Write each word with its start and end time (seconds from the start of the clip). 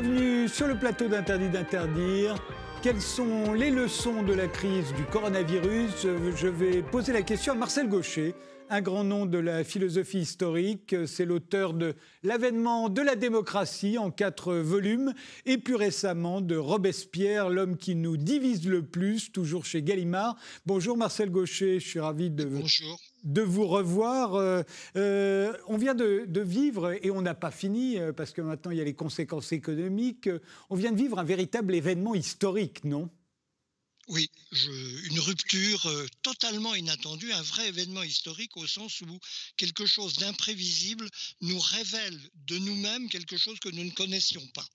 Bienvenue 0.00 0.48
sur 0.48 0.68
le 0.68 0.78
plateau 0.78 1.08
d'Interdit 1.08 1.48
d'interdire. 1.48 2.36
Quelles 2.84 3.00
sont 3.00 3.52
les 3.52 3.72
leçons 3.72 4.22
de 4.22 4.32
la 4.32 4.46
crise 4.46 4.94
du 4.94 5.02
coronavirus? 5.02 6.06
Je 6.36 6.46
vais 6.46 6.82
poser 6.82 7.12
la 7.12 7.22
question 7.22 7.54
à 7.54 7.56
Marcel 7.56 7.88
Gaucher, 7.88 8.36
un 8.70 8.80
grand 8.80 9.02
nom 9.02 9.26
de 9.26 9.38
la 9.38 9.64
philosophie 9.64 10.20
historique. 10.20 10.94
C'est 11.06 11.24
l'auteur 11.24 11.74
de 11.74 11.96
L'avènement 12.22 12.90
de 12.90 13.02
la 13.02 13.16
démocratie 13.16 13.98
en 13.98 14.12
quatre 14.12 14.54
volumes 14.54 15.14
et 15.46 15.58
plus 15.58 15.74
récemment 15.74 16.40
de 16.40 16.54
Robespierre, 16.54 17.50
l'homme 17.50 17.76
qui 17.76 17.96
nous 17.96 18.16
divise 18.16 18.68
le 18.68 18.84
plus, 18.84 19.32
toujours 19.32 19.64
chez 19.64 19.82
Gallimard. 19.82 20.36
Bonjour 20.64 20.96
Marcel 20.96 21.28
Gaucher, 21.28 21.80
je 21.80 21.88
suis 21.88 21.98
ravi 21.98 22.30
de, 22.30 22.48
de 23.24 23.42
vous 23.42 23.66
revoir. 23.66 24.34
Euh, 24.34 24.62
euh, 24.96 25.56
on 25.66 25.76
vient 25.76 25.94
de, 25.94 26.40
vivre, 26.40 26.96
et 27.02 27.10
on 27.10 27.22
n'a 27.22 27.34
pas 27.34 27.50
fini, 27.50 27.98
euh, 27.98 28.12
parce 28.12 28.32
que 28.32 28.40
maintenant 28.40 28.70
il 28.70 28.78
y 28.78 28.80
a 28.80 28.84
les 28.84 28.94
conséquences 28.94 29.52
économiques, 29.52 30.28
on 30.70 30.76
vient 30.76 30.92
de 30.92 30.96
vivre 30.96 31.18
un 31.18 31.24
véritable 31.24 31.74
événement 31.74 32.14
historique, 32.14 32.84
non? 32.84 33.10
Oui, 34.08 34.30
une 35.10 35.20
rupture 35.20 35.86
totalement 36.22 36.74
inattendue, 36.74 37.30
un 37.30 37.42
vrai 37.42 37.68
événement 37.68 38.02
historique 38.02 38.56
au 38.56 38.66
sens 38.66 39.02
où 39.02 39.18
quelque 39.58 39.84
chose 39.84 40.14
d'imprévisible 40.14 41.06
nous 41.42 41.58
révèle 41.58 42.18
de 42.46 42.56
nous-mêmes 42.56 43.10
quelque 43.10 43.36
chose 43.36 43.60
que 43.60 43.68
nous 43.68 43.84
ne 43.84 43.90
connaissions 43.90 44.46
pas 44.54 44.66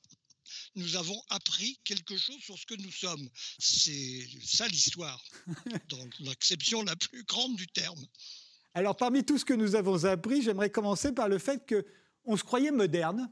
nous 0.75 0.95
avons 0.95 1.21
appris 1.29 1.79
quelque 1.83 2.17
chose 2.17 2.39
sur 2.39 2.57
ce 2.57 2.65
que 2.65 2.75
nous 2.75 2.91
sommes. 2.91 3.29
C'est 3.59 4.27
ça 4.43 4.67
l'histoire, 4.67 5.23
dans 5.89 6.07
l'acception 6.21 6.83
la 6.83 6.95
plus 6.95 7.23
grande 7.23 7.55
du 7.55 7.67
terme. 7.67 8.05
Alors, 8.73 8.97
parmi 8.97 9.23
tout 9.23 9.37
ce 9.37 9.45
que 9.45 9.53
nous 9.53 9.75
avons 9.75 10.05
appris, 10.05 10.41
j'aimerais 10.41 10.71
commencer 10.71 11.11
par 11.11 11.29
le 11.29 11.37
fait 11.37 11.61
qu'on 12.25 12.37
se 12.37 12.43
croyait 12.43 12.71
moderne, 12.71 13.29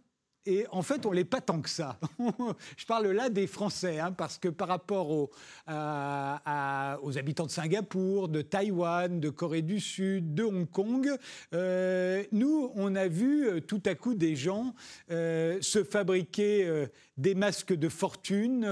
et 0.47 0.65
en 0.71 0.81
fait, 0.81 1.05
on 1.05 1.11
l'est 1.11 1.23
pas 1.23 1.39
tant 1.39 1.61
que 1.61 1.69
ça. 1.69 1.99
Je 2.77 2.85
parle 2.87 3.07
là 3.09 3.29
des 3.29 3.45
Français, 3.45 3.99
hein, 3.99 4.11
parce 4.11 4.39
que 4.39 4.47
par 4.47 4.67
rapport 4.67 5.11
aux, 5.11 5.29
habitants 5.67 7.45
de 7.45 7.51
Singapour, 7.51 8.27
de 8.27 8.41
Taïwan, 8.41 9.19
de 9.19 9.29
Corée 9.29 9.61
du 9.61 9.79
Sud, 9.79 10.33
de 10.33 10.43
Hong 10.43 10.67
Kong, 10.67 11.11
euh, 11.53 12.23
nous, 12.31 12.71
on 12.73 12.95
a 12.95 13.07
vu 13.07 13.47
euh, 13.47 13.59
tout 13.59 13.83
à 13.85 13.93
coup 13.93 14.15
des 14.15 14.35
gens 14.35 14.73
euh, 15.11 15.59
se 15.61 15.83
fabriquer 15.83 16.87
des 17.21 17.35
masques 17.35 17.73
de 17.73 17.89
fortune, 17.89 18.63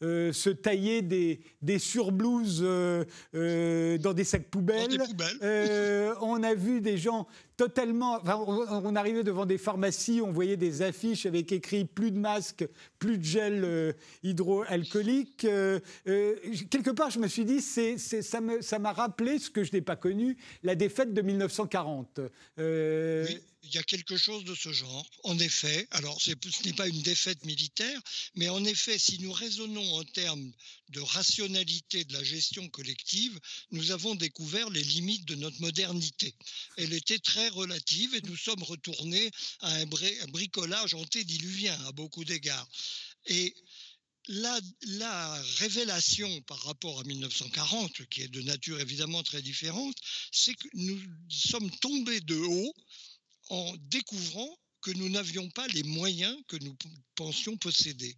se 0.00 0.50
tailler 0.50 1.02
des, 1.02 1.40
des 1.62 1.78
surblouses 1.78 2.62
dans 2.62 4.12
des 4.14 4.24
sacs 4.24 4.48
poubelles. 4.50 5.02
on 6.20 6.42
a 6.42 6.54
vu 6.54 6.80
des 6.80 6.98
gens 6.98 7.26
totalement. 7.58 8.20
on, 8.24 8.96
arrivait 8.96 9.24
devant 9.24 9.44
des 9.44 9.58
pharmacies, 9.58 10.22
on 10.24 10.30
voyait 10.30 10.56
des 10.56 10.80
affiches 10.80 11.26
avec 11.26 11.52
écrit 11.52 11.84
plus 11.84 12.10
de 12.10 12.18
masques, 12.18 12.66
plus 12.98 13.18
de 13.18 13.24
gel 13.24 13.64
euh, 13.64 13.92
hydroalcoolique. 14.22 15.44
Euh, 15.44 15.80
euh, 16.06 16.36
quelque 16.70 16.90
part, 16.90 17.10
je 17.10 17.18
me 17.18 17.26
suis 17.26 17.44
dit, 17.44 17.60
c'est, 17.60 17.98
ça, 17.98 18.40
m'a 18.40 18.92
rappelé 18.92 19.38
ce 19.38 19.50
que 19.50 19.64
je 19.64 19.72
n'ai 19.72 19.82
pas 19.82 19.96
connu, 19.96 20.38
la 20.62 20.76
défaite 20.76 21.12
de 21.12 21.20
1940. 21.20 22.20
Oui 22.58 23.40
il 23.68 23.74
y 23.74 23.78
a 23.78 23.82
quelque 23.82 24.16
chose 24.16 24.44
de 24.44 24.54
ce 24.54 24.72
genre. 24.72 25.06
En 25.24 25.38
effet, 25.38 25.86
alors 25.90 26.20
ce 26.20 26.30
n'est 26.64 26.72
pas 26.72 26.88
une 26.88 27.02
défaite 27.02 27.44
militaire, 27.44 28.00
mais 28.34 28.48
en 28.48 28.64
effet, 28.64 28.98
si 28.98 29.18
nous 29.20 29.32
raisonnons 29.32 29.94
en 29.94 30.04
termes 30.04 30.52
de 30.88 31.00
rationalité 31.00 32.04
de 32.04 32.14
la 32.14 32.24
gestion 32.24 32.66
collective, 32.70 33.38
nous 33.70 33.90
avons 33.90 34.14
découvert 34.14 34.70
les 34.70 34.82
limites 34.82 35.26
de 35.26 35.34
notre 35.34 35.60
modernité. 35.60 36.34
Elle 36.78 36.94
était 36.94 37.18
très 37.18 37.48
relative 37.50 38.14
et 38.14 38.22
nous 38.22 38.36
sommes 38.36 38.62
retournés 38.62 39.30
à 39.60 39.74
un, 39.74 39.86
bricolage 39.86 40.94
antédiluvien 40.94 41.78
à 41.86 41.92
beaucoup 41.92 42.24
d'égards. 42.24 42.68
Et 43.26 43.54
la, 44.28 45.42
révélation 45.58 46.40
par 46.42 46.62
rapport 46.62 47.00
à 47.00 47.04
1940, 47.04 48.06
qui 48.08 48.22
est 48.22 48.28
de 48.28 48.42
nature 48.42 48.80
évidemment 48.80 49.22
très 49.22 49.42
différente, 49.42 49.96
c'est 50.32 50.54
que 50.54 50.68
nous 50.74 51.00
sommes 51.28 51.70
tombés 51.80 52.20
de 52.20 52.36
haut 52.36 52.74
en 53.48 53.74
découvrant 53.90 54.58
que 54.80 54.90
nous 54.92 55.08
n'avions 55.08 55.48
pas 55.50 55.66
les 55.68 55.82
moyens 55.82 56.36
que 56.46 56.56
nous 56.56 56.76
pensions 57.14 57.56
posséder. 57.56 58.16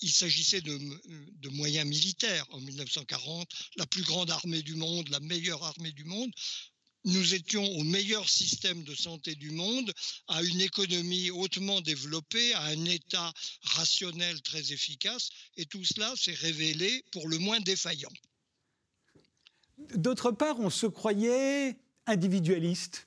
Il 0.00 0.12
s'agissait 0.12 0.60
de, 0.60 1.48
moyens 1.50 1.86
militaires 1.86 2.46
en 2.50 2.60
1940, 2.60 3.48
la 3.76 3.86
plus 3.86 4.02
grande 4.02 4.30
armée 4.30 4.62
du 4.62 4.74
monde, 4.74 5.08
la 5.08 5.20
meilleure 5.20 5.62
armée 5.62 5.92
du 5.92 6.04
monde. 6.04 6.30
Nous 7.04 7.34
étions 7.34 7.64
au 7.64 7.84
meilleur 7.84 8.28
système 8.28 8.82
de 8.82 8.94
santé 8.94 9.36
du 9.36 9.52
monde, 9.52 9.92
à 10.26 10.42
une 10.42 10.60
économie 10.60 11.30
hautement 11.30 11.80
développée, 11.80 12.52
à 12.54 12.64
un 12.64 12.84
État 12.84 13.32
rationnel 13.62 14.42
très 14.42 14.72
efficace, 14.72 15.30
et 15.56 15.66
tout 15.66 15.84
cela 15.84 16.14
s'est 16.16 16.34
révélé 16.34 17.04
pour 17.12 17.28
le 17.28 17.38
moins 17.38 17.60
défaillant. 17.60 18.12
D'autre 19.94 20.32
part, 20.32 20.58
on 20.58 20.70
se 20.70 20.86
croyait 20.86 21.78
individualiste 22.06 23.06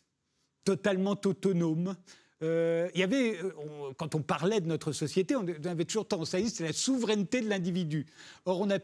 totalement 0.69 1.17
autonome. 1.25 1.95
Euh, 2.43 2.89
il 2.93 2.99
y 3.01 3.03
avait, 3.03 3.37
euh, 3.43 3.51
quand 3.97 4.13
on 4.13 4.21
parlait 4.21 4.61
de 4.61 4.67
notre 4.67 4.91
société, 4.91 5.35
on 5.35 5.43
avait 5.65 5.83
toujours 5.83 6.07
tendance 6.07 6.35
à 6.35 6.39
dire 6.39 6.49
c'est 6.53 6.63
la 6.63 6.73
souveraineté 6.73 7.41
de 7.41 7.49
l'individu. 7.49 8.05
Or, 8.45 8.61
on 8.61 8.69
a, 8.69 8.77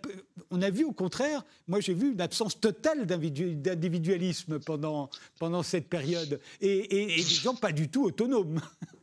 on 0.49 0.63
a 0.63 0.71
vu 0.71 0.83
au 0.83 0.93
contraire, 0.93 1.45
moi 1.67 1.79
j'ai 1.81 1.93
vu 1.93 2.11
une 2.13 2.21
absence 2.21 2.59
totale 2.59 3.05
d'individualisme 3.05 4.59
pendant, 4.59 5.11
pendant 5.37 5.61
cette 5.61 5.87
période, 5.87 6.39
et, 6.59 6.69
et, 6.69 7.03
et 7.03 7.17
des 7.17 7.21
gens 7.21 7.53
pas 7.53 7.71
du 7.71 7.87
tout 7.87 8.05
autonomes. 8.05 8.59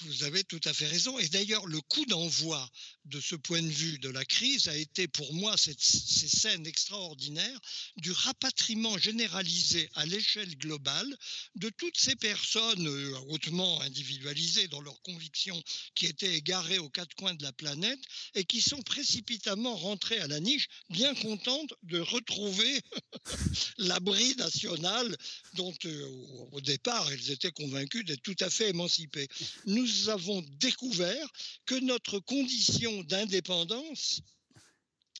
Vous 0.00 0.24
avez 0.24 0.44
tout 0.44 0.60
à 0.64 0.74
fait 0.74 0.86
raison. 0.86 1.18
Et 1.18 1.28
d'ailleurs, 1.28 1.66
le 1.66 1.80
coup 1.80 2.04
d'envoi 2.06 2.68
de 3.06 3.20
ce 3.20 3.34
point 3.34 3.62
de 3.62 3.68
vue 3.68 3.98
de 3.98 4.08
la 4.08 4.24
crise 4.24 4.68
a 4.68 4.76
été 4.76 5.08
pour 5.08 5.32
moi 5.32 5.54
ces 5.56 5.74
scènes 5.78 6.66
extraordinaires 6.66 7.60
du 7.96 8.10
rapatriement 8.10 8.98
généralisé 8.98 9.88
à 9.94 10.04
l'échelle 10.06 10.56
globale 10.58 11.16
de 11.54 11.70
toutes 11.70 11.98
ces 11.98 12.16
personnes 12.16 12.86
euh, 12.86 13.18
hautement 13.28 13.80
individualisées 13.82 14.68
dans 14.68 14.80
leurs 14.80 15.00
convictions 15.02 15.62
qui 15.94 16.06
étaient 16.06 16.34
égarées 16.34 16.78
aux 16.78 16.90
quatre 16.90 17.14
coins 17.14 17.34
de 17.34 17.42
la 17.42 17.52
planète 17.52 18.00
et 18.34 18.44
qui 18.44 18.60
sont 18.60 18.82
précipitamment 18.82 19.76
rentrées 19.76 20.18
à 20.18 20.26
la 20.26 20.40
niche, 20.40 20.68
bien 20.90 21.14
contentes 21.14 21.74
de 21.84 22.00
retrouver 22.00 22.80
l'abri 23.78 24.34
national 24.36 25.16
dont 25.54 25.74
euh, 25.84 26.06
au 26.52 26.60
départ 26.60 27.10
elles 27.12 27.30
étaient 27.30 27.52
convaincues 27.52 28.04
d'être 28.04 28.22
tout 28.22 28.36
à 28.40 28.50
fait 28.50 28.70
émancipées. 28.70 29.28
Nous 29.66 29.85
nous 29.86 30.08
avons 30.08 30.42
découvert 30.58 31.28
que 31.64 31.76
notre 31.76 32.18
condition 32.18 33.02
d'indépendance 33.04 34.20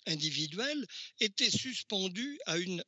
individuelle 0.07 0.87
était 1.21 1.51
suspendue 1.51 2.39
à 2.47 2.59
une 2.59 2.83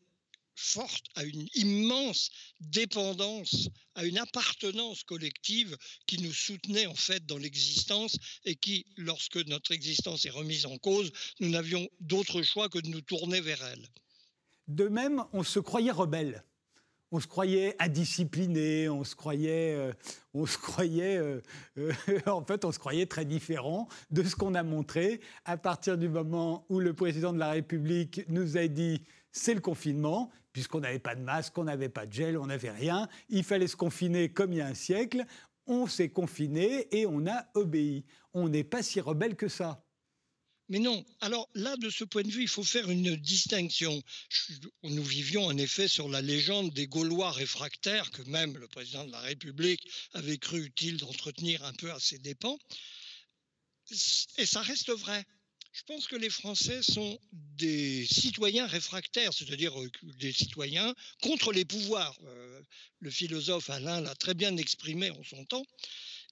forte, 0.56 1.04
à 1.14 1.22
une 1.22 1.48
immense 1.54 2.30
dépendance, 2.60 3.68
à 3.94 4.04
une 4.04 4.18
appartenance 4.18 5.04
collective 5.04 5.76
qui 6.06 6.18
nous 6.18 6.32
soutenait 6.32 6.86
en 6.86 6.94
fait 6.94 7.24
dans 7.26 7.38
l'existence 7.38 8.16
et 8.44 8.56
qui, 8.56 8.84
lorsque 8.96 9.36
notre 9.46 9.70
existence 9.72 10.24
est 10.26 10.30
remise 10.30 10.66
en 10.66 10.76
cause, 10.78 11.12
nous 11.38 11.48
n'avions 11.48 11.88
d'autre 12.00 12.42
choix 12.42 12.68
que 12.68 12.80
de 12.80 12.88
nous 12.88 13.02
tourner 13.02 13.40
vers 13.40 13.62
elle. 13.64 13.88
De 14.66 14.88
même, 14.88 15.24
on 15.32 15.44
se 15.44 15.60
croyait 15.60 15.92
rebelle 15.92 16.44
on 17.10 17.20
se 17.20 17.26
croyait 17.26 17.74
indiscipliné, 17.78 18.88
on 18.88 19.04
se 19.04 19.16
croyait, 19.16 19.74
euh, 19.74 19.92
on 20.34 20.46
se 20.46 20.58
croyait, 20.58 21.16
euh, 21.16 21.40
euh, 21.78 21.92
en 22.26 22.44
fait, 22.44 22.64
on 22.64 22.72
se 22.72 22.78
croyait 22.78 23.06
très 23.06 23.24
différent 23.24 23.88
de 24.10 24.22
ce 24.22 24.36
qu'on 24.36 24.54
a 24.54 24.62
montré 24.62 25.20
à 25.44 25.56
partir 25.56 25.96
du 25.96 26.08
moment 26.08 26.66
où 26.68 26.80
le 26.80 26.92
président 26.92 27.32
de 27.32 27.38
la 27.38 27.50
République 27.50 28.24
nous 28.28 28.56
a 28.56 28.66
dit 28.66 29.02
c'est 29.32 29.54
le 29.54 29.60
confinement, 29.60 30.30
puisqu'on 30.52 30.80
n'avait 30.80 30.98
pas 30.98 31.14
de 31.14 31.22
masque, 31.22 31.56
on 31.58 31.64
n'avait 31.64 31.88
pas 31.88 32.06
de 32.06 32.12
gel, 32.12 32.38
on 32.38 32.46
n'avait 32.46 32.70
rien, 32.70 33.08
il 33.28 33.44
fallait 33.44 33.68
se 33.68 33.76
confiner 33.76 34.30
comme 34.30 34.52
il 34.52 34.58
y 34.58 34.60
a 34.60 34.66
un 34.66 34.74
siècle. 34.74 35.24
On 35.66 35.86
s'est 35.86 36.08
confiné 36.08 36.88
et 36.96 37.06
on 37.06 37.26
a 37.26 37.44
obéi. 37.54 38.06
On 38.32 38.48
n'est 38.48 38.64
pas 38.64 38.82
si 38.82 39.02
rebelle 39.02 39.36
que 39.36 39.48
ça. 39.48 39.84
Mais 40.68 40.78
non. 40.78 41.04
Alors 41.20 41.48
là, 41.54 41.76
de 41.76 41.88
ce 41.88 42.04
point 42.04 42.22
de 42.22 42.30
vue, 42.30 42.42
il 42.42 42.48
faut 42.48 42.64
faire 42.64 42.90
une 42.90 43.16
distinction. 43.16 44.02
Nous 44.82 45.04
vivions 45.04 45.46
en 45.46 45.56
effet 45.56 45.88
sur 45.88 46.08
la 46.08 46.20
légende 46.20 46.72
des 46.72 46.86
Gaulois 46.86 47.32
réfractaires 47.32 48.10
que 48.10 48.22
même 48.22 48.56
le 48.58 48.68
président 48.68 49.04
de 49.04 49.12
la 49.12 49.20
République 49.20 49.88
avait 50.12 50.38
cru 50.38 50.64
utile 50.64 50.98
d'entretenir 50.98 51.64
un 51.64 51.72
peu 51.72 51.90
à 51.90 51.98
ses 51.98 52.18
dépens. 52.18 52.58
Et 54.36 54.44
ça 54.44 54.60
reste 54.60 54.90
vrai. 54.90 55.24
Je 55.72 55.82
pense 55.84 56.08
que 56.08 56.16
les 56.16 56.30
Français 56.30 56.82
sont 56.82 57.18
des 57.32 58.04
citoyens 58.06 58.66
réfractaires, 58.66 59.32
c'est-à-dire 59.32 59.80
euh, 59.80 59.90
des 60.02 60.32
citoyens 60.32 60.94
contre 61.22 61.52
les 61.52 61.64
pouvoirs. 61.64 62.18
Euh, 62.24 62.60
le 62.98 63.10
philosophe 63.10 63.70
Alain 63.70 64.00
l'a 64.00 64.14
très 64.14 64.34
bien 64.34 64.56
exprimé 64.56 65.10
en 65.10 65.22
son 65.22 65.44
temps. 65.44 65.64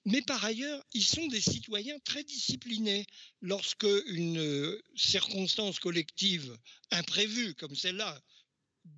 Mais 0.07 0.21
par 0.21 0.43
ailleurs, 0.45 0.81
ils 0.93 1.03
sont 1.03 1.27
des 1.27 1.41
citoyens 1.41 1.99
très 2.05 2.23
disciplinés. 2.23 3.05
Lorsque 3.41 3.87
une 4.07 4.39
euh, 4.39 4.81
circonstance 4.95 5.79
collective 5.79 6.57
imprévue 6.91 7.53
comme 7.55 7.75
celle-là, 7.75 8.17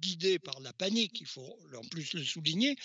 guidée 0.01 0.37
par 0.37 0.59
la 0.59 0.71
panique, 0.71 1.19
il 1.19 1.25
faut 1.25 1.57
en 1.75 1.83
plus 1.85 2.13
le 2.13 2.23
souligner, 2.23 2.75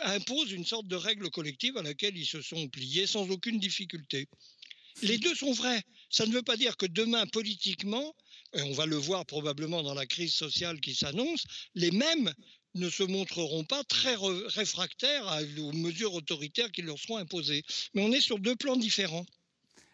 impose 0.00 0.50
une 0.50 0.64
sorte 0.64 0.88
de 0.88 0.96
règle 0.96 1.28
collective 1.28 1.76
à 1.76 1.82
laquelle 1.82 2.16
ils 2.16 2.26
se 2.26 2.40
sont 2.40 2.68
pliés 2.68 3.06
sans 3.06 3.28
aucune 3.28 3.60
difficulté. 3.60 4.28
Les 5.02 5.18
deux 5.18 5.34
sont 5.34 5.52
vrais. 5.52 5.82
Ça 6.08 6.24
ne 6.24 6.32
veut 6.32 6.42
pas 6.42 6.56
dire 6.56 6.78
que 6.78 6.86
demain, 6.86 7.26
politiquement, 7.26 8.16
et 8.54 8.62
on 8.62 8.72
va 8.72 8.86
le 8.86 8.96
voir 8.96 9.26
probablement 9.26 9.82
dans 9.82 9.94
la 9.94 10.06
crise 10.06 10.34
sociale 10.34 10.80
qui 10.80 10.94
s'annonce, 10.94 11.44
les 11.74 11.90
mêmes 11.90 12.32
ne 12.74 12.88
se 12.88 13.02
montreront 13.02 13.64
pas 13.64 13.84
très 13.84 14.14
réfractaires 14.46 15.26
aux 15.58 15.72
mesures 15.72 16.14
autoritaires 16.14 16.70
qui 16.70 16.82
leur 16.82 16.98
seront 16.98 17.18
imposées. 17.18 17.64
Mais 17.94 18.02
on 18.02 18.12
est 18.12 18.20
sur 18.20 18.38
deux 18.38 18.56
plans 18.56 18.76
différents. 18.76 19.26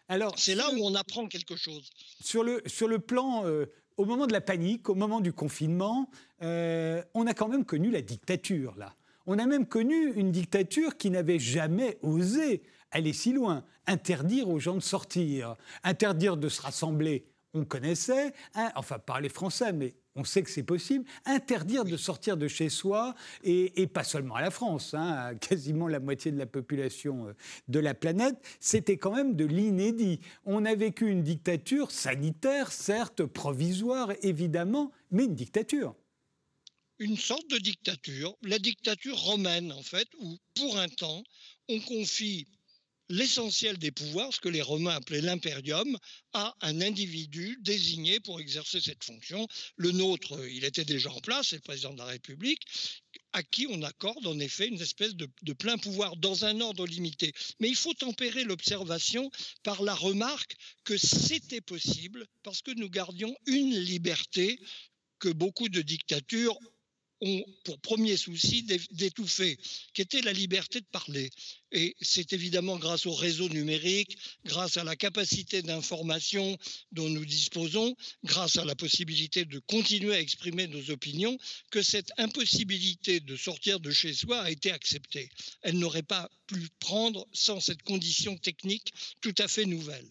Alors, 0.07 0.33
c'est 0.37 0.55
là 0.55 0.69
où 0.73 0.79
on 0.81 0.95
apprend 0.95 1.27
quelque 1.27 1.55
chose. 1.55 1.89
Sur 2.21 2.43
le, 2.43 2.63
sur 2.65 2.87
le 2.87 2.99
plan, 2.99 3.45
euh, 3.45 3.67
au 3.97 4.05
moment 4.05 4.25
de 4.25 4.33
la 4.33 4.41
panique, 4.41 4.89
au 4.89 4.95
moment 4.95 5.21
du 5.21 5.33
confinement, 5.33 6.09
euh, 6.41 7.03
on 7.13 7.27
a 7.27 7.33
quand 7.33 7.47
même 7.47 7.65
connu 7.65 7.91
la 7.91 8.01
dictature, 8.01 8.75
là. 8.77 8.95
On 9.27 9.37
a 9.37 9.45
même 9.45 9.67
connu 9.67 10.13
une 10.15 10.31
dictature 10.31 10.97
qui 10.97 11.11
n'avait 11.11 11.37
jamais 11.37 11.99
osé 12.01 12.63
aller 12.89 13.13
si 13.13 13.31
loin, 13.31 13.63
interdire 13.85 14.49
aux 14.49 14.59
gens 14.59 14.73
de 14.73 14.79
sortir, 14.79 15.55
interdire 15.83 16.37
de 16.37 16.49
se 16.49 16.61
rassembler. 16.61 17.27
On 17.53 17.65
connaissait, 17.65 18.33
hein, 18.55 18.71
enfin 18.75 18.97
par 18.97 19.21
les 19.21 19.29
Français, 19.29 19.73
mais 19.73 19.93
on 20.15 20.23
sait 20.23 20.43
que 20.43 20.49
c'est 20.49 20.63
possible, 20.63 21.05
interdire 21.25 21.85
de 21.85 21.97
sortir 21.97 22.37
de 22.37 22.47
chez 22.47 22.69
soi, 22.69 23.15
et, 23.43 23.87
pas 23.87 24.03
seulement 24.03 24.35
à 24.35 24.41
la 24.41 24.51
France, 24.51 24.93
hein, 24.93 25.35
quasiment 25.35 25.87
la 25.87 25.99
moitié 25.99 26.31
de 26.31 26.37
la 26.37 26.45
population 26.45 27.27
euh, 27.27 27.33
de 27.67 27.79
la 27.79 27.93
planète, 27.93 28.35
c'était 28.59 28.97
quand 28.97 29.15
même 29.15 29.35
de 29.35 29.45
l'inédit. 29.45 30.19
On 30.45 30.65
a 30.65 30.75
vécu 30.75 31.09
une 31.09 31.23
dictature 31.23 31.91
sanitaire, 31.91 32.71
certes, 32.71 33.23
provisoire, 33.25 34.11
évidemment, 34.21 34.91
mais 35.11 35.25
une 35.25 35.35
dictature. 35.35 35.95
Une 36.99 37.17
sorte 37.17 37.49
de 37.49 37.57
dictature, 37.57 38.35
la 38.43 38.59
dictature 38.59 39.17
romaine 39.17 39.71
en 39.71 39.81
fait, 39.81 40.07
où 40.19 40.37
pour 40.55 40.77
un 40.77 40.89
temps, 40.89 41.23
on 41.69 41.79
confie 41.79 42.45
l'essentiel 43.09 43.77
des 43.77 43.91
pouvoirs, 43.91 44.33
ce 44.33 44.39
que 44.39 44.49
les 44.49 44.61
Romains 44.61 44.95
appelaient 44.95 45.21
l'imperium, 45.21 45.97
à 46.33 46.55
un 46.61 46.81
individu 46.81 47.57
désigné 47.61 48.19
pour 48.19 48.39
exercer 48.39 48.79
cette 48.79 49.03
fonction. 49.03 49.47
Le 49.75 49.91
nôtre, 49.91 50.39
il 50.47 50.63
était 50.63 50.85
déjà 50.85 51.11
en 51.11 51.19
place, 51.19 51.49
c'est 51.49 51.57
le 51.57 51.61
président 51.61 51.93
de 51.93 51.97
la 51.97 52.05
République, 52.05 52.61
à 53.33 53.43
qui 53.43 53.67
on 53.69 53.81
accorde 53.81 54.25
en 54.27 54.39
effet 54.39 54.67
une 54.67 54.81
espèce 54.81 55.15
de, 55.15 55.27
de, 55.41 55.53
plein 55.53 55.77
pouvoir 55.77 56.15
dans 56.17 56.45
un 56.45 56.61
ordre 56.61 56.85
limité. 56.85 57.33
Mais 57.59 57.69
il 57.69 57.75
faut 57.75 57.93
tempérer 57.93 58.43
l'observation 58.43 59.29
par 59.63 59.81
la 59.81 59.95
remarque 59.95 60.55
que 60.83 60.97
c'était 60.97 61.61
possible 61.61 62.25
parce 62.43 62.61
que 62.61 62.71
nous 62.71 62.89
gardions 62.89 63.35
une 63.45 63.75
liberté 63.75 64.59
que 65.19 65.29
beaucoup 65.29 65.69
de 65.69 65.81
dictatures 65.81 66.57
ont 67.21 67.43
pour 67.63 67.79
premier 67.79 68.17
souci 68.17 68.63
d'étouffer, 68.91 69.57
qui 69.93 70.01
était 70.01 70.21
la 70.21 70.33
liberté 70.33 70.79
de 70.79 70.85
parler. 70.85 71.29
Et 71.71 71.95
c'est 72.01 72.33
évidemment 72.33 72.77
grâce 72.77 73.05
au 73.05 73.13
réseau 73.13 73.47
numérique, 73.49 74.17
grâce 74.45 74.77
à 74.77 74.83
la 74.83 74.95
capacité 74.95 75.61
d'information 75.61 76.57
dont 76.91 77.09
nous 77.09 77.25
disposons, 77.25 77.95
grâce 78.23 78.57
à 78.57 78.65
la 78.65 78.75
possibilité 78.75 79.45
de 79.45 79.59
continuer 79.59 80.15
à 80.15 80.19
exprimer 80.19 80.67
nos 80.67 80.89
opinions, 80.89 81.37
que 81.71 81.81
cette 81.81 82.11
impossibilité 82.17 83.19
de 83.19 83.35
sortir 83.35 83.79
de 83.79 83.91
chez 83.91 84.13
soi 84.13 84.41
a 84.41 84.51
été 84.51 84.71
acceptée. 84.71 85.29
Elle 85.61 85.77
n'aurait 85.77 86.01
pas 86.03 86.29
pu 86.47 86.67
prendre 86.79 87.27
sans 87.33 87.59
cette 87.59 87.83
condition 87.83 88.37
technique 88.37 88.91
tout 89.21 89.35
à 89.37 89.47
fait 89.47 89.65
nouvelle. 89.65 90.07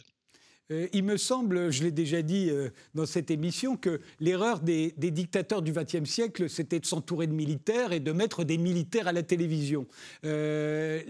Euh, 0.70 0.88
il 0.92 1.02
me 1.02 1.16
semble, 1.16 1.70
je 1.70 1.82
l'ai 1.82 1.90
déjà 1.90 2.20
dit 2.20 2.50
euh, 2.50 2.68
dans 2.94 3.06
cette 3.06 3.30
émission, 3.30 3.76
que 3.76 4.00
l'erreur 4.20 4.60
des, 4.60 4.92
dictateurs 4.98 5.62
du 5.62 5.72
XXe 5.72 6.08
siècle, 6.08 6.50
c'était 6.50 6.78
de 6.80 6.86
s'entourer 6.86 7.26
de 7.26 7.32
militaires 7.32 7.92
et 7.92 8.00
de 8.00 8.12
mettre 8.12 8.44
des 8.44 8.58
militaires 8.58 9.08
à 9.08 9.12
la 9.12 9.22
télévision. 9.22 9.86
Euh, 10.24 11.02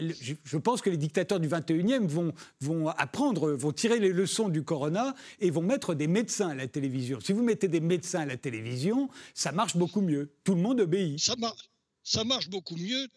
je, 0.44 0.56
pense 0.56 0.81
que 0.81 0.90
les 0.90 0.96
dictateurs 0.96 1.40
du 1.40 1.49
XXIe 1.49 2.06
vont, 2.06 2.32
vont 2.60 2.88
apprendre, 2.88 3.50
vont 3.52 3.72
tirer 3.72 3.99
les 3.99 4.12
leçons 4.12 4.49
du 4.49 4.62
corona 4.62 5.14
et 5.40 5.50
vont 5.50 5.62
mettre 5.62 5.94
des 5.94 6.06
médecins 6.06 6.50
à 6.50 6.55
la 6.55 6.69
télévision. 6.69 7.19
Si 7.20 7.32
vous 7.32 7.43
mettez 7.43 7.69
des 7.69 7.81
médecins 7.81 8.20
à 8.20 8.26
la 8.26 8.37
télévision, 8.37 9.08
ça 9.34 9.50
marche 9.50 9.76
beaucoup 9.76 10.00
mieux. 10.00 10.31
Tout 10.44 10.55
le 10.55 10.60
monde 10.60 10.81
obéit. 10.81 11.19
Ça, 11.19 11.34
ça 12.05 12.25
marche 12.25 12.49
beaucoup 12.49 12.76
mieux 12.76 13.08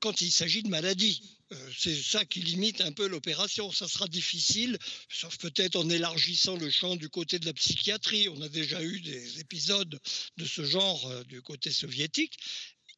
quand 0.00 0.20
il 0.20 0.30
s'agit 0.30 0.62
de 0.62 0.68
maladies. 0.68 1.22
Euh, 1.52 1.70
c'est 1.76 1.94
ça 1.94 2.24
qui 2.24 2.40
limite 2.40 2.80
un 2.80 2.92
peu 2.92 3.06
l'opération. 3.06 3.70
Ça 3.70 3.86
sera 3.86 4.08
difficile, 4.08 4.78
sauf 5.08 5.38
peut-être 5.38 5.76
en 5.76 5.88
élargissant 5.88 6.56
le 6.56 6.70
champ 6.70 6.96
du 6.96 7.08
côté 7.08 7.38
de 7.38 7.46
la 7.46 7.52
psychiatrie. 7.52 8.28
On 8.28 8.40
a 8.42 8.48
déjà 8.48 8.82
eu 8.82 9.00
des 9.00 9.40
épisodes 9.40 10.00
de 10.36 10.44
ce 10.44 10.64
genre 10.64 11.06
euh, 11.06 11.22
du 11.24 11.42
côté 11.42 11.70
soviétique 11.70 12.36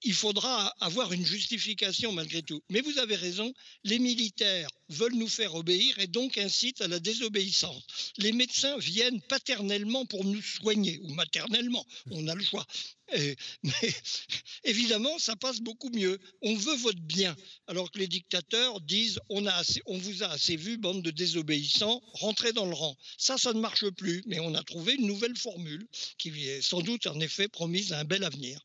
il 0.03 0.15
faudra 0.15 0.69
avoir 0.81 1.13
une 1.13 1.27
justification 1.27 2.13
malgré 2.13 2.43
tout. 2.43 2.63
Mais 2.71 2.81
vous 2.81 2.99
avez 2.99 3.17
raison, 3.17 3.53
les 3.85 3.99
militaires 3.99 4.69
veulent 4.89 5.15
nous 5.15 5.29
faire 5.29 5.55
obéir 5.55 5.99
et 5.99 6.07
donc 6.07 6.39
incitent 6.39 6.81
à 6.81 6.89
la 6.89 7.01
désobéissance. 7.01 7.83
Les 8.17 8.33
médecins 8.33 8.79
viennent 8.79 9.21
paternellement 9.23 10.07
pour 10.07 10.25
nous 10.25 10.41
soigner, 10.41 11.01
ou 11.03 11.13
maternellement, 11.15 11.85
on 12.11 12.27
a 12.29 12.35
le 12.35 12.45
choix. 12.45 12.67
mais 13.13 13.37
évidemment, 14.65 15.19
ça 15.19 15.37
passe 15.37 15.61
beaucoup 15.61 15.91
mieux. 15.91 16.19
On 16.43 16.55
veut 16.55 16.77
votre 16.77 17.01
bien, 17.01 17.37
alors 17.67 17.91
que 17.91 17.99
les 17.99 18.09
dictateurs 18.09 18.81
disent 18.81 19.21
on, 19.29 19.47
on 19.87 19.99
vous 19.99 20.23
a 20.23 20.29
assez 20.29 20.57
vu, 20.57 20.77
bande 20.77 21.03
de 21.03 21.11
désobéissants, 21.11 22.03
rentrez 22.13 22.53
dans 22.53 22.67
le 22.67 22.75
rang. 22.75 22.97
Ça, 23.17 23.37
ça 23.37 23.53
ne 23.53 23.61
marche 23.61 23.89
plus, 23.91 24.23
mais 24.27 24.41
on 24.41 24.55
a 24.55 24.63
trouvé 24.63 24.95
une 24.95 25.07
nouvelle 25.07 25.37
formule 25.37 25.87
qui 26.19 26.29
est 26.49 26.63
sans 26.63 26.83
doute 26.83 27.07
en 27.07 27.19
effet 27.21 27.49
promise 27.49 27.93
à 27.93 28.01
un 28.01 28.05
bel 28.05 28.25
avenir. 28.25 28.61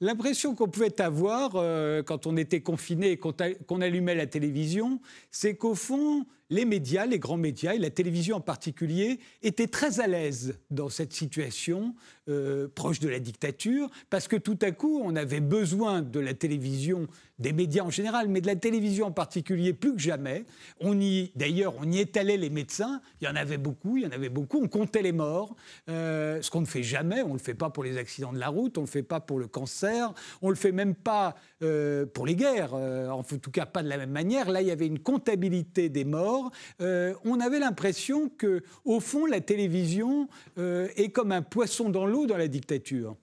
L'impression 0.00 0.54
qu'on 0.54 0.68
pouvait 0.68 1.00
avoir 1.00 1.56
euh, 1.56 2.02
quand 2.04 2.26
on 2.26 2.36
était 2.36 2.60
confiné 2.60 3.12
et 3.12 3.16
qu'on 3.18 3.80
allumait 3.80 4.14
la 4.14 4.26
télévision, 4.26 5.00
c'est 5.32 5.56
qu'au 5.56 5.74
fond, 5.74 6.24
les 6.50 6.64
médias, 6.64 7.06
les 7.06 7.18
grands 7.18 7.36
médias, 7.36 7.74
et 7.74 7.78
la 7.78 7.90
télévision 7.90 8.36
en 8.36 8.40
particulier, 8.40 9.20
étaient 9.42 9.66
très 9.66 10.00
à 10.00 10.06
l'aise 10.06 10.58
dans 10.70 10.88
cette 10.88 11.12
situation 11.12 11.94
euh, 12.28 12.68
proche 12.74 13.00
de 13.00 13.08
la 13.08 13.20
dictature, 13.20 13.90
parce 14.10 14.28
que 14.28 14.36
tout 14.36 14.58
à 14.62 14.70
coup, 14.70 15.00
on 15.02 15.16
avait 15.16 15.40
besoin 15.40 16.02
de 16.02 16.20
la 16.20 16.34
télévision, 16.34 17.06
des 17.38 17.52
médias 17.52 17.84
en 17.84 17.90
général, 17.90 18.28
mais 18.28 18.40
de 18.40 18.46
la 18.46 18.56
télévision 18.56 19.06
en 19.06 19.12
particulier 19.12 19.72
plus 19.72 19.94
que 19.94 20.00
jamais. 20.00 20.44
On 20.80 20.98
y, 21.00 21.32
d'ailleurs, 21.36 21.74
on 21.78 21.90
y 21.90 22.00
étalait 22.00 22.36
les 22.36 22.50
médecins. 22.50 23.00
Il 23.20 23.26
y 23.26 23.30
en 23.30 23.36
avait 23.36 23.58
beaucoup, 23.58 23.96
il 23.96 24.02
y 24.02 24.06
en 24.06 24.10
avait 24.10 24.28
beaucoup. 24.28 24.60
On 24.62 24.68
comptait 24.68 25.02
les 25.02 25.12
morts, 25.12 25.54
euh, 25.88 26.42
ce 26.42 26.50
qu'on 26.50 26.60
ne 26.60 26.66
fait 26.66 26.82
jamais. 26.82 27.22
On 27.22 27.28
ne 27.28 27.32
le 27.34 27.38
fait 27.38 27.54
pas 27.54 27.70
pour 27.70 27.84
les 27.84 27.96
accidents 27.96 28.32
de 28.32 28.38
la 28.38 28.48
route, 28.48 28.76
on 28.76 28.82
ne 28.82 28.86
le 28.86 28.90
fait 28.90 29.02
pas 29.02 29.20
pour 29.20 29.38
le 29.38 29.46
cancer, 29.46 30.12
on 30.42 30.48
ne 30.48 30.52
le 30.52 30.58
fait 30.58 30.72
même 30.72 30.94
pas 30.94 31.36
euh, 31.62 32.06
pour 32.06 32.26
les 32.26 32.36
guerres, 32.36 32.74
en 32.74 33.22
tout 33.22 33.50
cas 33.50 33.66
pas 33.66 33.82
de 33.82 33.88
la 33.88 33.96
même 33.96 34.10
manière. 34.10 34.50
Là, 34.50 34.62
il 34.62 34.68
y 34.68 34.72
avait 34.72 34.86
une 34.86 34.98
comptabilité 34.98 35.88
des 35.88 36.04
morts. 36.04 36.37
On 36.80 37.40
avait 37.40 37.58
l'impression 37.58 38.28
que, 38.28 38.62
au 38.84 39.00
fond, 39.00 39.26
la 39.26 39.40
télévision 39.40 40.28
est 40.56 41.12
comme 41.12 41.32
un 41.32 41.42
poisson 41.42 41.90
dans 41.90 42.06
l'eau 42.06 42.26
dans 42.26 42.36
la 42.36 42.48
dictature 42.48 43.16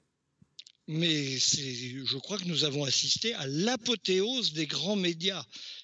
mais 0.87 1.37
je 1.37 2.17
crois 2.17 2.37
que 2.37 2.45
nous 2.45 2.63
avons 2.63 2.83
assisté 2.83 3.33
à 3.33 3.47
l'apothéose 3.47 4.53
des 4.53 4.67
grands 4.67 4.95
médias 4.95 5.43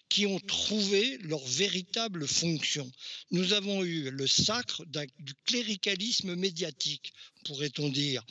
qui 0.09 0.25
ont 0.25 0.39
trouvé 0.39 1.17
leur 1.19 1.43
véritable 1.45 2.27
fonction. 2.27 2.89
Nous 3.31 3.53
avons 3.53 3.83
eu 3.83 4.11
le 4.11 4.27
sacre 4.27 4.83
du 4.85 5.33
cléricalisme 5.45 6.35
médiatique, 6.35 7.13
pourrait-on 7.45 7.89
dire, 7.89 8.23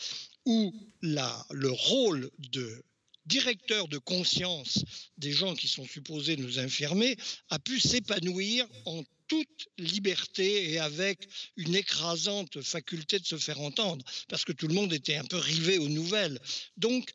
où 0.45 0.73
la, 1.03 1.47
le 1.51 1.71
rôle 1.71 2.31
de 2.39 2.85
directeur 3.31 3.89
de 3.89 3.99
conscience 3.99 4.85
des 5.17 5.33
gens 5.33 5.55
qui 5.55 5.69
sont 5.69 5.87
supposés 5.87 6.37
nous 6.37 6.59
infirmer 6.59 7.17
a 7.49 7.59
pu 7.59 7.81
s'épanouir 7.81 8.67
en 8.85 9.03
toute 9.29 9.69
liberté 9.79 10.73
et 10.73 10.81
avec 10.81 11.29
une 11.57 11.77
écrasante 11.77 12.61
faculté 12.63 13.21
de 13.21 13.27
se 13.27 13.39
faire 13.39 13.61
entendre, 13.61 14.05
parce 14.29 14.45
que 14.45 14.53
tout 14.53 14.67
le 14.67 14.75
monde 14.75 14.93
était 14.93 15.15
un 15.15 15.25
peu 15.25 15.37
rivé 15.37 15.79
aux 15.79 15.89
nouvelles. 15.89 16.41
Donc, 16.77 17.13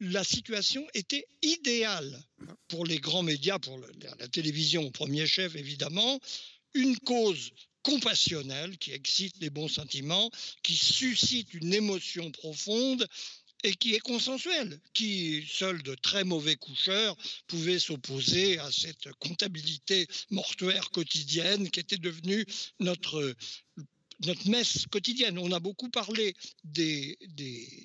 la 0.00 0.24
situation 0.24 0.84
était 0.92 1.26
idéale 1.42 2.20
pour 2.66 2.84
les 2.84 2.98
grands 2.98 3.22
médias, 3.22 3.60
pour 3.60 3.78
la 4.18 4.28
télévision 4.28 4.84
au 4.84 4.90
premier 4.90 5.26
chef 5.28 5.54
évidemment, 5.54 6.18
une 6.74 6.98
cause 6.98 7.52
compassionnelle 7.84 8.76
qui 8.78 8.90
excite 8.90 9.36
les 9.40 9.50
bons 9.50 9.68
sentiments, 9.68 10.30
qui 10.64 10.74
suscite 10.74 11.54
une 11.54 11.72
émotion 11.72 12.32
profonde 12.32 13.06
et 13.64 13.74
qui 13.74 13.94
est 13.94 14.00
consensuel, 14.00 14.78
qui, 14.92 15.44
seul 15.50 15.82
de 15.82 15.94
très 15.94 16.22
mauvais 16.22 16.56
coucheurs, 16.56 17.16
pouvait 17.48 17.78
s'opposer 17.78 18.58
à 18.58 18.70
cette 18.70 19.10
comptabilité 19.14 20.06
mortuaire 20.30 20.90
quotidienne 20.90 21.70
qui 21.70 21.80
était 21.80 21.96
devenue 21.96 22.44
notre 22.78 23.34
notre 24.20 24.48
messe 24.48 24.86
quotidienne. 24.90 25.38
On 25.38 25.52
a 25.52 25.60
beaucoup 25.60 25.88
parlé 25.88 26.34
des, 26.64 27.18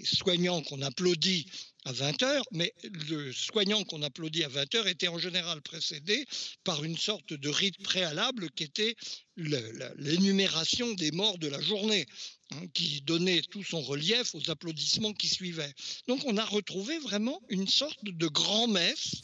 soignants 0.04 0.62
qu'on 0.62 0.82
applaudit 0.82 1.46
à 1.86 1.92
20 1.92 2.24
heures, 2.24 2.46
mais 2.52 2.74
le 3.10 3.32
soignant 3.32 3.84
qu'on 3.84 4.02
applaudit 4.02 4.44
à 4.44 4.50
20 4.50 4.76
heures 4.76 4.88
était 4.88 5.08
en 5.08 5.20
général 5.20 5.62
précédé 5.62 6.26
par 6.64 6.84
une 6.84 6.98
sorte 6.98 7.34
de 7.34 7.50
rite 7.50 7.82
préalable 7.84 8.50
qui 8.52 8.64
était 8.64 8.96
l'énumération 9.38 10.94
des 10.94 11.12
morts 11.12 11.38
de 11.38 11.48
la 11.48 11.62
journée. 11.62 12.06
Hein, 12.52 12.68
qui 12.74 13.02
donnait 13.02 13.44
tout 13.44 13.64
son 13.64 13.80
relief 13.80 14.34
aux 14.34 14.50
applaudissements 14.50 15.14
qui 15.14 15.28
suivaient. 15.28 15.72
Donc 16.08 16.22
on 16.26 16.36
a 16.36 16.44
retrouvé 16.44 16.98
vraiment 16.98 17.40
une 17.50 17.68
sorte 17.68 18.04
de 18.04 18.28
grand-messe 18.28 19.22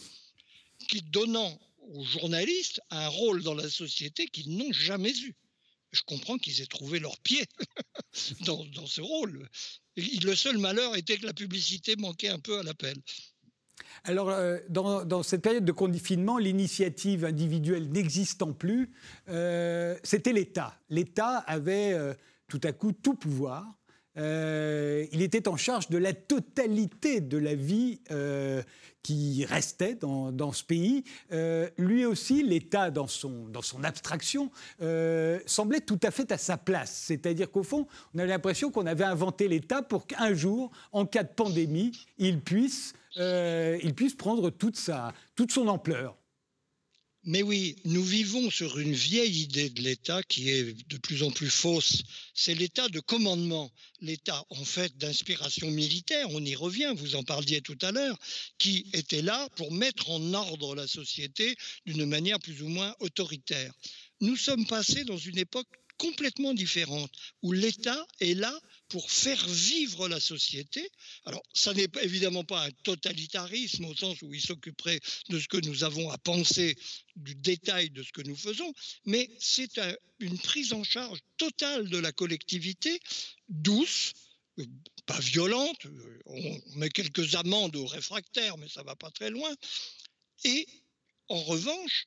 qui 0.87 1.01
donnant 1.01 1.59
aux 1.93 2.03
journalistes 2.03 2.81
un 2.91 3.07
rôle 3.07 3.41
dans 3.41 3.55
la 3.55 3.67
société 3.67 4.27
qu'ils 4.27 4.55
n'ont 4.55 4.71
jamais 4.71 5.17
eu. 5.21 5.35
Je 5.95 6.03
comprends 6.03 6.37
qu'ils 6.37 6.61
aient 6.61 6.67
trouvé 6.67 6.99
leur 6.99 7.17
pied 7.19 7.45
dans, 8.45 8.63
dans, 8.65 8.85
ce 8.85 9.01
rôle. 9.01 9.49
le 9.95 10.35
seul 10.35 10.57
malheur 10.57 10.95
était 10.95 11.17
que 11.17 11.25
la 11.25 11.33
publicité 11.33 11.95
manquait 11.95 12.29
un 12.29 12.39
peu 12.39 12.59
à 12.59 12.63
l'appel. 12.63 12.97
Alors, 14.03 14.29
euh, 14.29 14.59
dans, 14.69 15.23
cette 15.23 15.41
période 15.41 15.65
de 15.65 15.71
confinement, 15.71 16.37
l'initiative 16.37 17.25
individuelle 17.25 17.89
n'existant 17.89 18.53
plus, 18.53 18.91
euh, 19.29 19.97
c'était 20.03 20.33
l'État. 20.33 20.79
L'État 20.89 21.37
avait 21.39 21.93
euh, 21.93 22.13
tout 22.47 22.61
à 22.63 22.71
coup 22.71 22.91
tout 22.91 23.15
pouvoir. 23.15 23.65
Il 24.17 25.21
était 25.21 25.47
en 25.47 25.57
charge 25.57 25.89
de 25.89 25.97
la 25.97 26.13
totalité 26.13 27.21
de 27.21 27.37
la 27.37 27.55
vie 27.55 27.99
qui 29.03 29.45
restait 29.45 29.95
dans, 29.95 30.51
ce 30.51 30.63
pays. 30.63 31.03
lui 31.77 32.05
aussi, 32.05 32.43
l'État, 32.43 32.91
dans 32.91 33.07
son, 33.07 33.47
dans 33.49 33.61
son 33.61 33.83
abstraction, 33.83 34.51
semblait 35.45 35.81
tout 35.81 35.99
à 36.03 36.11
fait 36.11 36.31
à 36.31 36.37
sa 36.37 36.57
place. 36.57 36.91
C'est-à-dire 37.07 37.51
qu'au 37.51 37.63
fond, 37.63 37.87
on 38.13 38.19
avait 38.19 38.29
l'impression 38.29 38.71
qu'on 38.71 38.85
avait 38.85 39.03
inventé 39.03 39.47
l'État 39.47 39.81
pour 39.81 40.07
qu'un 40.07 40.33
jour, 40.33 40.71
en 40.91 41.05
cas 41.05 41.23
de 41.23 41.33
pandémie, 41.33 41.91
il 42.17 42.41
puisse 42.41 42.93
euh, 43.17 43.77
il 43.81 43.93
puisse 43.93 44.13
prendre 44.13 44.49
toute, 44.49 44.75
sa, 44.75 45.13
toute 45.35 45.51
son 45.51 45.67
ampleur. 45.67 46.17
Mais 47.27 47.41
oui, 47.41 47.75
nous 47.85 48.03
vivons 48.03 48.51
sur 48.51 48.77
une 48.77 48.93
vieille 48.93 49.41
idée 49.41 49.71
de 49.71 49.81
l'État 49.81 50.21
qui 50.21 50.51
est 50.51 50.87
de 50.87 50.97
plus 50.97 51.23
en 51.23 51.31
plus 51.31 51.49
fausse. 51.49 52.03
C'est 52.35 52.53
l'État 52.53 52.87
de 52.87 52.99
commandement, 52.99 53.71
l'État 53.99 54.45
en 54.51 54.63
fait 54.63 54.95
d'inspiration 54.97 55.71
militaire, 55.71 56.27
on 56.29 56.45
y 56.45 56.53
revient, 56.53 56.93
vous 56.95 57.15
en 57.15 57.23
parliez 57.23 57.61
tout 57.61 57.79
à 57.81 57.91
l'heure, 57.91 58.15
qui 58.59 58.85
était 58.93 59.23
là 59.23 59.49
pour 59.55 59.71
mettre 59.71 60.11
en 60.11 60.35
ordre 60.35 60.75
la 60.75 60.85
société 60.85 61.55
d'une 61.87 62.05
manière 62.05 62.39
plus 62.39 62.61
ou 62.61 62.67
moins 62.67 62.95
autoritaire. 62.99 63.73
Nous 64.21 64.35
sommes 64.35 64.67
passés 64.67 65.03
dans 65.03 65.17
une 65.17 65.39
époque 65.39 65.67
complètement 65.97 66.53
différente, 66.53 67.11
où 67.41 67.51
l'État 67.51 68.05
est 68.19 68.33
là 68.33 68.57
pour 68.89 69.09
faire 69.11 69.47
vivre 69.47 70.07
la 70.07 70.19
société. 70.19 70.89
Alors, 71.25 71.43
ça 71.53 71.73
n'est 71.73 71.87
évidemment 72.01 72.43
pas 72.43 72.65
un 72.65 72.71
totalitarisme 72.83 73.85
au 73.85 73.95
sens 73.95 74.21
où 74.21 74.33
il 74.33 74.41
s'occuperait 74.41 74.99
de 75.29 75.39
ce 75.39 75.47
que 75.47 75.57
nous 75.57 75.83
avons 75.83 76.09
à 76.09 76.17
penser, 76.17 76.77
du 77.15 77.35
détail 77.35 77.89
de 77.89 78.03
ce 78.03 78.11
que 78.11 78.21
nous 78.21 78.35
faisons, 78.35 78.73
mais 79.05 79.29
c'est 79.39 79.79
une 80.19 80.37
prise 80.37 80.73
en 80.73 80.83
charge 80.83 81.19
totale 81.37 81.89
de 81.89 81.97
la 81.97 82.11
collectivité, 82.11 82.99
douce, 83.49 84.13
pas 85.05 85.19
violente, 85.19 85.85
on 86.25 86.61
met 86.75 86.89
quelques 86.89 87.35
amendes 87.35 87.75
aux 87.75 87.85
réfractaires, 87.85 88.57
mais 88.57 88.69
ça 88.69 88.83
va 88.83 88.95
pas 88.95 89.11
très 89.11 89.29
loin. 89.29 89.53
Et 90.43 90.67
en 91.27 91.41
revanche, 91.41 92.05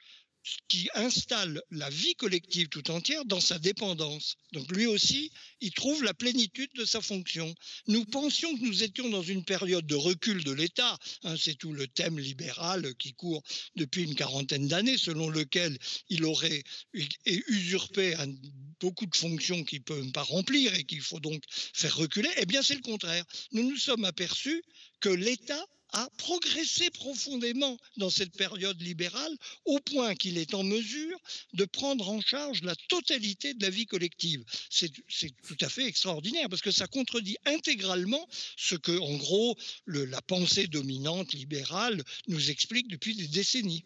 qui 0.68 0.88
installe 0.94 1.62
la 1.70 1.90
vie 1.90 2.14
collective 2.14 2.68
tout 2.68 2.90
entière 2.90 3.24
dans 3.24 3.40
sa 3.40 3.58
dépendance. 3.58 4.36
Donc 4.52 4.70
lui 4.72 4.86
aussi, 4.86 5.30
il 5.60 5.72
trouve 5.72 6.02
la 6.02 6.14
plénitude 6.14 6.70
de 6.74 6.84
sa 6.84 7.00
fonction. 7.00 7.54
Nous 7.86 8.04
pensions 8.04 8.54
que 8.56 8.62
nous 8.62 8.82
étions 8.82 9.08
dans 9.08 9.22
une 9.22 9.44
période 9.44 9.86
de 9.86 9.94
recul 9.94 10.44
de 10.44 10.52
l'État. 10.52 10.98
Hein, 11.24 11.36
c'est 11.38 11.56
tout 11.56 11.72
le 11.72 11.86
thème 11.86 12.18
libéral 12.18 12.94
qui 12.96 13.14
court 13.14 13.42
depuis 13.76 14.04
une 14.04 14.14
quarantaine 14.14 14.68
d'années, 14.68 14.98
selon 14.98 15.28
lequel 15.28 15.78
il 16.08 16.24
aurait 16.24 16.62
usurpé 17.24 18.14
beaucoup 18.80 19.06
de 19.06 19.16
fonctions 19.16 19.64
qu'il 19.64 19.80
ne 19.80 19.84
peut 19.84 20.12
pas 20.12 20.22
remplir 20.22 20.74
et 20.74 20.84
qu'il 20.84 21.00
faut 21.00 21.20
donc 21.20 21.42
faire 21.50 21.96
reculer. 21.96 22.30
Eh 22.36 22.46
bien, 22.46 22.62
c'est 22.62 22.74
le 22.74 22.80
contraire. 22.80 23.24
Nous 23.52 23.68
nous 23.68 23.76
sommes 23.76 24.04
aperçus 24.04 24.62
que 25.00 25.08
l'État 25.08 25.64
a 25.92 26.08
progressé 26.18 26.90
profondément 26.90 27.78
dans 27.96 28.10
cette 28.10 28.36
période 28.36 28.80
libérale 28.80 29.36
au 29.64 29.78
point 29.80 30.14
qu'il 30.14 30.38
est 30.38 30.54
en 30.54 30.62
mesure 30.62 31.18
de 31.54 31.64
prendre 31.64 32.08
en 32.08 32.20
charge 32.20 32.62
la 32.62 32.76
totalité 32.88 33.54
de 33.54 33.62
la 33.62 33.70
vie 33.70 33.86
collective. 33.86 34.44
C'est 34.70 34.90
tout 35.46 35.56
à 35.60 35.68
fait 35.68 35.86
extraordinaire 35.86 36.48
parce 36.48 36.62
que 36.62 36.70
ça 36.70 36.86
contredit 36.86 37.36
intégralement 37.44 38.26
ce 38.56 38.74
que, 38.74 38.98
en 38.98 39.14
gros, 39.16 39.56
la 39.86 40.22
pensée 40.22 40.66
dominante 40.66 41.32
libérale 41.32 42.02
nous 42.26 42.50
explique 42.50 42.88
depuis 42.88 43.14
des 43.14 43.28
décennies. 43.28 43.84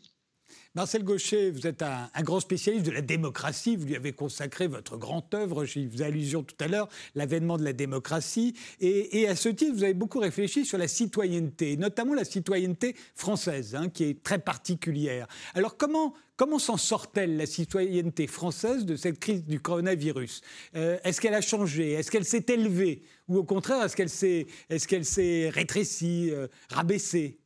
Marcel 0.75 1.05
Gaucher, 1.05 1.51
vous 1.51 1.67
êtes 1.67 1.83
un, 1.83 2.09
grand 2.23 2.41
spécialiste 2.41 2.87
de 2.87 2.93
la 2.93 3.03
démocratie. 3.03 3.77
Vous 3.77 3.85
lui 3.85 3.95
avez 3.95 4.15
consacré 4.15 4.69
votre 4.69 4.97
grande 4.97 5.25
œuvre, 5.35 5.67
j'y 5.67 5.87
faisais 5.87 6.07
allusion 6.07 6.43
tout 6.43 6.55
à 6.61 6.67
l'heure, 6.67 6.89
l'avènement 7.15 7.59
de 7.59 7.63
la 7.63 7.75
démocratie. 7.75 8.55
Et, 8.81 9.29
à 9.29 9.37
ce 9.37 9.51
titre, 9.51 9.75
vous 9.75 9.85
avez 9.85 9.93
beaucoup 9.93 10.19
réfléchi 10.19 10.65
sur 10.65 10.79
la 10.79 10.89
citoyenneté, 10.89 11.77
notamment 11.77 12.15
la 12.15 12.25
citoyenneté 12.25 12.97
française, 13.15 13.75
hein, 13.75 13.91
qui 13.91 14.05
est 14.05 14.23
très 14.23 14.39
particulière. 14.39 15.27
Alors 15.55 15.77
comment, 15.77 16.15
Comment 16.37 16.59
s'en 16.59 16.79
sort-elle 16.79 17.37
la 17.37 17.47
citoyenneté 17.47 18.27
française 18.27 18.85
de 18.87 18.97
cette 18.97 19.21
crise 19.21 19.45
du 19.45 19.61
coronavirus? 19.61 20.41
Euh, 20.75 20.99
Est-ce 21.05 21.21
qu'elle 21.21 21.35
a 21.35 21.43
changé? 21.43 21.93
Est-ce 21.93 22.11
qu'elle 22.11 22.25
s'est 22.25 22.47
élevée? 22.49 23.03
Ou 23.29 23.37
au 23.37 23.45
contraire, 23.45 23.85
est-ce 23.85 23.95
qu'elle 23.95 24.09
s'est 24.09 24.47
est 24.69 25.51
rétrécie, 25.51 26.31
euh, 26.33 26.49
rabaissée? 26.69 27.39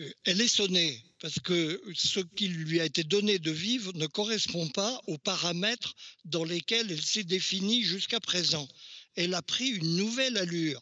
Euh, 0.00 0.08
Elle 0.24 0.40
est 0.40 0.48
sonnée 0.48 1.05
parce 1.20 1.38
que 1.40 1.82
ce 1.94 2.20
qui 2.20 2.48
lui 2.48 2.80
a 2.80 2.84
été 2.84 3.04
donné 3.04 3.38
de 3.38 3.50
vivre 3.50 3.92
ne 3.94 4.06
correspond 4.06 4.68
pas 4.68 5.00
aux 5.06 5.18
paramètres 5.18 5.94
dans 6.24 6.44
lesquels 6.44 6.90
elle 6.90 7.02
s'est 7.02 7.24
définie 7.24 7.82
jusqu'à 7.82 8.20
présent. 8.20 8.68
Elle 9.14 9.32
a 9.32 9.40
pris 9.40 9.68
une 9.68 9.96
nouvelle 9.96 10.36
allure. 10.36 10.78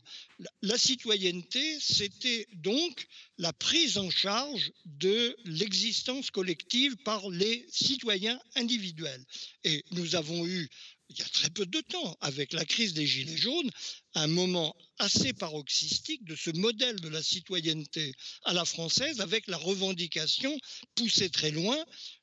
La 0.62 0.76
citoyenneté, 0.76 1.78
c'était 1.78 2.48
donc 2.54 3.06
la 3.38 3.52
prise 3.52 3.96
en 3.96 4.10
charge 4.10 4.72
de 4.84 5.36
l'existence 5.44 6.32
collective 6.32 6.96
par 7.04 7.30
les 7.30 7.64
citoyens 7.70 8.40
individuels. 8.56 9.24
Et 9.62 9.84
nous 9.92 10.16
avons 10.16 10.44
eu 10.46 10.68
il 11.10 11.18
y 11.18 11.22
a 11.22 11.28
très 11.28 11.50
peu 11.50 11.66
de 11.66 11.80
temps, 11.80 12.16
avec 12.20 12.52
la 12.52 12.64
crise 12.64 12.94
des 12.94 13.06
Gilets 13.06 13.36
jaunes, 13.36 13.70
un 14.14 14.26
moment 14.26 14.74
assez 14.98 15.32
paroxystique 15.32 16.24
de 16.24 16.34
ce 16.34 16.50
modèle 16.50 17.00
de 17.00 17.08
la 17.08 17.22
citoyenneté 17.22 18.14
à 18.44 18.52
la 18.52 18.64
française, 18.64 19.20
avec 19.20 19.46
la 19.46 19.56
revendication 19.56 20.56
poussée 20.94 21.30
très 21.30 21.50
loin 21.50 21.76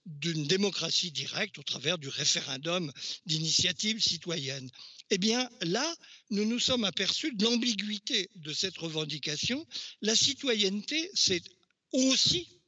d'une 0.06 0.48
démocratie 0.48 1.12
directe 1.12 1.60
au 1.60 1.64
travers 1.64 1.98
du 1.98 2.08
référendum 2.08 2.92
d'initiative 3.26 4.02
citoyenne. 4.02 4.70
Eh 5.10 5.18
bien, 5.18 5.50
là, 5.62 5.96
nous 6.30 6.46
nous 6.46 6.60
sommes 6.60 6.86
aperçus 6.86 7.34
de 7.36 7.44
l'ambiguïté 7.44 8.30
de 8.36 8.54
cette 8.54 8.78
revendication. 8.78 9.66
La 10.02 10.16
citoyenneté, 10.16 11.12
c'est 11.14 11.44
aussi 11.92 12.61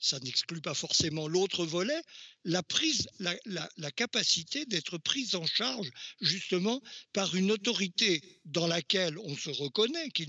ça 0.00 0.18
n'exclut 0.20 0.60
pas 0.60 0.74
forcément 0.74 1.26
l'autre 1.26 1.66
volet, 1.66 2.00
la, 2.44 2.62
prise, 2.62 3.08
la, 3.18 3.90
capacité 3.90 4.64
d'être 4.66 4.98
prise 4.98 5.34
en 5.34 5.46
charge 5.46 5.90
justement 6.20 6.80
par 7.12 7.34
une 7.34 7.50
autorité 7.50 8.22
dans 8.44 8.66
laquelle 8.66 9.18
on 9.18 9.36
se 9.36 9.50
reconnaît, 9.50 10.10
qui 10.10 10.26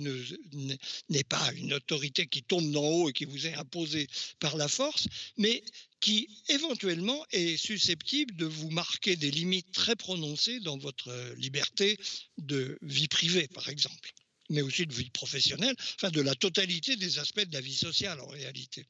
n'est 1.09 1.23
pas 1.23 1.53
une 1.53 1.73
autorité 1.73 2.27
qui 2.27 2.43
tombe 2.43 2.71
d'en 2.71 2.85
haut 2.85 3.09
et 3.09 3.13
qui 3.13 3.25
vous 3.25 3.45
est 3.47 3.53
imposée 3.53 4.07
par 4.39 4.57
la 4.57 4.67
force, 4.67 5.07
mais 5.37 5.63
qui 5.99 6.29
éventuellement 6.47 7.25
est 7.31 7.57
susceptible 7.57 8.35
de 8.35 8.45
vous 8.45 8.69
marquer 8.69 9.15
des 9.15 9.31
limites 9.31 9.71
très 9.71 9.95
prononcées 9.95 10.59
dans 10.61 10.77
votre 10.77 11.11
liberté 11.35 11.99
de 12.37 12.77
vie 12.81 13.07
privée, 13.07 13.47
par 13.49 13.69
exemple, 13.69 14.13
mais 14.49 14.61
aussi 14.61 14.85
de 14.85 14.93
vie 14.93 15.09
professionnelle, 15.09 15.75
enfin 15.95 16.09
de 16.09 16.21
la 16.21 16.35
totalité 16.35 16.95
des 16.95 17.19
aspects 17.19 17.45
de 17.45 17.53
la 17.53 17.61
vie 17.61 17.75
sociale 17.75 18.19
en 18.21 18.27
réalité. 18.27 18.87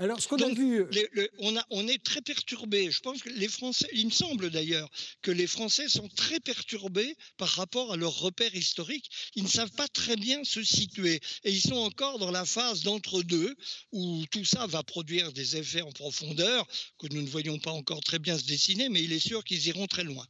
Alors, 0.00 0.20
ce 0.20 0.26
qu'on 0.26 0.38
a 0.38 0.48
vu. 0.48 0.80
Euh, 0.80 1.28
on, 1.38 1.56
a, 1.56 1.64
on, 1.70 1.86
est 1.86 2.02
très 2.02 2.20
perturbé. 2.20 2.90
Je 2.90 3.00
pense 3.00 3.22
que 3.22 3.28
les 3.30 3.46
Français, 3.46 3.88
il 3.92 4.06
me 4.06 4.10
semble 4.10 4.50
d'ailleurs 4.50 4.90
que 5.22 5.30
les 5.30 5.46
Français 5.46 5.88
sont 5.88 6.08
très 6.08 6.40
perturbés 6.40 7.16
par 7.36 7.48
rapport 7.48 7.92
à 7.92 7.96
leurs 7.96 8.18
repères 8.18 8.54
historiques. 8.54 9.08
Ils 9.36 9.44
ne 9.44 9.48
savent 9.48 9.70
pas 9.72 9.86
très 9.86 10.16
bien 10.16 10.42
se 10.42 10.64
situer. 10.64 11.20
Et 11.44 11.52
ils 11.52 11.60
sont 11.60 11.76
encore 11.76 12.18
dans 12.18 12.32
la 12.32 12.44
phase 12.44 12.82
d'entre-deux 12.82 13.54
où 13.92 14.24
tout 14.32 14.44
ça 14.44 14.66
va 14.66 14.82
produire 14.82 15.32
des 15.32 15.56
effets 15.56 15.82
en 15.82 15.92
profondeur 15.92 16.66
que 16.98 17.06
nous 17.12 17.22
ne 17.22 17.28
voyons 17.28 17.60
pas 17.60 17.70
encore 17.70 18.00
très 18.00 18.18
bien 18.18 18.36
se 18.36 18.46
dessiner, 18.46 18.88
mais 18.88 19.02
il 19.02 19.12
est 19.12 19.24
sûr 19.24 19.44
qu'ils 19.44 19.64
iront 19.68 19.86
très 19.86 20.04
loin. 20.04 20.26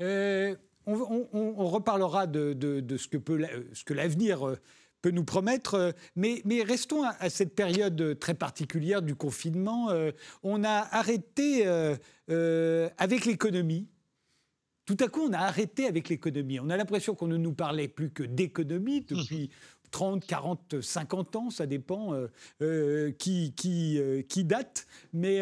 Euh, 0.00 0.54
on, 0.86 1.68
reparlera 1.68 2.28
de, 2.28 2.52
de, 2.52 2.96
ce 2.96 3.08
que, 3.08 3.16
peut, 3.16 3.44
ce 3.72 3.82
que 3.82 3.94
l'avenir 3.94 4.46
euh, 4.46 4.56
peut 5.02 5.10
nous 5.10 5.24
promettre. 5.24 5.74
Euh, 5.74 5.92
mais, 6.14 6.42
restons 6.62 7.02
à, 7.04 7.30
cette 7.30 7.54
période 7.54 8.18
très 8.18 8.34
particulière 8.34 9.02
du 9.02 9.14
confinement. 9.14 9.90
Euh, 9.90 10.10
on 10.42 10.64
a 10.64 10.86
arrêté 10.90 11.64
euh, 11.66 12.88
avec 12.98 13.24
l'économie. 13.24 13.88
Tout 14.84 14.96
à 15.00 15.08
coup, 15.08 15.22
on 15.28 15.32
a 15.32 15.38
arrêté 15.38 15.86
avec 15.86 16.08
l'économie. 16.08 16.60
On 16.60 16.70
a 16.70 16.76
l'impression 16.76 17.16
qu'on 17.16 17.26
ne 17.26 17.36
nous 17.36 17.52
parlait 17.52 17.88
plus 17.88 18.10
que 18.10 18.22
d'économie 18.22 19.00
depuis 19.00 19.50
30, 19.96 20.26
40, 20.26 20.82
50 20.82 21.36
ans, 21.36 21.48
ça 21.48 21.64
dépend 21.64 22.12
qui, 23.18 23.54
qui, 23.56 23.98
qui 24.28 24.44
date. 24.44 24.86
Mais 25.14 25.40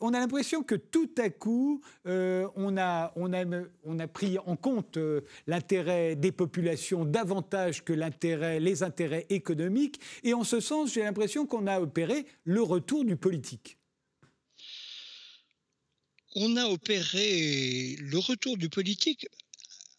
on 0.00 0.12
a 0.12 0.18
l'impression 0.18 0.64
que 0.64 0.74
tout 0.74 1.10
à 1.16 1.30
coup, 1.30 1.80
on, 2.04 2.76
a, 2.76 3.12
on, 3.14 3.32
a, 3.32 3.44
on 3.84 3.98
a 4.00 4.08
pris 4.08 4.36
en 4.46 4.56
compte 4.56 4.98
l'intérêt 5.46 6.16
des 6.16 6.32
populations 6.32 7.04
davantage 7.04 7.84
que 7.84 7.92
les 7.92 8.82
intérêts 8.82 9.26
économiques. 9.30 10.00
Et 10.24 10.34
en 10.34 10.42
ce 10.42 10.58
sens, 10.58 10.92
j'ai 10.92 11.04
l'impression 11.04 11.46
qu'on 11.46 11.68
a 11.68 11.80
opéré 11.80 12.26
le 12.42 12.62
retour 12.62 13.04
du 13.04 13.14
politique 13.14 13.78
on 16.34 16.56
a 16.56 16.64
opéré 16.64 17.94
le 18.00 18.18
retour 18.18 18.56
du 18.56 18.70
politique 18.70 19.28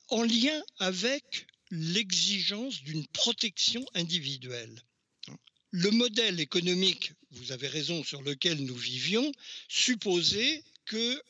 en 0.10 0.24
lien 0.24 0.60
avec 0.80 1.46
l'exigence 1.74 2.84
d'une 2.84 3.06
protection 3.08 3.84
individuelle. 3.96 4.84
Le 5.72 5.90
modèle 5.90 6.40
économique, 6.40 7.14
vous 7.32 7.52
avez 7.52 7.68
raison, 7.68 8.04
sur 8.04 8.22
lequel 8.22 8.64
nous 8.64 8.76
vivions, 8.76 9.32
supposait 9.68 10.64
que 10.86 11.24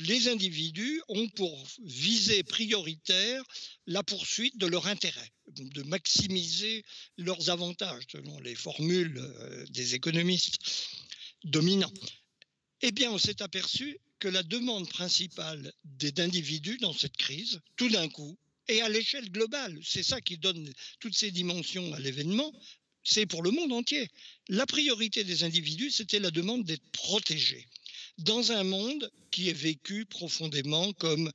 les 0.00 0.28
individus 0.28 1.02
ont 1.08 1.28
pour 1.28 1.66
visée 1.84 2.42
prioritaire 2.42 3.44
la 3.86 4.02
poursuite 4.02 4.56
de 4.56 4.66
leur 4.66 4.86
intérêt, 4.86 5.30
de 5.48 5.82
maximiser 5.82 6.86
leurs 7.18 7.50
avantages, 7.50 8.04
selon 8.10 8.40
les 8.40 8.54
formules 8.54 9.18
euh, 9.18 9.66
des 9.66 9.94
économistes 9.94 10.58
dominants. 11.44 11.92
Eh 12.80 12.92
bien, 12.92 13.10
on 13.12 13.18
s'est 13.18 13.42
aperçu 13.42 13.98
que 14.20 14.28
la 14.28 14.42
demande 14.42 14.88
principale 14.88 15.70
des 15.84 16.18
individus 16.18 16.78
dans 16.78 16.94
cette 16.94 17.16
crise, 17.18 17.60
tout 17.76 17.90
d'un 17.90 18.08
coup, 18.08 18.38
et 18.68 18.80
à 18.80 18.88
l'échelle 18.88 19.30
globale, 19.30 19.78
c'est 19.84 20.02
ça 20.02 20.20
qui 20.20 20.38
donne 20.38 20.72
toutes 21.00 21.16
ces 21.16 21.30
dimensions 21.30 21.92
à 21.94 22.00
l'événement, 22.00 22.52
c'est 23.04 23.26
pour 23.26 23.42
le 23.42 23.50
monde 23.50 23.72
entier. 23.72 24.08
La 24.48 24.66
priorité 24.66 25.24
des 25.24 25.44
individus, 25.44 25.90
c'était 25.90 26.20
la 26.20 26.30
demande 26.30 26.64
d'être 26.64 26.88
protégés 26.92 27.66
dans 28.18 28.52
un 28.52 28.64
monde 28.64 29.10
qui 29.30 29.48
est 29.48 29.54
vécu 29.54 30.04
profondément 30.06 30.92
comme 30.92 31.32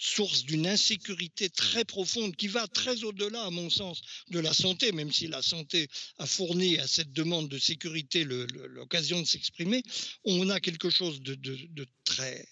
source 0.00 0.44
d'une 0.44 0.66
insécurité 0.66 1.50
très 1.50 1.84
profonde 1.84 2.36
qui 2.36 2.48
va 2.48 2.66
très 2.68 3.02
au-delà, 3.04 3.44
à 3.44 3.50
mon 3.50 3.68
sens, 3.68 4.00
de 4.28 4.38
la 4.38 4.54
santé, 4.54 4.92
même 4.92 5.12
si 5.12 5.26
la 5.26 5.42
santé 5.42 5.88
a 6.18 6.26
fourni 6.26 6.78
à 6.78 6.86
cette 6.86 7.12
demande 7.12 7.48
de 7.48 7.58
sécurité 7.58 8.24
l'occasion 8.24 9.20
de 9.20 9.26
s'exprimer, 9.26 9.82
on 10.24 10.50
a 10.50 10.60
quelque 10.60 10.90
chose 10.90 11.20
de, 11.20 11.86
très 12.04 12.46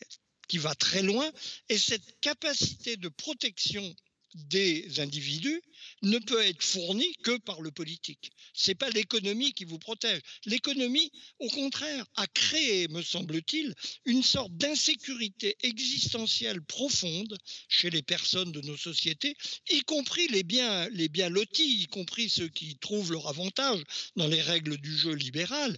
qui 0.48 0.58
va 0.58 0.74
très 0.74 1.02
loin, 1.02 1.30
et 1.68 1.78
cette 1.78 2.20
capacité 2.20 2.96
de 2.96 3.08
protection 3.08 3.94
des 4.36 5.00
individus 5.00 5.62
ne 6.02 6.18
peut 6.18 6.42
être 6.44 6.62
fournie 6.62 7.14
que 7.22 7.38
par 7.38 7.62
le 7.62 7.70
politique. 7.70 8.30
Ce 8.52 8.70
n'est 8.70 8.74
pas 8.74 8.90
l'économie 8.90 9.52
qui 9.54 9.64
vous 9.64 9.78
protège. 9.78 10.20
L'économie, 10.44 11.10
au 11.38 11.48
contraire, 11.48 12.04
a 12.16 12.26
créé, 12.26 12.88
me 12.88 13.02
semble-t-il, 13.02 13.74
une 14.04 14.22
sorte 14.22 14.52
d'insécurité 14.52 15.56
existentielle 15.62 16.60
profonde 16.62 17.38
chez 17.68 17.90
les 17.90 18.02
personnes 18.02 18.52
de 18.52 18.60
nos 18.60 18.76
sociétés, 18.76 19.36
y 19.70 19.80
compris 19.80 20.28
les 20.28 20.42
biens, 20.42 20.88
les 20.90 21.08
biens 21.08 21.30
lotis, 21.30 21.82
y 21.82 21.86
compris 21.86 22.28
ceux 22.28 22.48
qui 22.48 22.76
trouvent 22.78 23.12
leur 23.12 23.28
avantage 23.28 23.82
dans 24.16 24.28
les 24.28 24.42
règles 24.42 24.76
du 24.78 24.96
jeu 24.96 25.12
libéral 25.12 25.76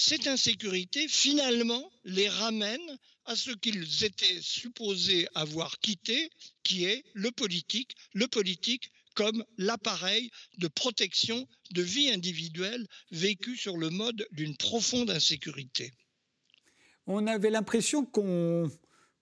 cette 0.00 0.28
insécurité, 0.28 1.08
finalement, 1.08 1.90
les 2.04 2.28
ramène 2.28 2.98
à 3.28 3.36
ce 3.36 3.50
qu'ils 3.50 4.04
étaient 4.04 4.40
supposés 4.40 5.28
avoir 5.34 5.78
quitté, 5.80 6.30
qui 6.64 6.86
est 6.86 7.04
le 7.12 7.30
politique, 7.30 7.94
le 8.14 8.26
politique 8.26 8.90
comme 9.14 9.44
l'appareil 9.58 10.30
de 10.56 10.66
protection 10.66 11.46
de 11.72 11.82
vie 11.82 12.10
individuelle 12.10 12.86
vécue 13.10 13.56
sur 13.56 13.76
le 13.76 13.90
mode 13.90 14.26
d'une 14.32 14.56
profonde 14.56 15.10
insécurité. 15.10 15.92
On 17.06 17.26
avait 17.26 17.50
l'impression 17.50 18.04
qu'on 18.04 18.70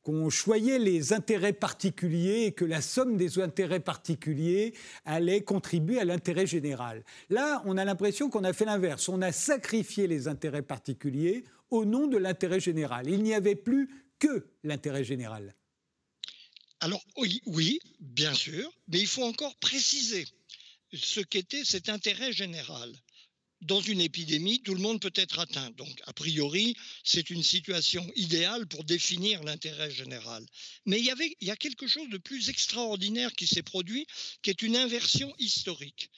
qu'on 0.03 0.31
choyait 0.31 0.79
les 0.79 1.13
intérêts 1.13 1.53
particuliers 1.53 2.45
et 2.45 2.53
que 2.53 2.65
la 2.65 2.81
somme 2.81 3.17
des 3.17 3.41
intérêts 3.41 3.81
particuliers 3.81 4.73
allait 5.05 5.41
contribuer 5.41 5.99
à 5.99 6.05
l'intérêt 6.05 6.47
général. 6.47 7.03
Là, 7.29 7.61
on 7.65 7.77
a 7.77 7.85
l'impression 7.85 8.31
qu'on 8.31 8.45
a 8.45 8.53
fait 8.53 8.67
l'inverse. 8.67 9.09
On 9.09 9.21
a 9.21 9.33
sacrifié 9.33 10.07
les 10.07 10.29
intérêts 10.29 10.63
particuliers 10.63 11.43
au 11.71 11.85
nom 11.85 12.07
de 12.07 12.17
l'intérêt 12.17 12.61
général. 12.61 13.09
Il 13.09 13.23
n'y 13.23 13.35
avait 13.35 13.57
plus 13.57 13.89
que 14.19 14.47
l'intérêt 14.63 15.05
général. 15.05 15.55
Alors 16.81 17.05
oui, 17.17 17.81
bien 18.01 18.35
sûr, 18.35 18.71
mais 18.89 19.01
il 19.01 19.07
faut 19.07 19.25
encore 19.25 19.57
préciser 19.57 20.27
ce 20.93 21.21
qu'était 21.21 21.65
cet 21.65 21.89
intérêt 21.89 22.33
général 22.33 22.93
dans 23.63 23.81
une 23.81 24.01
épidémie, 24.01 24.63
tout 24.63 24.75
le 24.75 24.81
monde 24.81 25.01
peut 25.01 25.13
être 25.15 25.39
atteint. 25.39 25.71
Donc, 25.73 26.01
a 26.07 26.13
priori, 26.13 26.77
c'est 27.05 27.31
une 27.31 27.43
situation 27.43 28.07
idéale 28.15 28.67
pour 28.67 28.85
définir 28.85 29.43
l'intérêt 29.43 29.91
général. 29.91 30.45
Mais 30.85 30.99
il 30.99 31.05
y, 31.05 31.11
avait, 31.11 31.37
il 31.41 31.49
y 31.49 31.51
a 31.51 31.57
quelque 31.57 31.87
chose 31.87 32.09
de 32.11 32.19
plus 32.19 32.49
extraordinaire 32.49 33.33
qui 33.33 33.47
s'est 33.47 33.63
produit, 33.63 34.07
qui 34.43 34.51
est 34.51 34.63
une 34.63 34.77
inversion 34.77 35.35
historique, 35.39 36.11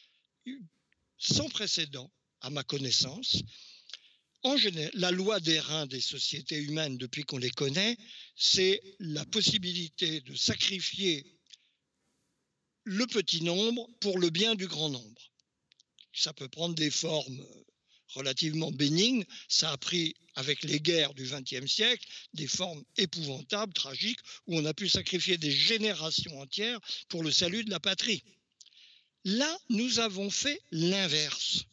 sans 1.17 1.49
précédent, 1.49 2.11
à 2.41 2.51
ma 2.51 2.65
connaissance. 2.65 3.43
En 4.43 4.57
général, 4.57 4.91
la 4.95 5.11
loi 5.11 5.41
des 5.41 5.59
reins 5.59 5.87
des 5.87 6.01
sociétés 6.01 6.59
humaines, 6.59 6.97
depuis 6.97 7.25
qu'on 7.25 7.39
les 7.39 7.51
connaît, 7.51 7.97
c'est 8.37 8.81
la 9.01 9.25
possibilité 9.25 10.21
de 10.21 10.35
sacrifier 10.35 11.27
le 12.85 13.07
petit 13.07 13.43
nombre 13.43 13.89
pour 14.01 14.19
le 14.19 14.31
bien 14.31 14.55
du 14.55 14.67
grand 14.67 14.89
nombre 14.89 15.29
ça 16.19 16.33
peut 16.33 16.49
prendre 16.49 16.75
des 16.75 16.91
formes 16.91 17.47
relativement 18.09 18.73
bénignes. 18.73 19.25
Ça 19.49 19.71
a 19.73 19.77
pris, 19.77 20.15
avec 20.35 20.63
les 20.65 20.81
guerres 20.81 21.15
du 21.15 21.25
XXe 21.25 21.71
siècle, 21.71 22.07
des 22.35 22.47
formes 22.47 22.83
épouvantables, 22.97 23.73
tragiques, 23.73 24.21
où 24.47 24.57
on 24.57 24.65
a 24.65 24.75
pu 24.75 24.89
sacrifier 24.89 25.39
des 25.39 25.51
générations 25.51 26.41
entières 26.41 26.81
pour 27.09 27.23
le 27.23 27.31
salut 27.31 27.65
de 27.65 27.71
la 27.71 27.81
patrie. 27.81 28.23
Là, 29.25 29.59
nous 29.69 29.99
avons 29.99 30.31
fait 30.31 30.61
l'inverse. 30.71 31.65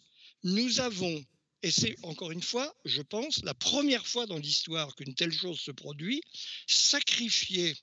Nous 0.44 0.80
avons, 0.80 1.24
et 1.66 1.72
c'est 1.72 1.96
encore 2.04 2.32
une 2.32 2.44
fois, 2.44 2.74
je 2.86 3.02
pense, 3.02 3.44
la 3.44 3.56
première 3.56 4.06
fois 4.06 4.28
dans 4.28 4.38
l'histoire 4.38 4.96
qu'une 4.96 5.16
telle 5.16 5.34
chose 5.34 5.60
se 5.60 5.72
produit, 5.72 6.22
sacrifier 6.68 7.76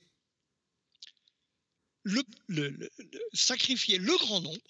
le 2.05 2.23
grand 4.19 4.41
nombre 4.41 4.61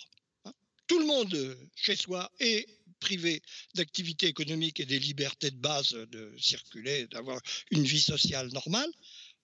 tout 0.92 0.98
le 0.98 1.07
monde 1.07 1.59
chez 1.75 1.96
soi 1.96 2.31
est 2.38 2.68
privé 3.01 3.40
d'activités 3.75 4.27
économiques 4.27 4.79
et 4.79 4.85
des 4.85 4.98
libertés 4.98 5.51
de 5.51 5.57
base 5.57 5.92
de 5.92 6.35
circuler, 6.38 7.07
d'avoir 7.07 7.40
une 7.70 7.85
vie 7.85 8.01
sociale 8.01 8.53
normale, 8.53 8.90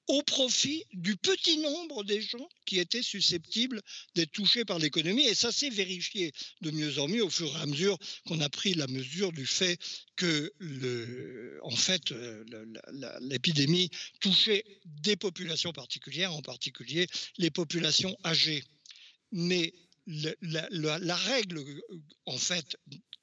au 0.08 0.22
profit 0.22 0.84
du 0.94 1.16
petit 1.16 1.58
nombre 1.58 2.02
des 2.02 2.22
gens 2.22 2.48
qui 2.64 2.78
étaient 2.78 3.02
susceptibles 3.02 3.82
d'être 4.14 4.32
touchés 4.32 4.64
par 4.64 4.78
l'économie. 4.78 5.26
Et 5.26 5.34
ça 5.34 5.52
s'est 5.52 5.70
vérifié 5.70 6.32
de 6.62 6.70
mieux 6.70 6.98
en 6.98 7.08
mieux 7.08 7.22
au 7.22 7.30
fur 7.30 7.54
et 7.56 7.60
à 7.60 7.66
mesure 7.66 7.98
qu'on 8.26 8.40
a 8.40 8.48
pris 8.48 8.74
la 8.74 8.86
mesure 8.86 9.32
du 9.32 9.46
fait 9.46 9.78
que, 10.16 10.52
en 11.62 11.76
fait, 11.76 12.12
euh, 12.12 12.44
l'épidémie 13.20 13.90
touchait 14.20 14.64
des 14.84 15.16
populations 15.16 15.72
particulières, 15.72 16.32
en 16.32 16.42
particulier 16.42 17.06
les 17.36 17.50
populations 17.50 18.16
âgées. 18.24 18.64
Mais 19.30 19.74
la, 20.06 21.16
règle, 21.16 21.62
en 22.24 22.38
fait, 22.38 22.76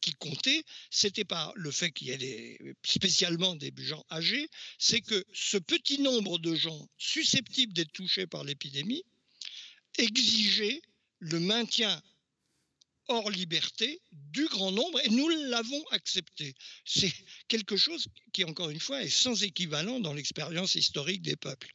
qui 0.06 0.14
comptait, 0.14 0.64
c'était 0.92 1.26
pas 1.26 1.52
le 1.56 1.72
fait 1.72 1.92
qu'il 1.92 2.10
y 2.10 2.12
ait 2.12 2.76
spécialement 2.86 3.56
des 3.56 3.74
gens 3.78 4.06
âgés, 4.12 4.48
c'est 4.78 5.02
que 5.02 5.26
ce 5.34 5.58
petit 5.58 6.00
nombre 6.00 6.38
de 6.38 6.54
gens 6.54 6.88
susceptibles 7.00 7.74
d'être 7.74 7.92
touchés 7.92 8.28
par 8.28 8.44
l'épidémie 8.44 9.04
exigeait 9.98 10.80
le 11.18 11.40
maintien 11.40 12.00
hors 13.08 13.32
liberté 13.32 14.00
du 14.12 14.46
grand 14.46 14.72
nombre 14.72 15.00
et 15.04 15.10
nous 15.10 15.28
l'avons 15.28 15.84
accepté. 15.88 16.54
C'est 16.86 17.14
quelque 17.48 17.76
chose 17.76 18.06
qui, 18.32 18.44
encore 18.44 18.70
une 18.70 18.80
fois, 18.80 19.02
est 19.02 19.10
sans 19.10 19.42
équivalent 19.42 20.00
dans 20.00 20.14
l'expérience 20.14 20.76
historique 20.76 21.24
des 21.24 21.36
peuples. 21.36 21.74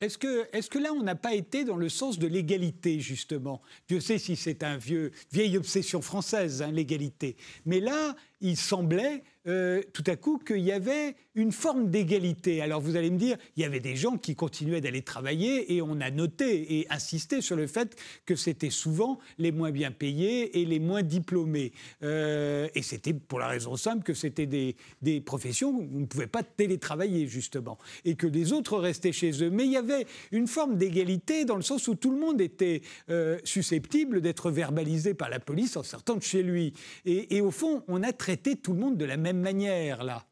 Est-ce 0.00 0.16
que, 0.16 0.48
est 0.52 0.68
que, 0.68 0.78
là, 0.78 0.92
on 0.92 1.02
n'a 1.02 1.16
pas 1.16 1.34
été 1.34 1.64
dans 1.64 1.76
le 1.76 1.88
sens 1.88 2.20
de 2.20 2.28
l'égalité, 2.28 3.00
justement? 3.00 3.60
Dieu 3.88 3.98
sait 3.98 4.18
si 4.18 4.36
c'est 4.36 4.62
un 4.62 4.76
vieux, 4.76 5.10
vieille 5.32 5.56
obsession 5.56 6.00
française, 6.02 6.62
hein, 6.62 6.70
l'égalité. 6.70 7.36
Mais 7.66 7.80
là, 7.80 8.14
il 8.40 8.56
semblait 8.56 9.22
euh, 9.46 9.82
tout 9.94 10.04
à 10.06 10.16
coup 10.16 10.38
qu'il 10.38 10.60
y 10.60 10.72
avait 10.72 11.14
une 11.34 11.52
forme 11.52 11.88
d'égalité. 11.90 12.60
Alors 12.60 12.80
vous 12.80 12.96
allez 12.96 13.10
me 13.10 13.16
dire, 13.16 13.36
il 13.56 13.62
y 13.62 13.64
avait 13.64 13.80
des 13.80 13.96
gens 13.96 14.18
qui 14.18 14.34
continuaient 14.34 14.80
d'aller 14.80 15.02
travailler 15.02 15.74
et 15.74 15.80
on 15.80 16.00
a 16.00 16.10
noté 16.10 16.78
et 16.78 16.86
insisté 16.90 17.40
sur 17.40 17.56
le 17.56 17.66
fait 17.66 17.96
que 18.26 18.34
c'était 18.34 18.70
souvent 18.70 19.20
les 19.38 19.52
moins 19.52 19.70
bien 19.70 19.92
payés 19.92 20.60
et 20.60 20.64
les 20.64 20.80
moins 20.80 21.02
diplômés. 21.02 21.72
Euh, 22.02 22.68
et 22.74 22.82
c'était 22.82 23.14
pour 23.14 23.38
la 23.38 23.46
raison 23.46 23.76
simple 23.76 24.02
que 24.02 24.14
c'était 24.14 24.46
des, 24.46 24.76
professions 25.24 25.70
où 25.70 25.88
on 25.94 26.00
ne 26.00 26.06
pouvait 26.06 26.26
pas 26.26 26.42
télétravailler 26.42 27.26
justement 27.26 27.78
et 28.04 28.14
que 28.16 28.26
les 28.26 28.52
autres 28.52 28.78
restaient 28.78 29.12
chez 29.12 29.42
eux. 29.42 29.50
Mais 29.50 29.64
il 29.64 29.72
y 29.72 29.76
avait 29.76 30.06
une 30.32 30.46
forme 30.46 30.76
d'égalité 30.76 31.44
dans 31.44 31.56
le 31.56 31.62
sens 31.62 31.88
où 31.88 31.94
tout 31.94 32.10
le 32.10 32.18
monde 32.18 32.40
était 32.40 32.82
euh, 33.10 33.38
susceptible 33.44 34.20
d'être 34.20 34.50
verbalisé 34.50 35.14
par 35.14 35.30
la 35.30 35.40
police 35.40 35.76
en 35.76 35.82
sortant 35.82 36.16
de 36.16 36.22
chez 36.22 36.42
lui. 36.42 36.74
Et, 37.04 37.40
au 37.40 37.50
fond, 37.50 37.82
on 37.88 38.02
a 38.02 38.12
traité 38.28 38.56
tout 38.56 38.74
le 38.74 38.80
monde 38.80 38.98
de 38.98 39.06
la 39.06 39.16
même 39.16 39.40
manière, 39.40 40.04
là. 40.04 40.28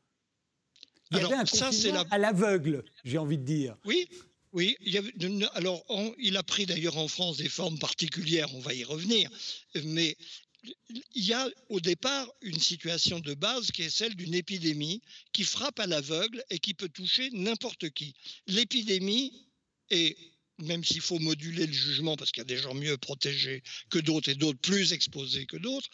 Il 1.10 1.16
y 1.16 1.20
avait 1.20 1.34
un 1.34 1.46
ça, 1.46 1.70
confinement 1.70 2.04
à 2.10 2.18
l'aveugle, 2.18 2.84
j'ai 3.04 3.16
envie 3.16 3.38
de 3.38 3.44
dire. 3.44 3.74
Oui, 3.86 4.06
oui. 4.52 4.76
Il 4.80 4.92
y 4.92 4.98
avait, 4.98 5.12
alors, 5.54 5.82
il 6.18 6.36
a 6.36 6.42
pris 6.42 6.66
d'ailleurs 6.66 6.98
en 6.98 7.08
France 7.08 7.38
des 7.38 7.48
formes 7.48 7.78
particulières, 7.78 8.54
on 8.54 8.60
va 8.60 8.74
y 8.74 8.84
revenir, 8.84 9.30
mais 9.84 10.14
il 11.14 11.24
y 11.24 11.32
a 11.32 11.48
au 11.70 11.80
départ 11.80 12.28
une 12.42 12.58
situation 12.58 13.20
de 13.20 13.32
base 13.32 13.70
qui 13.70 13.82
est 13.82 13.90
celle 13.90 14.14
d'une 14.14 14.34
épidémie 14.34 15.00
qui 15.32 15.44
frappe 15.44 15.80
à 15.80 15.86
l'aveugle 15.86 16.44
et 16.50 16.58
qui 16.58 16.74
peut 16.74 16.90
toucher 16.90 17.30
n'importe 17.32 17.88
qui. 17.90 18.14
L'épidémie 18.46 19.32
est 19.88 20.18
même 20.58 20.84
s'il 20.84 21.00
faut 21.00 21.18
moduler 21.18 21.66
le 21.66 21.72
jugement 21.72 22.16
parce 22.16 22.32
qu'il 22.32 22.40
y 22.40 22.46
a 22.46 22.54
des 22.54 22.56
gens 22.56 22.74
mieux 22.74 22.96
protégés 22.96 23.62
que 23.90 23.98
d'autres 23.98 24.30
et 24.30 24.34
d'autres 24.34 24.58
plus 24.58 24.92
exposés 24.92 25.46
que 25.46 25.56
d'autres, 25.56 25.88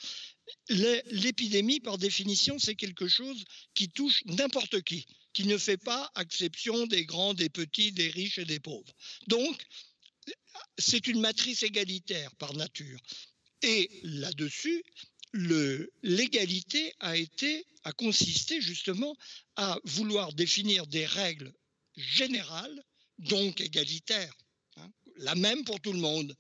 l'épidémie, 0.69 1.81
par 1.81 1.99
définition, 1.99 2.59
c'est 2.59 2.75
quelque 2.75 3.09
chose 3.09 3.45
qui 3.75 3.89
touche 3.89 4.23
n'importe 4.27 4.83
qui, 4.83 5.07
qui 5.33 5.45
ne 5.45 5.59
fait 5.59 5.79
pas 5.79 6.11
exception 6.19 6.87
des 6.87 7.05
grands, 7.05 7.35
des 7.35 7.49
petits, 7.49 7.93
des 7.93 8.09
riches 8.09 8.39
et 8.39 8.45
des 8.45 8.61
pauvres. 8.61 8.93
Donc, 9.27 9.61
c'est 10.79 11.07
une 11.07 11.21
matrice 11.21 11.63
égalitaire 11.63 12.35
par 12.37 12.55
nature. 12.55 13.01
Et 13.63 13.91
là-dessus, 14.03 14.83
l'égalité 16.03 16.93
a 17.01 17.17
été, 17.17 17.65
a 17.85 17.93
consisté 17.93 18.61
justement 18.61 19.17
à 19.57 19.79
vouloir 19.85 20.33
définir 20.33 20.87
des 20.87 21.07
règles 21.07 21.53
générales, 21.97 22.85
donc 23.19 23.61
égalitaires, 23.61 24.37
hein, 24.77 24.91
la 25.17 25.35
même 25.35 25.65
pour 25.65 25.81
tout 25.81 25.93
le 25.93 26.01
monde. 26.01 26.37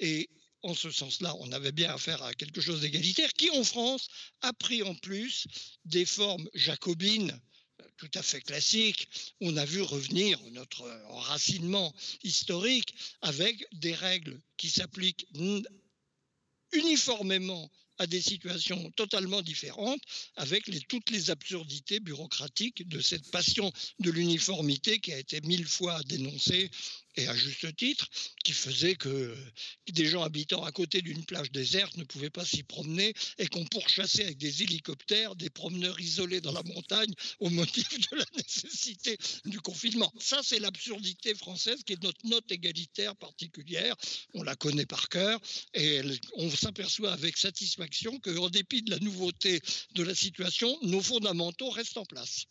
Et 0.00 0.28
en 0.66 0.74
ce 0.74 0.90
sens-là, 0.90 1.34
on 1.38 1.52
avait 1.52 1.72
bien 1.72 1.94
affaire 1.94 2.22
à 2.24 2.34
quelque 2.34 2.60
chose 2.60 2.80
d'égalitaire, 2.80 3.32
qui 3.34 3.50
en 3.50 3.62
France 3.62 4.08
a 4.40 4.52
pris 4.52 4.82
en 4.82 4.94
plus 4.96 5.46
des 5.84 6.04
formes 6.04 6.48
jacobines 6.54 7.40
tout 7.96 8.10
à 8.14 8.22
fait 8.22 8.40
classiques. 8.40 9.08
On 9.40 9.56
a 9.56 9.64
vu 9.64 9.80
revenir 9.80 10.38
notre 10.50 10.82
enracinement 11.10 11.94
historique 12.24 12.94
avec 13.22 13.64
des 13.72 13.94
règles 13.94 14.40
qui 14.56 14.68
s'appliquent 14.68 15.26
uniformément 16.72 17.70
à 17.98 18.06
des 18.06 18.20
situations 18.20 18.90
totalement 18.92 19.40
différentes, 19.40 20.02
avec 20.34 20.64
toutes 20.88 21.10
les 21.10 21.30
absurdités 21.30 22.00
bureaucratiques 22.00 22.86
de 22.88 23.00
cette 23.00 23.30
passion 23.30 23.72
de 24.00 24.10
l'uniformité 24.10 24.98
qui 24.98 25.12
a 25.12 25.18
été 25.18 25.40
mille 25.42 25.66
fois 25.66 26.02
dénoncée 26.02 26.70
et 27.16 27.26
à 27.28 27.34
juste 27.34 27.74
titre, 27.76 28.06
qui 28.44 28.52
faisait 28.52 28.94
que 28.94 29.34
des 29.90 30.06
gens 30.06 30.22
habitant 30.22 30.62
à 30.64 30.72
côté 30.72 31.00
d'une 31.02 31.24
plage 31.24 31.50
déserte 31.50 31.96
ne 31.96 32.04
pouvaient 32.04 32.30
pas 32.30 32.44
s'y 32.44 32.62
promener 32.62 33.14
et 33.38 33.46
qu'on 33.46 33.64
pourchassait 33.64 34.24
avec 34.24 34.38
des 34.38 34.62
hélicoptères 34.62 35.34
des 35.34 35.50
promeneurs 35.50 35.98
isolés 36.00 36.40
dans 36.40 36.52
la 36.52 36.62
montagne 36.62 37.12
au 37.40 37.50
motif 37.50 37.88
de 38.10 38.16
la 38.16 38.24
nécessité 38.36 39.16
du 39.44 39.60
confinement. 39.60 40.12
Ça, 40.18 40.40
c'est 40.42 40.58
l'absurdité 40.58 41.34
française 41.34 41.82
qui 41.84 41.94
est 41.94 42.02
notre 42.02 42.26
note 42.26 42.50
égalitaire 42.50 43.16
particulière. 43.16 43.96
On 44.34 44.42
la 44.42 44.56
connaît 44.56 44.86
par 44.86 45.08
cœur 45.08 45.40
et 45.74 46.02
on 46.34 46.50
s'aperçoit 46.50 47.12
avec 47.12 47.36
satisfaction 47.36 48.18
qu'en 48.20 48.50
dépit 48.50 48.82
de 48.82 48.90
la 48.90 48.98
nouveauté 48.98 49.60
de 49.94 50.02
la 50.02 50.14
situation, 50.14 50.76
nos 50.82 51.00
fondamentaux 51.00 51.70
restent 51.70 51.96
en 51.96 52.04
place. 52.04 52.44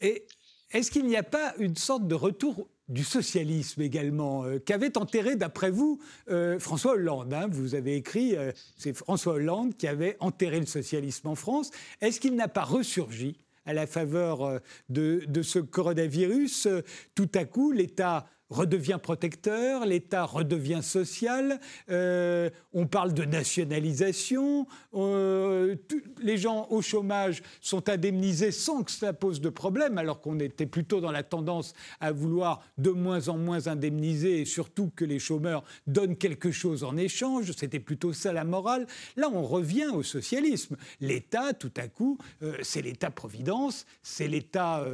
Et 0.00 0.26
est-ce 0.70 0.90
qu'il 0.90 1.06
n'y 1.06 1.16
a 1.16 1.22
pas 1.22 1.54
une 1.58 1.76
sorte 1.76 2.08
de 2.08 2.14
retour 2.14 2.68
du 2.88 3.04
socialisme 3.04 3.82
également, 3.82 4.44
euh, 4.44 4.58
qu'avait 4.58 4.98
enterré, 4.98 5.36
d'après 5.36 5.70
vous, 5.70 6.00
euh, 6.30 6.58
François 6.58 6.92
Hollande. 6.92 7.32
Hein, 7.32 7.48
vous 7.50 7.74
avez 7.74 7.96
écrit, 7.96 8.36
euh, 8.36 8.52
c'est 8.76 8.94
François 8.94 9.34
Hollande 9.34 9.76
qui 9.76 9.86
avait 9.86 10.16
enterré 10.20 10.60
le 10.60 10.66
socialisme 10.66 11.28
en 11.28 11.34
France. 11.34 11.70
Est-ce 12.00 12.20
qu'il 12.20 12.34
n'a 12.36 12.48
pas 12.48 12.64
ressurgi 12.64 13.40
à 13.66 13.72
la 13.72 13.86
faveur 13.86 14.60
de, 14.90 15.22
de 15.26 15.42
ce 15.42 15.58
coronavirus? 15.58 16.68
Tout 17.14 17.30
à 17.34 17.46
coup, 17.46 17.72
l'État 17.72 18.26
redevient 18.50 18.98
protecteur, 19.02 19.86
l'État 19.86 20.24
redevient 20.24 20.82
social, 20.82 21.60
euh, 21.90 22.50
on 22.72 22.86
parle 22.86 23.14
de 23.14 23.24
nationalisation, 23.24 24.66
euh, 24.94 25.76
les 26.22 26.36
gens 26.36 26.66
au 26.70 26.82
chômage 26.82 27.42
sont 27.60 27.88
indemnisés 27.88 28.52
sans 28.52 28.82
que 28.82 28.90
ça 28.90 29.12
pose 29.12 29.40
de 29.40 29.48
problème, 29.48 29.98
alors 29.98 30.20
qu'on 30.20 30.38
était 30.38 30.66
plutôt 30.66 31.00
dans 31.00 31.10
la 31.10 31.22
tendance 31.22 31.74
à 32.00 32.12
vouloir 32.12 32.62
de 32.78 32.90
moins 32.90 33.28
en 33.28 33.38
moins 33.38 33.66
indemniser 33.66 34.40
et 34.40 34.44
surtout 34.44 34.90
que 34.94 35.04
les 35.04 35.18
chômeurs 35.18 35.64
donnent 35.86 36.16
quelque 36.16 36.50
chose 36.50 36.84
en 36.84 36.96
échange, 36.96 37.52
c'était 37.52 37.80
plutôt 37.80 38.12
ça 38.12 38.32
la 38.32 38.44
morale. 38.44 38.86
Là, 39.16 39.28
on 39.32 39.42
revient 39.42 39.88
au 39.92 40.02
socialisme. 40.02 40.76
L'État, 41.00 41.52
tout 41.54 41.72
à 41.76 41.88
coup, 41.88 42.18
euh, 42.42 42.56
c'est 42.62 42.82
l'État-providence, 42.82 43.86
c'est 44.02 44.28
l'État, 44.28 44.84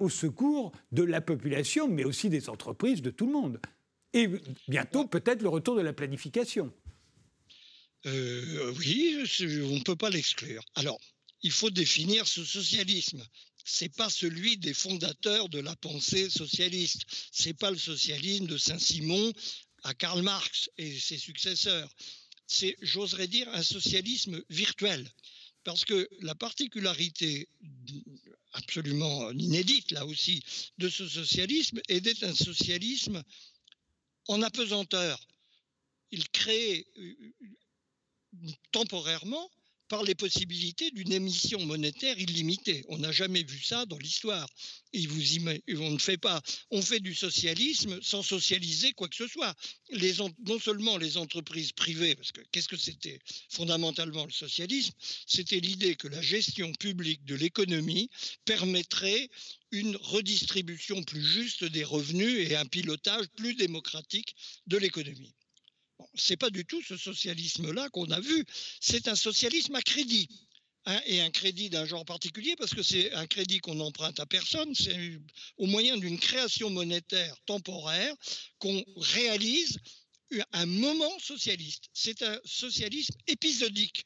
au 0.00 0.08
secours 0.08 0.72
de 0.92 1.02
la 1.02 1.20
population, 1.20 1.88
mais 1.88 2.04
aussi 2.04 2.28
des 2.28 2.45
entreprises, 2.48 3.02
de 3.02 3.10
tout 3.10 3.26
le 3.26 3.32
monde. 3.32 3.60
Et 4.12 4.28
bientôt, 4.68 5.06
peut-être 5.06 5.42
le 5.42 5.48
retour 5.48 5.76
de 5.76 5.82
la 5.82 5.92
planification. 5.92 6.72
Euh, 8.06 8.72
oui, 8.78 9.16
on 9.70 9.76
ne 9.76 9.82
peut 9.82 9.96
pas 9.96 10.10
l'exclure. 10.10 10.64
Alors, 10.74 11.00
il 11.42 11.50
faut 11.50 11.70
définir 11.70 12.26
ce 12.26 12.44
socialisme. 12.44 13.24
C'est 13.64 13.94
pas 13.94 14.08
celui 14.08 14.56
des 14.56 14.74
fondateurs 14.74 15.48
de 15.48 15.58
la 15.58 15.74
pensée 15.76 16.30
socialiste. 16.30 17.02
C'est 17.32 17.54
pas 17.54 17.70
le 17.70 17.78
socialisme 17.78 18.46
de 18.46 18.56
Saint-Simon 18.56 19.32
à 19.82 19.92
Karl 19.94 20.22
Marx 20.22 20.70
et 20.78 20.98
ses 20.98 21.18
successeurs. 21.18 21.92
C'est, 22.46 22.76
j'oserais 22.80 23.26
dire, 23.26 23.48
un 23.52 23.62
socialisme 23.62 24.40
virtuel. 24.50 25.10
Parce 25.64 25.84
que 25.84 26.08
la 26.20 26.36
particularité 26.36 27.48
absolument 28.56 29.30
inédite, 29.32 29.90
là 29.92 30.04
aussi, 30.06 30.42
de 30.78 30.88
ce 30.88 31.08
socialisme 31.08 31.80
est 31.88 32.00
d'être 32.00 32.24
un 32.24 32.34
socialisme 32.34 33.22
en 34.28 34.42
apesanteur. 34.42 35.26
Il 36.10 36.28
crée 36.30 36.86
euh, 36.96 37.14
temporairement 38.72 39.50
par 39.88 40.02
les 40.02 40.14
possibilités 40.14 40.90
d'une 40.90 41.12
émission 41.12 41.64
monétaire 41.64 42.18
illimitée. 42.18 42.84
On 42.88 42.98
n'a 42.98 43.12
jamais 43.12 43.42
vu 43.42 43.62
ça 43.62 43.86
dans 43.86 43.98
l'histoire. 43.98 44.48
On 44.94 45.90
ne 45.90 45.98
fait 45.98 46.16
pas, 46.16 46.42
on 46.70 46.82
fait 46.82 47.00
du 47.00 47.14
socialisme 47.14 48.00
sans 48.02 48.22
socialiser 48.22 48.92
quoi 48.92 49.08
que 49.08 49.16
ce 49.16 49.26
soit. 49.26 49.54
Non 50.46 50.58
seulement 50.58 50.96
les 50.96 51.16
entreprises 51.16 51.72
privées, 51.72 52.14
parce 52.14 52.32
que 52.32 52.40
qu'est-ce 52.50 52.68
que 52.68 52.76
c'était 52.76 53.18
fondamentalement 53.50 54.24
le 54.24 54.32
socialisme? 54.32 54.92
C'était 55.26 55.60
l'idée 55.60 55.96
que 55.96 56.08
la 56.08 56.22
gestion 56.22 56.72
publique 56.72 57.24
de 57.24 57.34
l'économie 57.34 58.10
permettrait 58.44 59.28
une 59.70 59.96
redistribution 59.96 61.02
plus 61.02 61.24
juste 61.24 61.64
des 61.64 61.84
revenus 61.84 62.48
et 62.48 62.56
un 62.56 62.66
pilotage 62.66 63.26
plus 63.36 63.54
démocratique 63.54 64.34
de 64.66 64.78
l'économie. 64.78 65.34
Ce 66.14 66.32
n'est 66.32 66.36
pas 66.36 66.50
du 66.50 66.64
tout 66.64 66.82
ce 66.82 66.96
socialisme-là 66.96 67.88
qu'on 67.90 68.10
a 68.10 68.20
vu. 68.20 68.44
C'est 68.80 69.08
un 69.08 69.16
socialisme 69.16 69.74
à 69.74 69.82
crédit. 69.82 70.28
Hein, 70.88 71.00
et 71.06 71.20
un 71.20 71.30
crédit 71.30 71.68
d'un 71.68 71.84
genre 71.84 72.04
particulier, 72.04 72.54
parce 72.54 72.72
que 72.72 72.82
c'est 72.82 73.12
un 73.12 73.26
crédit 73.26 73.58
qu'on 73.58 73.80
emprunte 73.80 74.20
à 74.20 74.26
personne, 74.26 74.72
c'est 74.72 75.18
au 75.56 75.66
moyen 75.66 75.96
d'une 75.96 76.16
création 76.16 76.70
monétaire 76.70 77.34
temporaire 77.44 78.14
qu'on 78.60 78.84
réalise 78.96 79.80
un 80.52 80.66
moment 80.66 81.18
socialiste. 81.18 81.86
C'est 81.92 82.22
un 82.22 82.38
socialisme 82.44 83.14
épisodique 83.26 84.04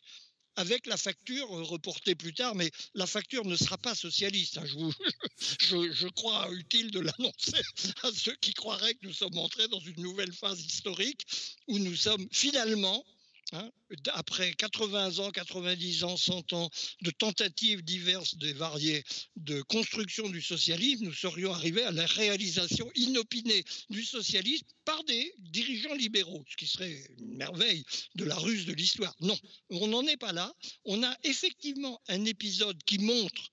avec 0.57 0.87
la 0.87 0.97
facture 0.97 1.57
euh, 1.57 1.63
reportée 1.63 2.15
plus 2.15 2.35
tard, 2.35 2.55
mais 2.55 2.71
la 2.95 3.07
facture 3.07 3.45
ne 3.45 3.57
sera 3.57 3.79
pas 3.79 3.95
socialiste. 3.95 4.59
Hein. 4.59 4.65
Je, 5.61 5.91
je, 5.93 6.09
crois 6.09 6.49
utile 6.53 6.91
de 6.91 7.01
l'annoncer 7.01 7.63
à 8.03 8.11
ceux 8.13 8.37
qui 8.37 8.53
croiraient 8.53 8.95
que 8.95 9.07
nous 9.07 9.13
sommes 9.13 9.39
entrés 9.39 9.69
dans 9.69 9.81
une 9.81 10.03
nouvelle 10.03 10.33
phase 10.33 10.61
historique 10.61 11.27
où 11.69 11.79
nous 11.79 11.97
sommes 11.97 12.27
finalement 12.31 13.05
Hein, 13.53 13.69
après 14.13 14.53
80 14.53 15.19
ans, 15.19 15.31
90 15.33 16.05
ans, 16.05 16.17
100 16.17 16.53
ans 16.53 16.71
de 17.03 17.11
tentatives 17.11 17.83
diverses 17.83 18.37
et 18.43 18.53
variées 18.53 19.03
de 19.35 19.61
construction 19.63 20.29
du 20.29 20.41
socialisme, 20.41 21.07
nous 21.07 21.13
serions 21.13 21.53
arrivés 21.53 21.83
à 21.83 21.91
la 21.91 22.07
réalisation 22.07 22.89
inopinée 22.95 23.65
du 23.89 24.05
socialisme 24.05 24.67
par 24.85 25.03
des 25.03 25.35
dirigeants 25.39 25.95
libéraux, 25.95 26.45
ce 26.49 26.57
qui 26.57 26.69
serait 26.69 27.05
une 27.19 27.39
merveille 27.39 27.85
de 28.15 28.25
la 28.25 28.37
ruse 28.37 28.67
de 28.67 28.73
l'histoire. 28.73 29.17
Non, 29.21 29.39
on 29.71 29.89
n'en 29.89 30.07
est 30.07 30.17
pas 30.17 30.33
là. 30.33 30.55
On 30.85 31.03
a 31.03 31.17
effectivement 31.25 32.01
un 32.07 32.25
épisode 32.27 32.81
qui 32.85 32.99
montre 32.99 33.51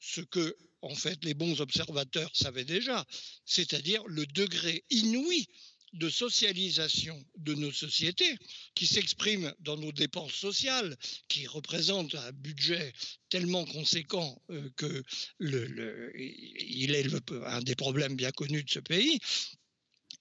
ce 0.00 0.22
que, 0.22 0.56
en 0.80 0.94
fait, 0.94 1.22
les 1.22 1.34
bons 1.34 1.60
observateurs 1.60 2.34
savaient 2.34 2.64
déjà, 2.64 3.04
c'est-à-dire 3.44 4.06
le 4.06 4.24
degré 4.24 4.84
inouï 4.88 5.46
de 5.92 6.10
socialisation 6.10 7.24
de 7.36 7.54
nos 7.54 7.72
sociétés, 7.72 8.36
qui 8.74 8.86
s'exprime 8.86 9.52
dans 9.60 9.76
nos 9.76 9.92
dépenses 9.92 10.34
sociales, 10.34 10.96
qui 11.28 11.46
représentent 11.46 12.14
un 12.14 12.32
budget 12.32 12.92
tellement 13.28 13.64
conséquent 13.64 14.40
euh, 14.50 14.70
que 14.76 15.02
il 15.40 16.94
est 16.94 17.06
un 17.46 17.60
des 17.62 17.74
problèmes 17.74 18.16
bien 18.16 18.30
connus 18.30 18.64
de 18.64 18.70
ce 18.70 18.80
pays, 18.80 19.18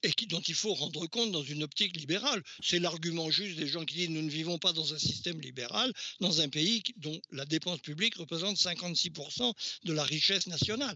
et 0.03 0.11
dont 0.27 0.41
il 0.41 0.53
faut 0.53 0.73
rendre 0.73 1.07
compte 1.07 1.31
dans 1.31 1.43
une 1.43 1.63
optique 1.63 1.97
libérale. 1.97 2.43
C'est 2.61 2.79
l'argument 2.79 3.29
juste 3.31 3.57
des 3.57 3.67
gens 3.67 3.83
qui 3.85 3.95
disent 3.95 4.09
nous 4.09 4.21
ne 4.21 4.29
vivons 4.29 4.59
pas 4.59 4.73
dans 4.73 4.93
un 4.93 4.99
système 4.99 5.39
libéral, 5.41 5.91
dans 6.19 6.41
un 6.41 6.49
pays 6.49 6.83
dont 6.97 7.19
la 7.31 7.45
dépense 7.45 7.79
publique 7.79 8.15
représente 8.15 8.57
56% 8.57 9.53
de 9.85 9.93
la 9.93 10.03
richesse 10.03 10.47
nationale. 10.47 10.95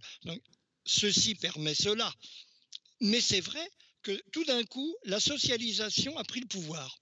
Ceci 0.85 1.35
permet 1.35 1.75
cela. 1.75 2.13
Mais 2.99 3.21
c'est 3.21 3.41
vrai 3.41 3.67
que 4.01 4.19
tout 4.31 4.43
d'un 4.45 4.63
coup, 4.63 4.95
la 5.05 5.19
socialisation 5.19 6.17
a 6.17 6.23
pris 6.23 6.41
le 6.41 6.47
pouvoir 6.47 6.97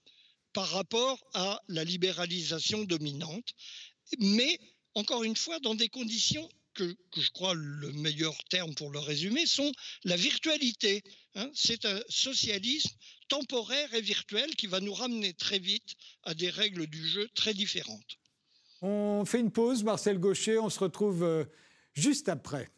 par 0.53 0.69
rapport 0.69 1.19
à 1.33 1.61
la 1.67 1.83
libéralisation 1.83 2.83
dominante, 2.83 3.53
mais 4.19 4.59
encore 4.95 5.23
une 5.23 5.35
fois, 5.35 5.59
dans 5.59 5.75
des 5.75 5.89
conditions 5.89 6.49
que, 6.73 6.95
je 7.17 7.29
crois 7.31 7.53
le 7.53 7.91
meilleur 7.93 8.35
terme 8.49 8.73
pour 8.73 8.89
le 8.89 8.99
résumer, 8.99 9.45
sont 9.45 9.71
la 10.03 10.15
virtualité. 10.15 11.03
Hein. 11.35 11.49
C'est 11.53 11.85
un 11.85 11.99
socialisme 12.09 12.95
temporaire 13.27 13.93
et 13.93 14.01
virtuel 14.01 14.55
qui 14.55 14.67
va 14.67 14.79
nous 14.79 14.93
ramener 14.93 15.33
très 15.33 15.59
vite 15.59 15.95
à 16.23 16.33
des 16.33 16.49
règles 16.49 16.87
du 16.87 17.05
jeu 17.07 17.29
très 17.35 17.53
différentes. 17.53 18.17
On 18.81 19.25
fait 19.25 19.39
une 19.39 19.51
pause, 19.51 19.83
Marcel 19.83 20.19
Gaucher, 20.19 20.57
on 20.57 20.69
se 20.69 20.79
retrouve 20.79 21.23
euh, 21.23 21.43
juste 21.93 22.29
après. 22.29 22.71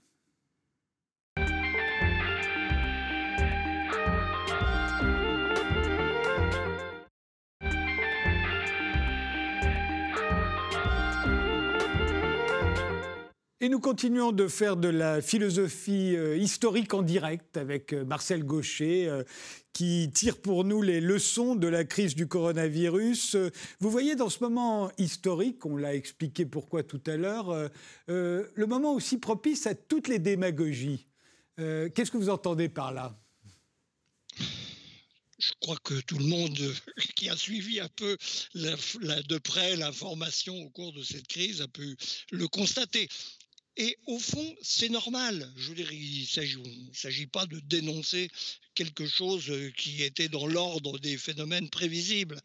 Et 13.64 13.70
nous 13.70 13.80
continuons 13.80 14.32
de 14.32 14.48
faire 14.48 14.76
de 14.76 14.88
la 14.88 15.22
philosophie 15.22 16.16
euh, 16.16 16.36
historique 16.36 16.96
en 16.96 17.04
direct 17.04 17.58
avec 17.58 17.94
euh, 17.94 18.04
Marcel 18.04 18.44
Gaucher, 18.44 19.08
euh, 19.08 19.24
qui 19.72 20.10
tire 20.12 20.42
pour 20.42 20.64
nous 20.64 20.82
les 20.82 21.00
leçons 21.00 21.54
de 21.54 21.68
la 21.68 21.84
crise 21.84 22.16
du 22.16 22.28
coronavirus. 22.28 23.38
Vous 23.80 23.92
voyez, 23.92 24.16
dans 24.16 24.30
ce 24.30 24.40
moment 24.40 24.92
historique, 24.98 25.64
on 25.64 25.78
l'a 25.78 25.94
expliqué 25.94 26.48
pourquoi 26.48 26.82
tout 26.82 27.04
à 27.06 27.18
l'heure, 27.18 27.70
le 28.08 28.66
moment 28.66 28.94
aussi 28.94 29.18
propice 29.18 29.68
à 29.68 29.76
toutes 29.76 30.10
les 30.10 30.20
démagogies. 30.20 31.08
Qu'est-ce 31.56 32.12
que 32.12 32.18
vous 32.18 32.30
entendez 32.30 32.68
par 32.68 32.92
là? 32.92 33.16
Je 35.40 35.52
crois 35.62 35.78
que 35.78 36.00
tout 36.02 36.18
le 36.18 36.26
monde 36.26 36.60
qui 37.16 37.30
a 37.30 37.38
suivi 37.38 37.80
un 37.80 37.90
peu 37.96 38.18
de 38.56 39.38
près 39.38 39.76
l'information 39.78 40.56
au 40.62 40.70
cours 40.70 40.92
de 40.92 41.02
cette 41.02 41.28
crise 41.28 41.62
a 41.62 41.68
pu 41.68 41.96
le 42.32 42.48
constater. 42.50 43.08
Et 43.78 43.98
au 44.06 44.20
fond, 44.20 44.56
c'est 44.62 44.90
normal. 44.90 45.52
Je 45.56 45.70
veux 45.70 45.76
dire, 45.76 45.92
il 45.92 46.22
ne 46.22 46.94
s'agit 46.94 47.28
pas 47.28 47.46
de 47.46 47.60
dénoncer 47.62 48.30
quelque 48.76 49.08
chose 49.08 49.50
euh, 49.50 49.72
qui 49.78 50.04
était 50.04 50.30
dans 50.30 50.46
l'ordre 50.46 51.00
des 51.00 51.18
phénomènes 51.18 51.70
prévisibles. 51.70 52.42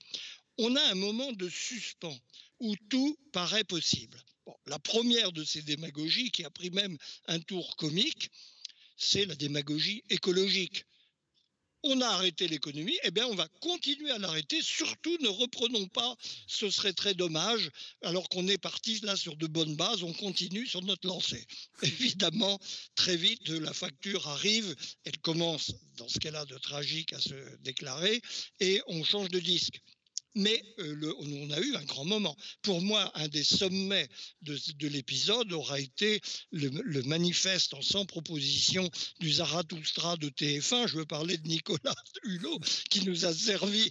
On 0.58 0.74
a 0.76 0.82
un 0.82 0.94
moment 0.94 1.32
de 1.32 1.48
suspens 1.48 2.18
où 2.60 2.74
tout 2.88 3.18
paraît 3.32 3.64
possible. 3.64 4.22
la 4.66 4.78
première 4.78 5.32
de 5.32 5.44
ces 5.44 5.62
démagogies, 5.62 6.30
qui 6.30 6.44
a 6.44 6.50
pris 6.50 6.70
même 6.70 6.96
un 7.26 7.40
tour 7.40 7.76
comique, 7.76 8.30
c'est 8.96 9.26
la 9.26 9.34
démagogie 9.34 10.04
écologique 10.08 10.84
on 11.86 12.00
a 12.00 12.06
arrêté 12.08 12.48
l'économie, 12.48 12.98
eh 13.04 13.10
bien 13.10 13.26
on 13.26 13.34
va 13.34 13.48
continuer 13.60 14.10
à 14.10 14.18
l'arrêter. 14.18 14.60
Surtout 14.62 15.16
ne 15.20 15.28
reprenons 15.28 15.86
pas, 15.88 16.16
ce 16.46 16.70
serait 16.70 16.92
très 16.92 17.14
dommage, 17.14 17.70
alors 18.02 18.28
qu'on 18.28 18.48
est 18.48 18.58
parti 18.58 19.00
là 19.00 19.16
sur 19.16 19.36
de 19.36 19.46
bonnes 19.46 19.76
bases, 19.76 20.02
on 20.02 20.12
continue 20.12 20.66
sur 20.66 20.82
notre 20.82 21.06
lancée. 21.06 21.46
Évidemment, 21.82 22.58
très 22.94 23.16
vite, 23.16 23.48
la 23.48 23.72
facture 23.72 24.28
arrive, 24.28 24.74
elle 25.04 25.18
commence 25.18 25.72
dans 25.96 26.08
ce 26.08 26.18
qu'elle 26.18 26.36
a 26.36 26.44
de 26.44 26.58
tragique 26.58 27.12
à 27.12 27.20
se 27.20 27.34
déclarer, 27.60 28.20
et 28.60 28.82
on 28.86 29.04
change 29.04 29.28
de 29.28 29.40
disque 29.40 29.80
mais 30.36 30.62
euh, 30.80 31.14
on 31.18 31.50
a 31.50 31.60
eu 31.60 31.74
un 31.76 31.84
grand 31.84 32.04
moment. 32.04 32.36
Pour 32.60 32.82
moi, 32.82 33.10
un 33.14 33.26
des 33.26 33.42
sommets 33.42 34.08
de, 34.42 34.86
l'épisode 34.86 35.50
aura 35.52 35.80
été 35.80 36.20
le, 36.52 37.02
manifeste 37.04 37.72
en 37.72 37.80
100 37.80 38.04
propositions 38.04 38.88
du 39.18 39.32
Zarathustra 39.32 40.18
de 40.18 40.28
TF1. 40.28 40.88
Je 40.88 40.98
veux 40.98 41.06
parler 41.06 41.38
de 41.38 41.48
Nicolas 41.48 41.94
Hulot, 42.24 42.60
qui 42.90 43.06
nous 43.06 43.24
a 43.24 43.32
servi 43.32 43.90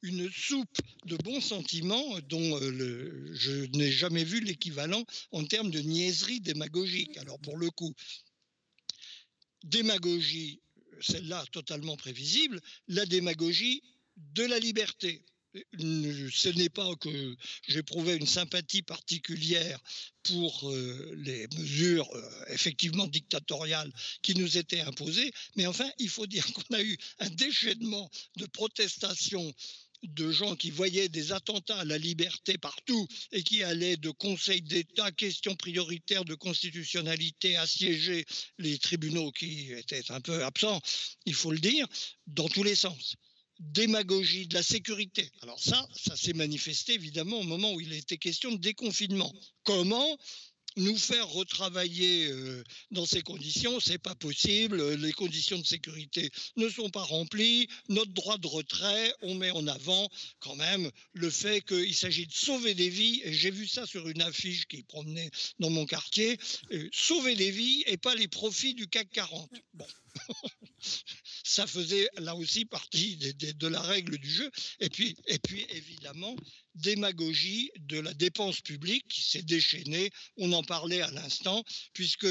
une 0.00 0.30
soupe 0.32 0.78
de 1.04 1.16
bons 1.18 1.42
sentiments 1.42 2.18
dont 2.28 2.58
euh, 2.62 3.30
je 3.34 3.66
n'ai 3.76 3.92
jamais 3.92 4.24
vu 4.24 4.40
l'équivalent 4.40 5.04
en 5.32 5.44
termes 5.44 5.70
de 5.70 5.80
niaiserie 5.80 6.40
démagogique. 6.40 7.18
Alors 7.18 7.38
pour 7.40 7.58
le 7.58 7.70
coup, 7.70 7.94
démagogie, 9.64 10.62
celle-là 11.02 11.44
totalement 11.52 11.96
prévisible, 11.98 12.58
la 12.86 13.04
démagogie 13.04 13.82
de 14.16 14.44
la 14.44 14.58
liberté 14.58 15.22
ce 15.78 16.48
n'est 16.50 16.68
pas 16.68 16.94
que 16.96 17.36
j'éprouvais 17.68 18.16
une 18.16 18.26
sympathie 18.26 18.82
particulière 18.82 19.80
pour 20.22 20.70
euh, 20.70 21.14
les 21.16 21.46
mesures 21.56 22.08
euh, 22.14 22.44
effectivement 22.48 23.06
dictatoriales 23.06 23.92
qui 24.22 24.34
nous 24.34 24.58
étaient 24.58 24.80
imposées, 24.80 25.32
mais 25.56 25.66
enfin, 25.66 25.90
il 25.98 26.08
faut 26.08 26.26
dire 26.26 26.46
qu'on 26.52 26.74
a 26.74 26.82
eu 26.82 26.96
un 27.20 27.30
déchaînement 27.30 28.10
de 28.36 28.46
protestations 28.46 29.54
de 30.02 30.30
gens 30.30 30.54
qui 30.54 30.70
voyaient 30.70 31.08
des 31.08 31.32
attentats 31.32 31.78
à 31.78 31.84
la 31.84 31.98
liberté 31.98 32.56
partout 32.56 33.08
et 33.32 33.42
qui 33.42 33.64
allaient 33.64 33.96
de 33.96 34.10
conseils 34.10 34.62
d'État, 34.62 35.10
questions 35.10 35.56
prioritaires 35.56 36.24
de 36.24 36.34
constitutionnalité, 36.34 37.56
assiéger 37.56 38.24
les 38.58 38.78
tribunaux 38.78 39.32
qui 39.32 39.72
étaient 39.72 40.10
un 40.12 40.20
peu 40.20 40.44
absents, 40.44 40.80
il 41.24 41.34
faut 41.34 41.50
le 41.50 41.58
dire, 41.58 41.86
dans 42.28 42.48
tous 42.48 42.62
les 42.62 42.76
sens 42.76 43.16
démagogie 43.58 44.46
de 44.46 44.54
la 44.54 44.62
sécurité. 44.62 45.30
Alors 45.42 45.60
ça, 45.60 45.88
ça 45.94 46.16
s'est 46.16 46.32
manifesté 46.32 46.94
évidemment 46.94 47.40
au 47.40 47.44
moment 47.44 47.72
où 47.72 47.80
il 47.80 47.92
était 47.92 48.18
question 48.18 48.52
de 48.52 48.58
déconfinement. 48.58 49.32
Comment 49.64 50.18
nous 50.78 50.96
faire 50.96 51.28
retravailler 51.28 52.28
euh, 52.30 52.62
dans 52.90 53.04
ces 53.04 53.22
conditions, 53.22 53.80
c'est 53.80 53.98
pas 53.98 54.14
possible. 54.14 54.94
Les 54.94 55.12
conditions 55.12 55.58
de 55.58 55.66
sécurité 55.66 56.30
ne 56.56 56.68
sont 56.68 56.88
pas 56.90 57.02
remplies. 57.02 57.68
Notre 57.88 58.12
droit 58.12 58.38
de 58.38 58.46
retrait, 58.46 59.12
on 59.22 59.34
met 59.34 59.50
en 59.50 59.66
avant 59.66 60.08
quand 60.38 60.54
même 60.54 60.90
le 61.12 61.30
fait 61.30 61.62
qu'il 61.62 61.94
s'agit 61.94 62.26
de 62.26 62.32
sauver 62.32 62.74
des 62.74 62.88
vies. 62.88 63.20
Et 63.24 63.32
j'ai 63.32 63.50
vu 63.50 63.66
ça 63.66 63.86
sur 63.86 64.08
une 64.08 64.22
affiche 64.22 64.66
qui 64.66 64.82
promenait 64.84 65.30
dans 65.58 65.70
mon 65.70 65.86
quartier. 65.86 66.38
Euh, 66.72 66.88
sauver 66.92 67.34
des 67.34 67.50
vies 67.50 67.82
et 67.86 67.96
pas 67.96 68.14
les 68.14 68.28
profits 68.28 68.74
du 68.74 68.86
CAC 68.86 69.10
40. 69.10 69.50
Bon. 69.74 69.86
Ça 71.58 71.66
faisait 71.66 72.08
là 72.18 72.36
aussi 72.36 72.64
partie 72.66 73.16
de, 73.16 73.66
la 73.66 73.80
règle 73.80 74.16
du 74.16 74.30
jeu. 74.30 74.48
Et 74.78 74.88
puis, 74.88 75.16
et 75.26 75.40
puis 75.40 75.66
évidemment, 75.70 76.36
démagogie 76.76 77.72
de 77.80 77.98
la 77.98 78.14
dépense 78.14 78.60
publique 78.60 79.08
qui 79.08 79.22
s'est 79.22 79.42
déchaînée. 79.42 80.10
On 80.36 80.52
en 80.52 80.62
parlait 80.62 81.00
à 81.00 81.10
l'instant, 81.10 81.64
puisque 81.94 82.28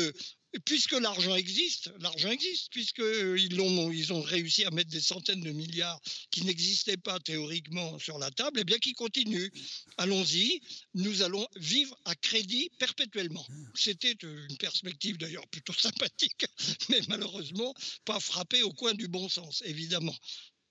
puisque 0.65 0.93
l'argent 0.93 1.35
existe, 1.35 1.91
l'argent 1.99 2.29
existe, 2.29 2.71
puisqu'ils 2.71 3.03
euh, 3.03 3.61
ont, 3.61 3.91
ils 3.91 4.13
ont 4.13 4.21
réussi 4.21 4.65
à 4.65 4.71
mettre 4.71 4.89
des 4.89 5.01
centaines 5.01 5.41
de 5.41 5.51
milliards 5.51 5.99
qui 6.31 6.43
n'existaient 6.43 6.97
pas 6.97 7.19
théoriquement 7.19 7.97
sur 7.99 8.17
la 8.17 8.31
table, 8.31 8.59
et 8.59 8.61
eh 8.61 8.65
bien 8.65 8.77
qu'ils 8.77 8.95
continuent. 8.95 9.49
Allons-y, 9.97 10.61
nous 10.93 11.21
allons 11.21 11.47
vivre 11.55 11.97
à 12.05 12.15
crédit 12.15 12.69
perpétuellement. 12.79 13.45
C'était 13.75 14.15
une 14.21 14.57
perspective 14.57 15.17
d'ailleurs 15.17 15.47
plutôt 15.47 15.73
sympathique, 15.77 16.45
mais 16.89 17.01
malheureusement 17.07 17.73
pas 18.05 18.19
frappée 18.19 18.63
au 18.63 18.73
coin 18.73 18.93
du 18.93 19.07
bon 19.07 19.29
sens, 19.29 19.61
évidemment. 19.65 20.15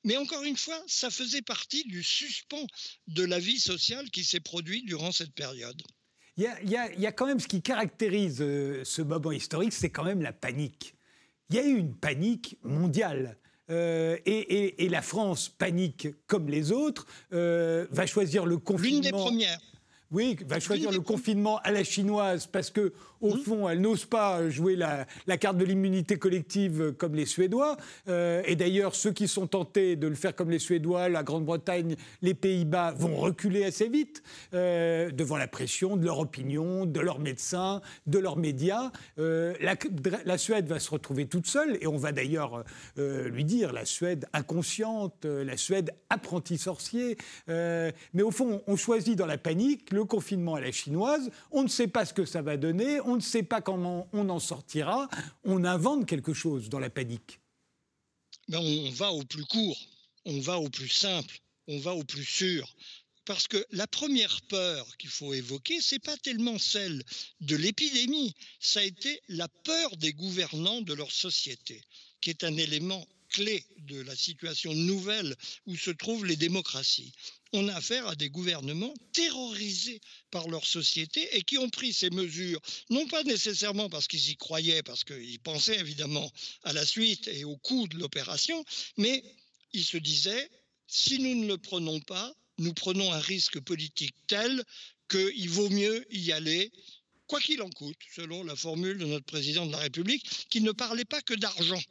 Mais 0.04 0.16
encore 0.16 0.44
une 0.44 0.56
fois, 0.56 0.80
ça 0.86 1.10
faisait 1.10 1.42
partie 1.42 1.82
du 1.84 2.02
suspens 2.04 2.66
de 3.08 3.24
la 3.24 3.40
vie 3.40 3.58
sociale 3.58 4.08
qui 4.10 4.24
s'est 4.24 4.40
produit 4.40 4.84
durant 4.84 5.10
cette 5.10 5.34
période. 5.34 5.82
Il 6.36 6.44
y, 6.64 7.06
a, 7.06 7.12
quand 7.12 7.26
même 7.26 7.40
ce 7.40 7.48
qui 7.48 7.62
caractérise 7.62 8.38
euh, 8.40 8.82
ce 8.84 9.00
moment 9.00 9.32
historique, 9.32 9.72
c'est 9.72 9.88
quand 9.88 10.04
même 10.04 10.20
la 10.20 10.32
panique. 10.32 10.94
Il 11.48 11.56
y 11.56 11.58
a 11.58 11.64
eu 11.64 11.76
une 11.76 11.94
panique 11.94 12.58
mondiale. 12.62 13.38
et, 13.70 14.88
la 14.90 15.02
France 15.02 15.48
panique 15.48 16.08
comme 16.26 16.48
les 16.48 16.72
autres, 16.72 17.06
va 17.30 18.06
choisir 18.06 18.44
le 18.44 18.58
confinement. 18.58 19.00
L'une 19.00 19.02
des 19.02 19.10
premières. 19.10 19.60
Oui, 20.16 20.34
va 20.48 20.60
choisir 20.60 20.92
le 20.92 21.00
confinement 21.00 21.58
à 21.58 21.70
la 21.70 21.84
chinoise 21.84 22.46
parce 22.46 22.70
que 22.70 22.94
au 23.20 23.34
mmh. 23.34 23.38
fond, 23.38 23.68
elle 23.68 23.80
n'ose 23.80 24.04
pas 24.04 24.48
jouer 24.50 24.76
la, 24.76 25.06
carte 25.38 25.56
de 25.56 25.64
l'immunité 25.64 26.18
collective 26.18 26.94
comme 26.98 27.14
les 27.14 27.26
Suédois. 27.26 27.76
Euh, 28.08 28.42
et 28.46 28.56
d'ailleurs, 28.56 28.94
ceux 28.94 29.12
qui 29.12 29.28
sont 29.28 29.46
tentés 29.46 29.96
de 29.96 30.06
le 30.06 30.14
faire 30.14 30.34
comme 30.34 30.50
les 30.50 30.58
Suédois, 30.58 31.08
la 31.08 31.22
Grande-Bretagne, 31.22 31.96
les 32.22 32.34
Pays-Bas, 32.34 32.92
vont 32.92 33.16
reculer 33.16 33.64
assez 33.64 33.88
vite 33.88 34.22
euh, 34.54 35.10
devant 35.10 35.36
la 35.36 35.48
pression 35.48 35.96
de 35.96 36.04
leur 36.04 36.18
opinion, 36.18 36.84
de 36.84 37.00
leurs 37.00 37.18
médecins, 37.18 37.80
de 38.06 38.18
leurs 38.18 38.36
médias. 38.36 38.90
Euh, 39.18 39.54
la, 39.60 40.38
Suède 40.38 40.68
va 40.68 40.78
se 40.78 40.90
retrouver 40.90 41.26
toute 41.26 41.46
seule, 41.46 41.78
et 41.80 41.86
on 41.86 41.96
va 41.96 42.12
d'ailleurs 42.12 42.64
lui 42.96 43.44
dire 43.44 43.72
la 43.72 43.84
Suède 43.84 44.26
inconsciente, 44.32 45.24
la 45.24 45.56
Suède 45.56 45.92
apprenti 46.10 46.58
sorcier. 46.58 47.16
mais 47.48 48.22
au 48.22 48.30
fond, 48.30 48.62
on 48.66 48.76
choisit 48.76 49.16
dans 49.16 49.26
la 49.26 49.38
panique 49.38 49.92
le 49.92 50.04
confinement 50.06 50.54
à 50.54 50.60
la 50.60 50.72
chinoise. 50.72 51.30
On 51.50 51.62
ne 51.62 51.68
sait 51.68 51.88
pas 51.88 52.04
ce 52.04 52.14
que 52.14 52.24
ça 52.24 52.42
va 52.42 52.56
donner 52.56 53.00
on 53.04 53.16
ne 53.16 53.20
sait 53.20 53.42
pas 53.42 53.60
comment 53.60 54.08
on 54.12 54.28
en 54.28 54.38
sortira, 54.38 55.08
on 55.44 55.64
invente 55.64 56.06
quelque 56.06 56.34
chose 56.34 56.68
dans 56.68 56.78
la 56.78 56.90
panique. 56.90 57.40
Ben, 58.48 58.58
on 58.58 58.90
va 58.90 59.12
au 59.12 59.24
plus 59.24 59.44
court, 59.44 59.78
on 60.24 60.40
va 60.40 60.58
au 60.58 60.68
plus 60.68 60.88
simple, 60.88 61.38
on 61.68 61.78
va 61.78 61.94
au 61.94 62.04
plus 62.04 62.24
sûr. 62.24 62.74
Parce 63.24 63.48
que 63.48 63.64
la 63.72 63.88
première 63.88 64.40
peur 64.42 64.96
qu'il 64.98 65.10
faut 65.10 65.34
évoquer, 65.34 65.80
ce 65.80 65.96
n'est 65.96 66.00
pas 66.00 66.16
tellement 66.18 66.58
celle 66.58 67.02
de 67.40 67.56
l'épidémie, 67.56 68.34
ça 68.60 68.80
a 68.80 68.84
été 68.84 69.20
la 69.28 69.48
peur 69.48 69.96
des 69.96 70.12
gouvernants 70.12 70.82
de 70.82 70.94
leur 70.94 71.10
société, 71.10 71.82
qui 72.20 72.30
est 72.30 72.44
un 72.44 72.56
élément 72.56 73.04
clé 73.30 73.64
de 73.78 74.00
la 74.02 74.14
situation 74.14 74.72
nouvelle 74.74 75.34
où 75.66 75.76
se 75.76 75.90
trouvent 75.90 76.24
les 76.24 76.36
démocraties 76.36 77.12
on 77.56 77.68
a 77.68 77.74
affaire 77.74 78.06
à 78.06 78.14
des 78.14 78.30
gouvernements 78.30 78.94
terrorisés 79.12 80.00
par 80.30 80.48
leur 80.48 80.66
société 80.66 81.28
et 81.36 81.42
qui 81.42 81.58
ont 81.58 81.70
pris 81.70 81.92
ces 81.92 82.10
mesures, 82.10 82.60
non 82.90 83.06
pas 83.08 83.22
nécessairement 83.24 83.88
parce 83.88 84.06
qu'ils 84.06 84.30
y 84.30 84.36
croyaient, 84.36 84.82
parce 84.82 85.04
qu'ils 85.04 85.40
pensaient 85.40 85.78
évidemment 85.78 86.30
à 86.62 86.72
la 86.72 86.84
suite 86.84 87.28
et 87.28 87.44
au 87.44 87.56
coût 87.56 87.88
de 87.88 87.98
l'opération, 87.98 88.64
mais 88.96 89.24
ils 89.72 89.84
se 89.84 89.96
disaient, 89.96 90.50
si 90.86 91.18
nous 91.18 91.34
ne 91.34 91.48
le 91.48 91.58
prenons 91.58 92.00
pas, 92.00 92.32
nous 92.58 92.72
prenons 92.74 93.12
un 93.12 93.18
risque 93.18 93.60
politique 93.60 94.14
tel 94.26 94.62
qu'il 95.08 95.50
vaut 95.50 95.70
mieux 95.70 96.06
y 96.10 96.32
aller 96.32 96.72
quoi 97.26 97.40
qu'il 97.40 97.62
en 97.62 97.70
coûte, 97.70 97.98
selon 98.14 98.44
la 98.44 98.56
formule 98.56 98.98
de 98.98 99.06
notre 99.06 99.26
président 99.26 99.66
de 99.66 99.72
la 99.72 99.78
République, 99.78 100.48
qui 100.48 100.60
ne 100.60 100.72
parlait 100.72 101.04
pas 101.04 101.22
que 101.22 101.34
d'argent, 101.34 101.82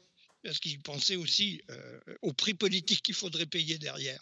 parce 0.44 0.60
qu'il 0.60 0.80
pensait 0.80 1.16
aussi 1.16 1.62
euh, 1.70 2.00
au 2.22 2.34
prix 2.34 2.54
politique 2.54 3.02
qu'il 3.02 3.16
faudrait 3.16 3.46
payer 3.46 3.78
derrière. 3.78 4.22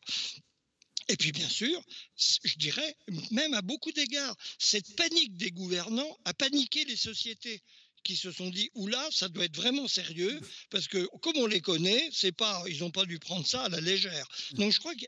Et 1.10 1.18
puis 1.18 1.32
bien 1.32 1.50
sûr, 1.50 1.82
je 2.16 2.56
dirais, 2.56 2.96
même 3.32 3.54
à 3.54 3.62
beaucoup 3.62 3.92
d'égards, 3.92 4.36
cette 4.58 4.96
panique 4.96 5.36
des 5.38 5.52
gouvernants 5.52 6.18
a 6.26 6.34
paniqué 6.34 6.86
les 6.86 6.96
sociétés 6.96 7.62
qui 8.04 8.16
se 8.16 8.32
sont 8.32 8.50
dit 8.50 8.70
oula, 8.74 9.08
ça 9.12 9.30
doit 9.30 9.46
être 9.46 9.56
vraiment 9.56 9.88
sérieux 9.88 10.40
parce 10.70 10.88
que 10.88 11.08
comme 11.22 11.38
on 11.38 11.48
les 11.48 11.62
connaît, 11.62 12.10
c'est 12.12 12.32
pas, 12.32 12.64
ils 12.68 12.80
n'ont 12.80 12.92
pas 12.92 13.06
dû 13.06 13.20
prendre 13.20 13.48
ça 13.48 13.64
à 13.64 13.70
la 13.70 13.80
légère. 13.80 14.28
Donc 14.54 14.72
je 14.72 14.80
crois 14.80 14.96
que 14.96 15.06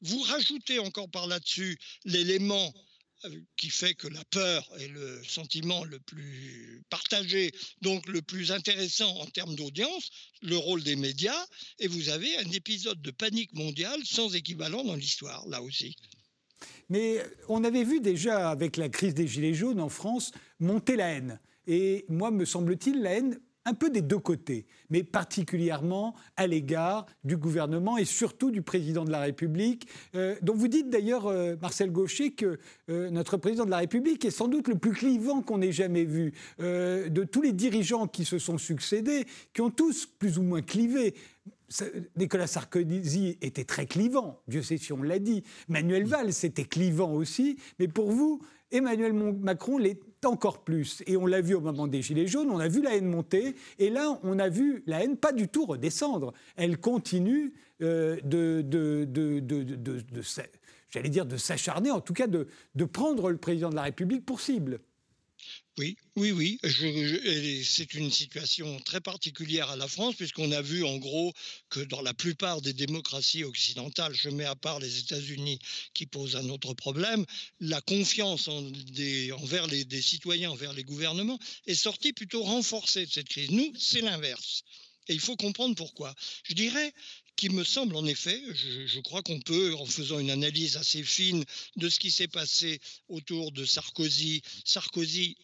vous 0.00 0.20
rajoutez 0.22 0.78
encore 0.78 1.10
par 1.10 1.26
là-dessus 1.26 1.78
l'élément 2.04 2.72
qui 3.56 3.70
fait 3.70 3.94
que 3.94 4.08
la 4.08 4.24
peur 4.26 4.68
est 4.78 4.88
le 4.88 5.22
sentiment 5.24 5.84
le 5.84 5.98
plus 6.00 6.82
partagé, 6.90 7.52
donc 7.82 8.06
le 8.08 8.22
plus 8.22 8.52
intéressant 8.52 9.16
en 9.18 9.26
termes 9.26 9.54
d'audience, 9.54 10.10
le 10.42 10.56
rôle 10.56 10.82
des 10.82 10.96
médias, 10.96 11.46
et 11.78 11.88
vous 11.88 12.08
avez 12.08 12.36
un 12.38 12.50
épisode 12.52 13.00
de 13.02 13.10
panique 13.10 13.52
mondiale 13.54 14.00
sans 14.04 14.34
équivalent 14.34 14.84
dans 14.84 14.96
l'histoire, 14.96 15.46
là 15.48 15.62
aussi. 15.62 15.96
Mais 16.88 17.22
on 17.48 17.64
avait 17.64 17.84
vu 17.84 18.00
déjà 18.00 18.50
avec 18.50 18.76
la 18.76 18.88
crise 18.88 19.14
des 19.14 19.28
Gilets 19.28 19.54
jaunes 19.54 19.80
en 19.80 19.88
France 19.88 20.32
monter 20.58 20.96
la 20.96 21.08
haine. 21.08 21.40
Et 21.66 22.06
moi, 22.08 22.30
me 22.30 22.44
semble-t-il, 22.44 23.02
la 23.02 23.12
haine 23.12 23.40
un 23.68 23.74
peu 23.74 23.90
des 23.90 24.00
deux 24.00 24.18
côtés, 24.18 24.64
mais 24.88 25.02
particulièrement 25.02 26.14
à 26.36 26.46
l'égard 26.46 27.04
du 27.24 27.36
gouvernement 27.36 27.98
et 27.98 28.06
surtout 28.06 28.50
du 28.50 28.62
président 28.62 29.04
de 29.04 29.10
la 29.10 29.20
République, 29.20 29.86
euh, 30.14 30.36
dont 30.40 30.54
vous 30.54 30.68
dites 30.68 30.88
d'ailleurs, 30.88 31.26
euh, 31.26 31.54
Marcel 31.60 31.92
Gaucher, 31.92 32.30
que 32.30 32.58
euh, 32.88 33.10
notre 33.10 33.36
président 33.36 33.66
de 33.66 33.70
la 33.70 33.76
République 33.76 34.24
est 34.24 34.30
sans 34.30 34.48
doute 34.48 34.68
le 34.68 34.78
plus 34.78 34.92
clivant 34.92 35.42
qu'on 35.42 35.60
ait 35.60 35.72
jamais 35.72 36.04
vu. 36.04 36.32
de 36.58 37.24
tous 37.24 37.42
les 37.42 37.52
dirigeants 37.52 38.06
qui 38.06 38.24
se 38.24 38.38
sont 38.38 38.58
succédés, 38.58 39.26
qui 39.52 39.60
ont 39.60 39.70
tous 39.70 40.06
plus 40.06 40.38
ou 40.38 40.42
moins 40.42 40.62
clivé. 40.62 41.14
Nicolas 42.16 42.46
Sarkozy 42.46 43.38
était 43.42 43.64
très 43.64 43.86
clivant, 43.86 44.40
Dieu 44.48 44.62
sait 44.62 44.78
si 44.78 44.92
on 44.92 45.02
l'a 45.02 45.18
dit. 45.18 45.44
Manuel 45.68 46.04
Valls 46.04 46.32
était 46.42 46.64
clivant 46.64 47.12
aussi, 47.12 47.58
mais 47.78 47.88
pour 47.88 48.10
vous, 48.10 48.40
Emmanuel 48.70 49.12
Macron 49.12 49.78
l'est 49.78 50.00
encore 50.24 50.64
plus. 50.64 51.02
Et 51.06 51.16
on 51.16 51.26
l'a 51.26 51.40
vu 51.40 51.54
au 51.54 51.60
moment 51.60 51.86
des 51.86 52.02
Gilets 52.02 52.26
jaunes, 52.26 52.50
on 52.50 52.58
a 52.58 52.68
vu 52.68 52.82
la 52.82 52.96
haine 52.96 53.08
monter, 53.08 53.54
et 53.78 53.90
là, 53.90 54.18
on 54.22 54.38
a 54.38 54.48
vu 54.48 54.82
la 54.86 55.02
haine 55.04 55.16
pas 55.16 55.32
du 55.32 55.48
tout 55.48 55.66
redescendre. 55.66 56.32
Elle 56.56 56.78
continue 56.78 57.52
euh, 57.82 58.16
de, 58.24 58.62
de, 58.62 59.04
de, 59.04 59.40
de 59.40 60.22
j'allais 60.90 61.08
dire, 61.08 61.26
de 61.26 61.36
s'acharner, 61.36 61.90
en 61.90 62.00
tout 62.00 62.14
cas 62.14 62.26
de, 62.26 62.46
prendre 62.84 63.30
le 63.30 63.36
président 63.36 63.70
de 63.70 63.76
la 63.76 63.82
République 63.82 64.24
pour 64.24 64.40
cible. 64.40 64.80
Oui, 65.78 65.96
oui, 66.16 66.32
oui. 66.32 66.58
c'est 67.64 67.94
une 67.94 68.10
situation 68.10 68.80
très 68.80 69.00
particulière 69.00 69.70
à 69.70 69.76
la 69.76 69.86
France, 69.86 70.16
puisqu'on 70.16 70.50
a 70.50 70.60
vu 70.60 70.84
en 70.84 70.96
gros 70.96 71.32
que 71.70 71.78
dans 71.78 72.02
la 72.02 72.14
plupart 72.14 72.60
des 72.60 72.72
démocraties 72.72 73.44
occidentales, 73.44 74.12
je 74.12 74.28
mets 74.28 74.44
à 74.44 74.56
part 74.56 74.80
les 74.80 74.98
États-Unis 74.98 75.60
qui 75.94 76.06
posent 76.06 76.34
un 76.34 76.48
autre 76.48 76.74
problème, 76.74 77.24
la 77.60 77.80
confiance 77.80 78.48
envers 78.48 79.68
les, 79.68 80.02
citoyens, 80.02 80.50
envers 80.50 80.72
les 80.72 80.82
gouvernements, 80.82 81.38
est 81.68 81.76
sortie 81.76 82.12
plutôt 82.12 82.42
renforcée 82.42 83.06
de 83.06 83.12
cette 83.12 83.28
crise. 83.28 83.52
Nous, 83.52 83.72
c'est 83.78 84.00
l'inverse. 84.00 84.64
Et 85.06 85.14
il 85.14 85.20
faut 85.20 85.36
comprendre 85.36 85.76
pourquoi. 85.76 86.12
Je 86.42 86.54
dirais 86.54 86.92
qu'il 87.36 87.52
me 87.52 87.62
semble 87.62 87.94
en 87.94 88.04
effet, 88.04 88.42
je, 88.52 88.86
je 88.88 89.00
crois 89.00 89.22
qu'on 89.22 89.38
peut, 89.38 89.76
en 89.76 89.86
faisant 89.86 90.18
une 90.18 90.32
analyse 90.32 90.76
assez 90.76 91.04
fine 91.04 91.44
de 91.76 91.88
ce 91.88 92.00
qui 92.00 92.10
s'est 92.10 92.26
passé 92.26 92.80
autour 93.08 93.52
de 93.52 93.64
Sarkozy, 93.64 94.42
Sarkozy 94.64 95.36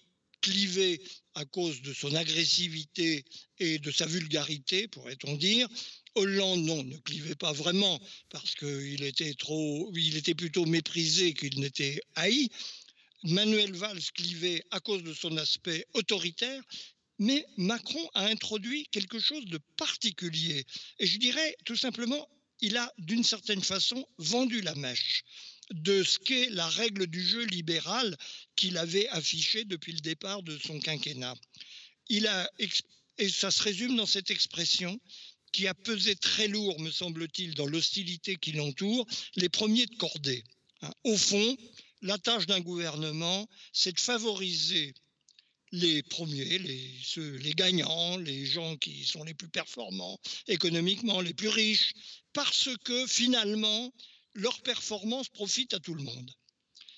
clivé 0.44 1.00
à 1.34 1.46
cause 1.46 1.80
de 1.80 1.94
son 1.94 2.14
agressivité 2.14 3.24
et 3.58 3.78
de 3.78 3.90
sa 3.90 4.04
vulgarité, 4.04 4.88
pourrait-on 4.88 5.36
dire. 5.36 5.66
Hollande, 6.14 6.64
non, 6.64 6.84
ne 6.84 6.98
clivait 6.98 7.34
pas 7.34 7.52
vraiment 7.52 7.98
parce 8.28 8.54
qu'il 8.54 9.02
était 9.02 9.32
trop, 9.34 9.90
il 9.96 10.16
était 10.16 10.34
plutôt 10.34 10.66
méprisé 10.66 11.32
qu'il 11.32 11.58
n'était 11.60 11.98
haï. 12.14 12.50
Manuel 13.22 13.72
Valls 13.72 14.12
clivait 14.14 14.62
à 14.70 14.80
cause 14.80 15.02
de 15.02 15.14
son 15.14 15.34
aspect 15.38 15.86
autoritaire, 15.94 16.62
mais 17.18 17.46
Macron 17.56 18.06
a 18.12 18.26
introduit 18.26 18.86
quelque 18.92 19.18
chose 19.18 19.46
de 19.46 19.58
particulier. 19.78 20.66
Et 20.98 21.06
je 21.06 21.16
dirais 21.16 21.56
tout 21.64 21.76
simplement, 21.76 22.28
il 22.60 22.76
a 22.76 22.92
d'une 22.98 23.24
certaine 23.24 23.62
façon 23.62 24.06
vendu 24.18 24.60
la 24.60 24.74
mèche 24.74 25.24
de 25.70 26.02
ce 26.02 26.18
qu'est 26.18 26.50
la 26.50 26.68
règle 26.68 27.06
du 27.06 27.24
jeu 27.24 27.44
libéral 27.44 28.16
qu'il 28.56 28.76
avait 28.76 29.08
affiché 29.08 29.64
depuis 29.64 29.92
le 29.92 30.00
départ 30.00 30.42
de 30.42 30.58
son 30.58 30.78
quinquennat. 30.78 31.34
Il 32.08 32.26
a, 32.26 32.50
et 33.18 33.28
ça 33.28 33.50
se 33.50 33.62
résume 33.62 33.96
dans 33.96 34.06
cette 34.06 34.30
expression 34.30 35.00
qui 35.52 35.68
a 35.68 35.74
pesé 35.74 36.16
très 36.16 36.48
lourd, 36.48 36.78
me 36.80 36.90
semble-t-il, 36.90 37.54
dans 37.54 37.66
l'hostilité 37.66 38.36
qui 38.36 38.52
l'entoure, 38.52 39.06
les 39.36 39.48
premiers 39.48 39.86
de 39.86 39.94
cordée. 39.94 40.42
Hein. 40.82 40.92
Au 41.04 41.16
fond, 41.16 41.56
la 42.02 42.18
tâche 42.18 42.46
d'un 42.46 42.60
gouvernement, 42.60 43.48
c'est 43.72 43.92
de 43.92 44.00
favoriser 44.00 44.94
les 45.70 46.02
premiers, 46.02 46.58
les 46.58 47.54
gagnants, 47.54 48.16
les 48.18 48.46
gens 48.46 48.76
qui 48.76 49.04
sont 49.04 49.24
les 49.24 49.34
plus 49.34 49.48
performants 49.48 50.20
économiquement, 50.46 51.20
les 51.20 51.34
plus 51.34 51.48
riches, 51.48 51.92
parce 52.32 52.68
que 52.84 53.06
finalement, 53.06 53.92
leur 54.34 54.60
performance 54.62 55.28
profite 55.28 55.74
à 55.74 55.80
tout 55.80 55.94
le 55.94 56.02
monde. 56.02 56.30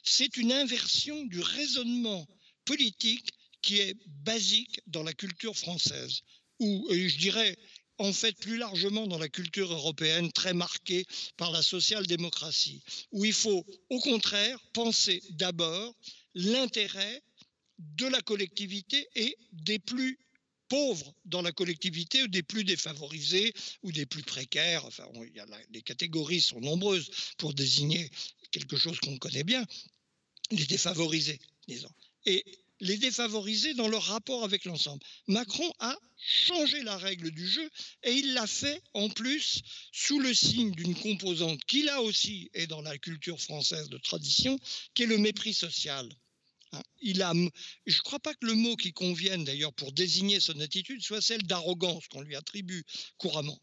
C'est 0.03 0.37
une 0.37 0.53
inversion 0.53 1.25
du 1.25 1.41
raisonnement 1.41 2.27
politique 2.65 3.31
qui 3.63 3.79
est 3.79 3.97
basique 4.25 4.81
dans 4.87 5.03
la 5.03 5.13
culture 5.13 5.57
française, 5.57 6.21
ou 6.61 6.87
je 6.91 7.17
dirais 7.17 7.59
en 7.99 8.13
fait 8.13 8.37
plus 8.39 8.59
largement 8.59 9.07
dans 9.07 9.19
la 9.19 9.29
culture 9.29 9.73
européenne 9.73 10.31
très 10.33 10.53
marquée 10.53 11.07
par 11.37 11.51
la 11.51 11.63
social-démocratie, 11.63 12.83
où 13.13 13.25
il 13.25 13.33
faut 13.33 13.65
au 13.91 14.01
contraire 14.01 14.59
penser 14.73 15.23
d'abord 15.31 15.95
l'intérêt 16.35 17.23
de 17.79 18.07
la 18.07 18.21
collectivité 18.21 19.09
et 19.15 19.37
des 19.53 19.79
plus 19.79 20.19
pauvres 20.69 21.15
dans 21.25 21.43
la 21.43 21.53
collectivité 21.53 22.23
ou 22.23 22.29
des 22.29 22.43
plus 22.43 22.65
défavorisés 22.65 23.53
ou 23.83 23.93
des 23.93 24.07
plus 24.07 24.23
précaires. 24.23 24.85
Enfin, 24.85 25.07
les 25.71 25.83
catégories 25.83 26.41
sont 26.41 26.61
nombreuses 26.61 27.11
pour 27.39 27.55
désigner 27.55 28.11
quelque 28.51 28.77
chose 28.77 28.99
qu'on 29.01 29.19
connaît 29.19 29.45
bien, 29.45 29.65
les 30.51 30.67
défavorisés, 30.67 31.41
disons. 31.69 31.93
Et 32.25 32.45
les 32.81 32.99
défavoriser 32.99 33.75
dans 33.75 33.89
leur 33.89 34.03
rapport 34.05 34.45
avec 34.45 34.65
l'ensemble. 34.65 35.03
Macron 35.29 35.71
a 35.79 35.97
changé 36.19 36.83
la 36.83 36.97
règle 36.97 37.31
du 37.31 37.49
jeu 37.49 37.71
et 38.03 38.13
il 38.13 38.35
l'a 38.35 38.47
fait 38.47 38.83
en 38.95 39.09
plus 39.09 39.63
sous 39.93 40.19
le 40.19 40.35
signe 40.35 40.73
d'une 40.73 40.95
composante 40.95 41.65
qui 41.65 41.83
là 41.83 42.03
aussi 42.03 42.51
est 42.53 42.67
dans 42.67 42.83
la 42.83 42.99
culture 42.99 43.41
française 43.41 43.89
de 43.89 43.99
tradition, 43.99 44.59
qui 44.95 45.05
est 45.05 45.07
le 45.07 45.19
mépris 45.19 45.55
social. 45.55 46.09
Il 47.01 47.23
a, 47.23 47.33
je 47.87 47.97
ne 47.97 48.03
crois 48.03 48.19
pas 48.19 48.35
que 48.35 48.47
le 48.47 48.55
mot 48.55 48.77
qui 48.77 48.93
convienne 48.93 49.45
d'ailleurs 49.45 49.73
pour 49.73 49.93
désigner 49.93 50.41
son 50.41 50.59
attitude 50.61 51.03
soit 51.03 51.21
celle 51.21 51.43
d'arrogance 51.43 52.09
qu'on 52.09 52.23
lui 52.23 52.37
attribue 52.37 52.85
couramment 53.19 53.59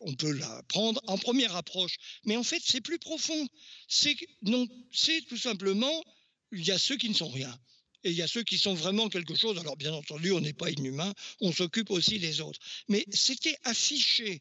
on 0.00 0.14
peut 0.14 0.32
la 0.32 0.62
prendre 0.64 1.00
en 1.06 1.18
première 1.18 1.56
approche. 1.56 1.96
Mais 2.24 2.36
en 2.36 2.42
fait, 2.42 2.62
c'est 2.64 2.80
plus 2.80 2.98
profond. 2.98 3.48
C'est 3.88 4.16
non, 4.42 4.66
c'est 4.92 5.22
tout 5.22 5.36
simplement 5.36 6.02
il 6.52 6.64
y 6.64 6.70
a 6.70 6.78
ceux 6.78 6.96
qui 6.96 7.08
ne 7.08 7.14
sont 7.14 7.28
rien. 7.28 7.56
Et 8.02 8.10
il 8.10 8.16
y 8.16 8.22
a 8.22 8.28
ceux 8.28 8.42
qui 8.42 8.58
sont 8.58 8.74
vraiment 8.74 9.08
quelque 9.08 9.34
chose. 9.34 9.58
Alors, 9.58 9.76
bien 9.76 9.92
entendu, 9.92 10.32
on 10.32 10.40
n'est 10.40 10.54
pas 10.54 10.70
inhumain, 10.70 11.12
on 11.40 11.52
s'occupe 11.52 11.90
aussi 11.90 12.18
des 12.18 12.40
autres. 12.40 12.58
Mais 12.88 13.04
c'était 13.10 13.56
afficher 13.64 14.40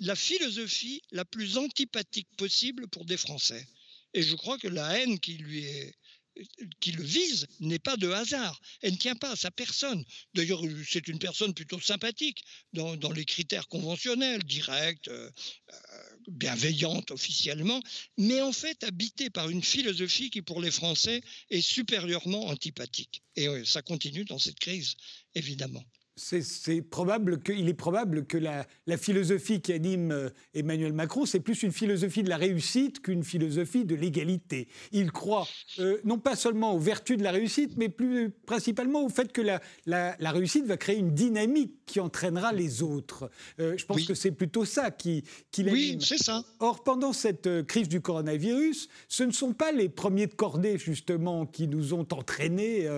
la 0.00 0.16
philosophie 0.16 1.02
la 1.12 1.24
plus 1.24 1.56
antipathique 1.56 2.28
possible 2.36 2.88
pour 2.88 3.04
des 3.04 3.16
Français. 3.16 3.64
Et 4.12 4.22
je 4.22 4.34
crois 4.34 4.58
que 4.58 4.66
la 4.66 4.98
haine 4.98 5.20
qui 5.20 5.34
lui 5.34 5.64
est 5.64 5.94
qui 6.80 6.92
le 6.92 7.02
vise 7.02 7.46
n'est 7.60 7.78
pas 7.78 7.96
de 7.96 8.10
hasard. 8.10 8.60
Elle 8.82 8.92
ne 8.92 8.98
tient 8.98 9.16
pas 9.16 9.32
à 9.32 9.36
sa 9.36 9.50
personne. 9.50 10.04
D'ailleurs, 10.34 10.62
c'est 10.88 11.08
une 11.08 11.18
personne 11.18 11.54
plutôt 11.54 11.80
sympathique 11.80 12.44
dans, 12.72 13.12
les 13.12 13.24
critères 13.24 13.68
conventionnels, 13.68 14.42
directe, 14.44 15.08
euh, 15.08 15.30
euh, 15.72 15.76
bienveillante 16.28 17.10
officiellement, 17.10 17.82
mais 18.18 18.40
en 18.40 18.52
fait 18.52 18.82
habitée 18.84 19.30
par 19.30 19.50
une 19.50 19.62
philosophie 19.62 20.30
qui, 20.30 20.42
pour 20.42 20.60
les 20.60 20.70
Français, 20.70 21.22
est 21.50 21.62
supérieurement 21.62 22.46
antipathique. 22.46 23.22
Et 23.36 23.48
ça 23.64 23.82
continue 23.82 24.24
dans 24.24 24.38
cette 24.38 24.58
crise, 24.58 24.94
évidemment 25.34 25.84
c'est 26.20 26.82
probable 26.82 27.40
il 27.48 27.68
est 27.68 27.74
probable 27.74 28.26
que 28.26 28.36
la, 28.36 28.66
philosophie 28.98 29.60
qui 29.60 29.72
anime 29.72 30.12
euh, 30.12 30.28
Emmanuel 30.54 30.92
Macron, 30.92 31.24
c'est 31.24 31.40
plus 31.40 31.62
une 31.62 31.72
philosophie 31.72 32.22
de 32.22 32.28
la 32.28 32.36
réussite 32.36 33.00
qu'une 33.00 33.22
philosophie 33.22 33.84
de 33.84 33.94
l'égalité. 33.94 34.68
Il 34.92 35.12
croit 35.12 35.46
euh, 35.78 35.98
non 36.04 36.18
pas 36.18 36.36
seulement 36.36 36.74
aux 36.74 36.78
vertus 36.78 37.16
de 37.16 37.22
la 37.22 37.30
réussite, 37.30 37.76
mais 37.76 37.88
plus 37.88 38.30
principalement 38.30 39.04
au 39.04 39.08
fait 39.08 39.32
que 39.32 39.40
la, 39.86 40.14
réussite 40.20 40.66
va 40.66 40.76
créer 40.76 40.98
une 40.98 41.14
dynamique 41.14 41.72
qui 41.86 42.00
entraînera 42.00 42.52
les 42.52 42.82
autres. 42.82 43.30
Euh, 43.58 43.76
je 43.76 43.86
pense 43.86 44.04
que 44.04 44.14
c'est 44.14 44.32
plutôt 44.32 44.64
ça 44.64 44.90
qui, 44.90 45.24
qui 45.50 45.62
l'anime. 45.62 45.98
Oui, 45.98 46.04
c'est 46.06 46.22
ça. 46.22 46.44
Or, 46.58 46.82
pendant 46.82 47.12
cette 47.12 47.64
crise 47.66 47.88
du 47.88 48.00
coronavirus, 48.00 48.88
ce 49.08 49.22
ne 49.22 49.32
sont 49.32 49.54
pas 49.54 49.72
les 49.72 49.88
premiers 49.88 50.26
de 50.26 50.34
cordée 50.34 50.78
justement 50.78 51.46
qui 51.46 51.66
nous 51.68 51.94
ont 51.94 52.06
entraînés. 52.10 52.88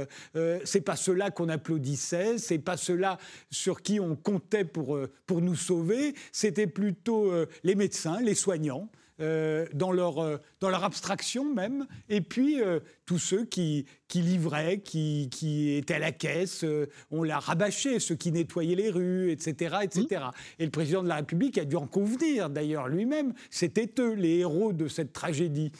c'est 0.64 0.80
pas 0.80 0.96
ceux-là 0.96 1.30
qu'on 1.30 1.48
applaudissait, 1.48 2.38
c'est 2.38 2.58
pas 2.58 2.76
ceux-là 2.76 3.11
sur 3.50 3.82
qui 3.82 4.00
on 4.00 4.16
comptait 4.16 4.64
pour, 4.64 4.96
euh, 4.96 5.12
pour 5.26 5.40
nous 5.40 5.56
sauver, 5.56 6.14
c'était 6.32 6.66
plutôt 6.66 7.30
euh, 7.30 7.46
les 7.64 7.74
médecins, 7.74 8.20
les 8.20 8.34
soignants. 8.34 8.90
Euh, 9.20 9.66
dans, 9.74 9.92
leur, 9.92 10.40
dans 10.58 10.70
leur 10.70 10.82
abstraction 10.82 11.54
même, 11.54 11.86
et 12.08 12.22
puis 12.22 12.56
tous 13.04 13.18
ceux 13.18 13.44
qui, 13.44 13.84
qui 14.08 14.22
livraient, 14.22 14.80
qui, 14.80 15.28
qui, 15.30 15.74
étaient 15.74 15.94
à 15.94 15.98
la 16.00 16.12
caisse, 16.12 16.64
on 17.10 17.22
l'a 17.22 17.38
rabâché, 17.38 18.00
ceux 18.00 18.16
qui 18.16 18.32
nettoyaient 18.32 18.74
les 18.74 18.90
rues, 18.90 19.30
etc., 19.30 19.76
etc. 19.82 20.06
Mmh. 20.10 20.60
Et 20.60 20.64
le 20.64 20.70
président 20.70 21.02
de 21.04 21.08
la 21.08 21.16
République 21.16 21.58
a 21.58 21.66
dû 21.66 21.76
en 21.76 21.86
convenir, 21.86 22.50
d'ailleurs, 22.50 22.88
lui-même, 22.88 23.32
c'était 23.50 23.92
eux 24.00 24.14
les 24.14 24.38
héros 24.38 24.72
de 24.72 24.88
cette 24.88 25.12
tragédie. 25.12 25.70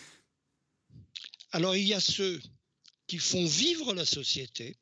Alors 1.53 1.76
il 1.76 1.87
y 1.87 1.95
a 1.95 2.01
ceux 2.01 2.41
qui 3.07 3.18
font 3.18 3.45
vivre 3.45 3.93
la 3.93 4.07
société, 4.07 4.76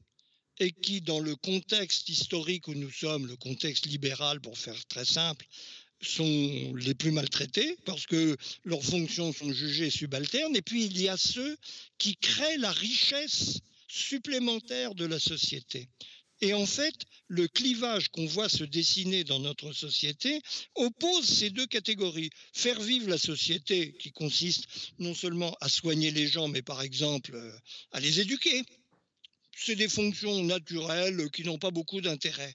et 0.60 0.70
qui, 0.70 1.00
dans 1.00 1.20
le 1.20 1.34
contexte 1.34 2.08
historique 2.08 2.68
où 2.68 2.74
nous 2.74 2.90
sommes, 2.90 3.26
le 3.26 3.36
contexte 3.36 3.86
libéral 3.86 4.40
pour 4.40 4.56
faire 4.56 4.86
très 4.86 5.06
simple, 5.06 5.46
sont 6.02 6.74
les 6.76 6.94
plus 6.94 7.10
maltraités 7.10 7.76
parce 7.84 8.06
que 8.06 8.36
leurs 8.64 8.82
fonctions 8.82 9.32
sont 9.32 9.52
jugées 9.52 9.90
subalternes. 9.90 10.56
Et 10.56 10.62
puis 10.62 10.84
il 10.84 11.00
y 11.00 11.08
a 11.08 11.16
ceux 11.16 11.56
qui 11.98 12.16
créent 12.16 12.58
la 12.58 12.72
richesse 12.72 13.58
supplémentaire 13.88 14.94
de 14.94 15.06
la 15.06 15.18
société. 15.18 15.88
Et 16.42 16.54
en 16.54 16.64
fait, 16.64 16.94
le 17.28 17.48
clivage 17.48 18.08
qu'on 18.08 18.24
voit 18.24 18.48
se 18.48 18.64
dessiner 18.64 19.24
dans 19.24 19.40
notre 19.40 19.72
société 19.72 20.40
oppose 20.74 21.26
ces 21.26 21.50
deux 21.50 21.66
catégories. 21.66 22.30
Faire 22.54 22.80
vivre 22.80 23.10
la 23.10 23.18
société, 23.18 23.94
qui 23.98 24.10
consiste 24.10 24.66
non 24.98 25.14
seulement 25.14 25.54
à 25.60 25.68
soigner 25.68 26.10
les 26.10 26.28
gens, 26.28 26.48
mais 26.48 26.62
par 26.62 26.80
exemple 26.80 27.34
euh, 27.34 27.52
à 27.92 28.00
les 28.00 28.20
éduquer, 28.20 28.64
c'est 29.62 29.76
des 29.76 29.88
fonctions 29.88 30.42
naturelles 30.44 31.30
qui 31.30 31.44
n'ont 31.44 31.58
pas 31.58 31.70
beaucoup 31.70 32.00
d'intérêt. 32.00 32.54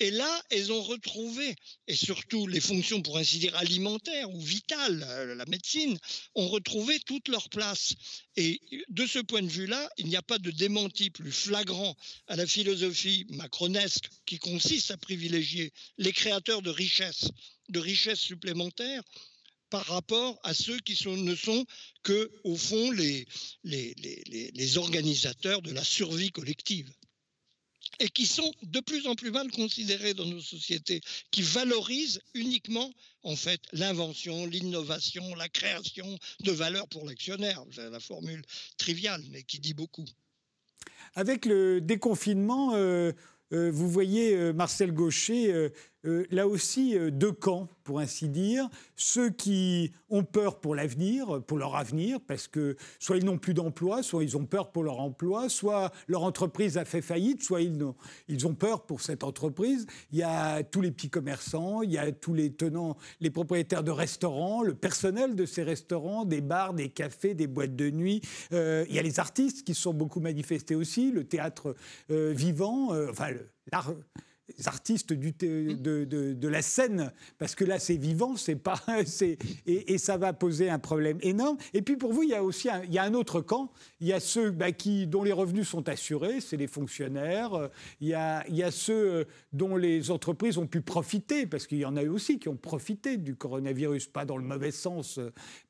Et 0.00 0.10
là, 0.10 0.42
elles 0.50 0.72
ont 0.72 0.82
retrouvé, 0.82 1.54
et 1.86 1.94
surtout 1.94 2.48
les 2.48 2.60
fonctions, 2.60 3.00
pour 3.00 3.16
ainsi 3.16 3.38
dire, 3.38 3.54
alimentaires 3.56 4.28
ou 4.28 4.40
vitales, 4.40 5.06
euh, 5.08 5.36
la 5.36 5.44
médecine, 5.46 5.96
ont 6.34 6.48
retrouvé 6.48 6.98
toute 7.00 7.28
leur 7.28 7.48
place. 7.48 7.94
Et 8.36 8.60
de 8.88 9.06
ce 9.06 9.20
point 9.20 9.42
de 9.42 9.48
vue-là, 9.48 9.88
il 9.96 10.06
n'y 10.06 10.16
a 10.16 10.22
pas 10.22 10.38
de 10.38 10.50
démenti 10.50 11.10
plus 11.10 11.30
flagrant 11.30 11.96
à 12.26 12.34
la 12.34 12.46
philosophie 12.46 13.24
macronesque 13.30 14.08
qui 14.26 14.38
consiste 14.38 14.90
à 14.90 14.96
privilégier 14.96 15.72
les 15.96 16.12
créateurs 16.12 16.60
de 16.60 16.70
richesses, 16.70 17.30
de 17.68 17.78
richesses 17.78 18.20
supplémentaires, 18.20 19.02
par 19.74 19.86
rapport 19.86 20.38
à 20.44 20.54
ceux 20.54 20.78
qui 20.78 20.96
ne 21.08 21.34
sont 21.34 21.66
que, 22.04 22.30
au 22.44 22.54
fond, 22.54 22.92
les, 22.92 23.26
organisateurs 24.78 25.62
de 25.62 25.72
la 25.72 25.82
survie 25.82 26.30
collective 26.30 26.88
et 27.98 28.08
qui 28.08 28.24
sont 28.24 28.52
de 28.62 28.78
plus 28.78 29.08
en 29.08 29.16
plus 29.16 29.32
mal 29.32 29.50
considérés 29.50 30.14
dans 30.14 30.26
nos 30.26 30.40
sociétés, 30.40 31.00
qui 31.32 31.42
valorisent 31.42 32.20
uniquement 32.34 32.88
en 33.24 33.34
fait 33.34 33.60
l'invention, 33.72 34.46
l'innovation, 34.46 35.34
la 35.34 35.48
création 35.48 36.20
de 36.44 36.52
valeur 36.52 36.86
pour 36.86 37.04
l'actionnaire. 37.04 37.64
La 37.76 37.98
formule 37.98 38.42
triviale, 38.78 39.24
mais 39.32 39.42
qui 39.42 39.58
dit 39.58 39.74
beaucoup. 39.74 40.06
Avec 41.16 41.46
le 41.46 41.80
déconfinement, 41.80 42.76
euh, 42.76 43.10
euh, 43.52 43.72
vous 43.72 43.90
voyez 43.90 44.36
euh, 44.36 44.52
Marcel 44.52 44.92
Gaucher 44.92 45.72
euh, 46.06 46.24
là 46.30 46.46
aussi 46.46 46.98
euh, 46.98 47.10
deux 47.10 47.32
camps, 47.32 47.68
pour 47.82 48.00
ainsi 48.00 48.28
dire. 48.28 48.68
Ceux 48.96 49.30
qui 49.30 49.92
ont 50.08 50.24
peur 50.24 50.60
pour 50.60 50.74
l'avenir, 50.74 51.42
pour 51.46 51.58
leur 51.58 51.76
avenir, 51.76 52.18
parce 52.26 52.48
que 52.48 52.76
soit 52.98 53.16
ils 53.16 53.24
n'ont 53.24 53.38
plus 53.38 53.54
d'emploi, 53.54 54.02
soit 54.02 54.24
ils 54.24 54.36
ont 54.36 54.46
peur 54.46 54.72
pour 54.72 54.82
leur 54.82 55.00
emploi, 55.00 55.48
soit 55.48 55.92
leur 56.08 56.22
entreprise 56.22 56.78
a 56.78 56.84
fait 56.84 57.02
faillite, 57.02 57.42
soit 57.42 57.60
ils 57.62 58.46
ont, 58.46 58.54
peur 58.54 58.86
pour 58.86 59.00
cette 59.00 59.24
entreprise. 59.24 59.86
Il 60.12 60.18
y 60.18 60.22
a 60.22 60.62
tous 60.62 60.80
les 60.80 60.90
petits 60.90 61.10
commerçants, 61.10 61.82
il 61.82 61.92
y 61.92 61.98
a 61.98 62.10
tous 62.12 62.34
les 62.34 62.52
tenants, 62.52 62.96
les 63.20 63.30
propriétaires 63.30 63.84
de 63.84 63.90
restaurants, 63.90 64.62
le 64.62 64.74
personnel 64.74 65.34
de 65.34 65.44
ces 65.44 65.62
restaurants, 65.62 66.24
des 66.24 66.40
bars, 66.40 66.74
des 66.74 66.88
cafés, 66.88 67.34
des 67.34 67.46
boîtes 67.46 67.76
de 67.76 67.90
nuit. 67.90 68.22
Euh, 68.52 68.84
il 68.88 68.94
y 68.94 68.98
a 68.98 69.02
les 69.02 69.20
artistes 69.20 69.66
qui 69.66 69.74
sont 69.74 69.92
beaucoup 69.92 70.20
manifestés 70.20 70.74
aussi, 70.74 71.10
le 71.10 71.24
théâtre 71.24 71.74
vivant, 72.08 72.92
enfin 73.10 73.30
l'art 73.72 73.92
artistes 74.66 75.12
du 75.12 75.28
mmh. 75.30 75.74
de, 75.80 76.04
de, 76.04 76.48
la 76.48 76.62
scène, 76.62 77.12
parce 77.38 77.54
que 77.54 77.64
là 77.64 77.78
c'est 77.78 77.96
vivant, 77.96 78.36
c'est 78.36 78.56
pas, 78.56 78.80
et, 79.20 79.38
et, 79.66 79.98
ça 79.98 80.16
va 80.16 80.32
poser 80.32 80.68
un 80.68 80.78
problème 80.78 81.18
énorme. 81.22 81.56
Et 81.72 81.82
puis 81.82 81.96
pour 81.96 82.12
vous, 82.12 82.22
il 82.22 82.30
y 82.30 82.34
a 82.34 82.42
aussi 82.42 82.68
un, 82.68 82.82
il 82.84 82.92
y 82.92 82.98
a 82.98 83.04
un 83.04 83.14
autre 83.14 83.40
camp. 83.40 83.72
Il 84.00 84.06
y 84.06 84.12
a 84.12 84.20
ceux 84.20 84.50
bah, 84.50 84.72
qui, 84.72 85.06
dont 85.06 85.22
les 85.22 85.32
revenus 85.32 85.68
sont 85.68 85.88
assurés, 85.88 86.40
c'est 86.40 86.56
les 86.56 86.66
fonctionnaires. 86.66 87.70
Il 88.00 88.08
y, 88.08 88.14
a, 88.14 88.44
il 88.48 88.56
y 88.56 88.62
a 88.62 88.70
ceux 88.70 89.12
euh, 89.12 89.24
dont 89.52 89.76
les 89.76 90.10
entreprises 90.10 90.58
ont 90.58 90.66
pu 90.66 90.82
profiter, 90.82 91.46
parce 91.46 91.66
qu'il 91.66 91.78
y 91.78 91.86
en 91.86 91.96
a 91.96 92.02
eu 92.02 92.08
aussi 92.08 92.38
qui 92.38 92.48
ont 92.48 92.56
profité 92.56 93.16
du 93.16 93.36
coronavirus, 93.36 94.08
pas 94.08 94.24
dans 94.24 94.36
le 94.36 94.44
mauvais 94.44 94.70
sens, 94.70 95.18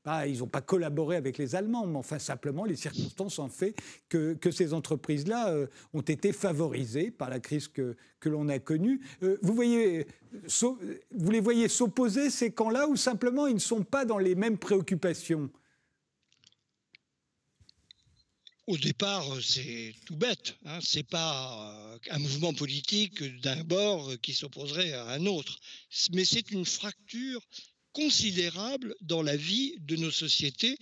pas, 0.02 0.26
ils 0.26 0.40
n'ont 0.40 0.48
pas 0.48 0.60
collaboré 0.60 1.16
avec 1.16 1.38
les 1.38 1.54
Allemands, 1.54 1.86
mais 1.86 1.98
enfin 1.98 2.18
simplement 2.18 2.64
les 2.64 2.76
circonstances 2.76 3.38
ont 3.38 3.48
fait 3.48 3.74
que, 4.08 4.34
que 4.34 4.50
ces 4.50 4.74
entreprises-là 4.74 5.50
euh, 5.50 5.66
ont 5.92 6.02
été 6.02 6.32
favorisées 6.32 7.10
par 7.10 7.30
la 7.30 7.40
crise 7.40 7.68
que, 7.68 7.96
que 8.24 8.30
l'on 8.30 8.48
a 8.48 8.58
connue. 8.58 9.02
Euh, 9.22 9.36
vous, 9.42 9.54
voyez, 9.54 10.06
vous 11.10 11.30
les 11.30 11.40
voyez 11.40 11.68
s'opposer 11.68 12.30
ces 12.30 12.50
camps-là 12.52 12.88
ou 12.88 12.96
simplement 12.96 13.46
ils 13.46 13.54
ne 13.54 13.58
sont 13.58 13.84
pas 13.84 14.06
dans 14.06 14.18
les 14.18 14.34
mêmes 14.34 14.56
préoccupations? 14.56 15.50
Au 18.66 18.78
départ, 18.78 19.26
c'est 19.42 19.94
tout 20.06 20.16
bête. 20.16 20.56
Hein. 20.64 20.78
Ce 20.80 20.96
n'est 20.96 21.02
pas 21.02 21.98
un 22.10 22.18
mouvement 22.18 22.54
politique 22.54 23.22
d'un 23.42 23.62
bord 23.62 24.10
qui 24.22 24.32
s'opposerait 24.32 24.94
à 24.94 25.08
un 25.08 25.26
autre. 25.26 25.58
Mais 26.12 26.24
c'est 26.24 26.50
une 26.50 26.64
fracture 26.64 27.42
considérable 27.92 28.94
dans 29.02 29.20
la 29.20 29.36
vie 29.36 29.76
de 29.80 29.96
nos 29.96 30.10
sociétés 30.10 30.78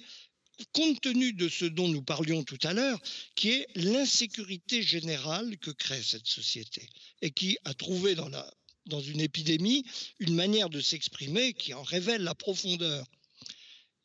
compte 0.72 1.00
tenu 1.00 1.32
de 1.32 1.48
ce 1.48 1.64
dont 1.64 1.88
nous 1.88 2.02
parlions 2.02 2.44
tout 2.44 2.58
à 2.62 2.72
l'heure, 2.72 3.00
qui 3.34 3.50
est 3.50 3.66
l'insécurité 3.74 4.82
générale 4.82 5.58
que 5.58 5.70
crée 5.70 6.02
cette 6.02 6.26
société 6.26 6.88
et 7.20 7.30
qui 7.30 7.58
a 7.64 7.74
trouvé 7.74 8.14
dans, 8.14 8.28
la, 8.28 8.52
dans 8.86 9.00
une 9.00 9.20
épidémie 9.20 9.84
une 10.18 10.34
manière 10.34 10.70
de 10.70 10.80
s'exprimer 10.80 11.54
qui 11.54 11.74
en 11.74 11.82
révèle 11.82 12.22
la 12.22 12.34
profondeur. 12.34 13.06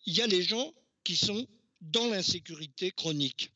Il 0.06 0.16
y 0.16 0.22
a 0.22 0.28
les 0.28 0.44
gens 0.44 0.74
qui 1.04 1.16
sont 1.16 1.48
dans 1.82 2.08
l'insécurité 2.08 2.92
chronique, 2.92 3.52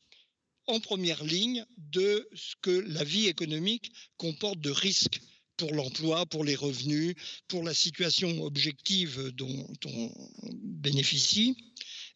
en 0.66 0.80
première 0.80 1.24
ligne 1.24 1.64
de 1.76 2.28
ce 2.34 2.54
que 2.62 2.70
la 2.70 3.04
vie 3.04 3.26
économique 3.26 3.92
comporte 4.16 4.60
de 4.60 4.70
risques 4.70 5.20
pour 5.56 5.72
l'emploi, 5.74 6.26
pour 6.26 6.44
les 6.44 6.54
revenus, 6.54 7.14
pour 7.48 7.62
la 7.62 7.74
situation 7.74 8.42
objective 8.42 9.30
dont 9.34 9.66
on 9.84 10.10
bénéficie. 10.54 11.56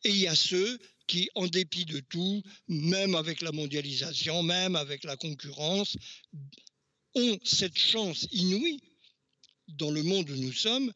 Et 0.06 0.10
il 0.10 0.18
y 0.18 0.28
a 0.28 0.36
ceux 0.36 0.78
qui, 1.08 1.28
en 1.34 1.48
dépit 1.48 1.84
de 1.84 1.98
tout, 1.98 2.40
même 2.68 3.16
avec 3.16 3.40
la 3.40 3.50
mondialisation, 3.50 4.44
même 4.44 4.76
avec 4.76 5.02
la 5.02 5.16
concurrence, 5.16 5.96
ont 7.16 7.38
cette 7.42 7.76
chance 7.76 8.28
inouïe 8.30 8.80
dans 9.68 9.90
le 9.90 10.02
monde 10.02 10.30
où 10.30 10.36
nous 10.36 10.52
sommes, 10.52 10.92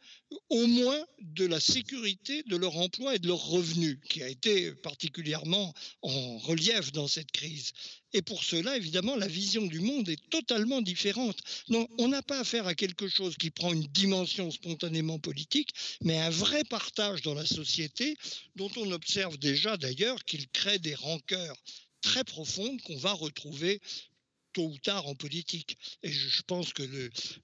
au 0.48 0.66
moins 0.66 1.04
de 1.20 1.46
la 1.46 1.60
sécurité 1.60 2.42
de 2.44 2.56
leur 2.56 2.76
emploi 2.76 3.14
et 3.14 3.18
de 3.18 3.26
leurs 3.26 3.44
revenus, 3.46 3.98
qui 4.08 4.22
a 4.22 4.28
été 4.28 4.72
particulièrement 4.72 5.74
en 6.02 6.38
relief 6.38 6.92
dans 6.92 7.08
cette 7.08 7.32
crise. 7.32 7.72
Et 8.12 8.22
pour 8.22 8.42
cela, 8.42 8.76
évidemment, 8.76 9.16
la 9.16 9.28
vision 9.28 9.66
du 9.66 9.80
monde 9.80 10.08
est 10.08 10.30
totalement 10.30 10.82
différente. 10.82 11.38
Non, 11.68 11.86
on 11.98 12.08
n'a 12.08 12.22
pas 12.22 12.40
affaire 12.40 12.66
à 12.66 12.74
quelque 12.74 13.08
chose 13.08 13.36
qui 13.36 13.50
prend 13.50 13.72
une 13.72 13.86
dimension 13.86 14.50
spontanément 14.50 15.18
politique, 15.18 15.70
mais 16.02 16.18
un 16.18 16.30
vrai 16.30 16.64
partage 16.64 17.22
dans 17.22 17.34
la 17.34 17.46
société, 17.46 18.16
dont 18.56 18.70
on 18.76 18.90
observe 18.92 19.38
déjà 19.38 19.76
d'ailleurs 19.76 20.24
qu'il 20.24 20.48
crée 20.48 20.78
des 20.78 20.94
rancœurs 20.94 21.56
très 22.00 22.24
profondes 22.24 22.80
qu'on 22.82 22.96
va 22.96 23.12
retrouver 23.12 23.80
tôt 24.52 24.66
ou 24.66 24.78
tard 24.78 25.06
en 25.06 25.14
politique. 25.14 25.78
Et 26.02 26.12
je 26.12 26.42
pense 26.42 26.72
que 26.72 26.82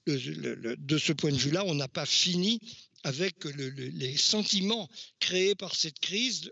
de 0.06 0.98
ce 0.98 1.12
point 1.12 1.32
de 1.32 1.36
vue-là, 1.36 1.64
on 1.64 1.74
n'a 1.74 1.88
pas 1.88 2.06
fini 2.06 2.60
avec 3.04 3.44
les 3.44 4.16
sentiments 4.16 4.88
créés 5.20 5.54
par 5.54 5.74
cette 5.74 6.00
crise. 6.00 6.50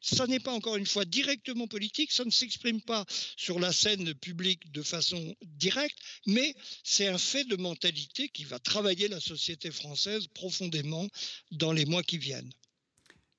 Ça 0.00 0.26
n'est 0.26 0.40
pas 0.40 0.52
encore 0.52 0.76
une 0.76 0.86
fois 0.86 1.06
directement 1.06 1.66
politique, 1.66 2.12
ça 2.12 2.26
ne 2.26 2.30
s'exprime 2.30 2.82
pas 2.82 3.06
sur 3.38 3.58
la 3.58 3.72
scène 3.72 4.14
publique 4.14 4.70
de 4.70 4.82
façon 4.82 5.34
directe, 5.42 5.98
mais 6.26 6.54
c'est 6.82 7.06
un 7.06 7.16
fait 7.16 7.44
de 7.44 7.56
mentalité 7.56 8.28
qui 8.28 8.44
va 8.44 8.58
travailler 8.58 9.08
la 9.08 9.20
société 9.20 9.70
française 9.70 10.26
profondément 10.34 11.08
dans 11.52 11.72
les 11.72 11.86
mois 11.86 12.02
qui 12.02 12.18
viennent. 12.18 12.52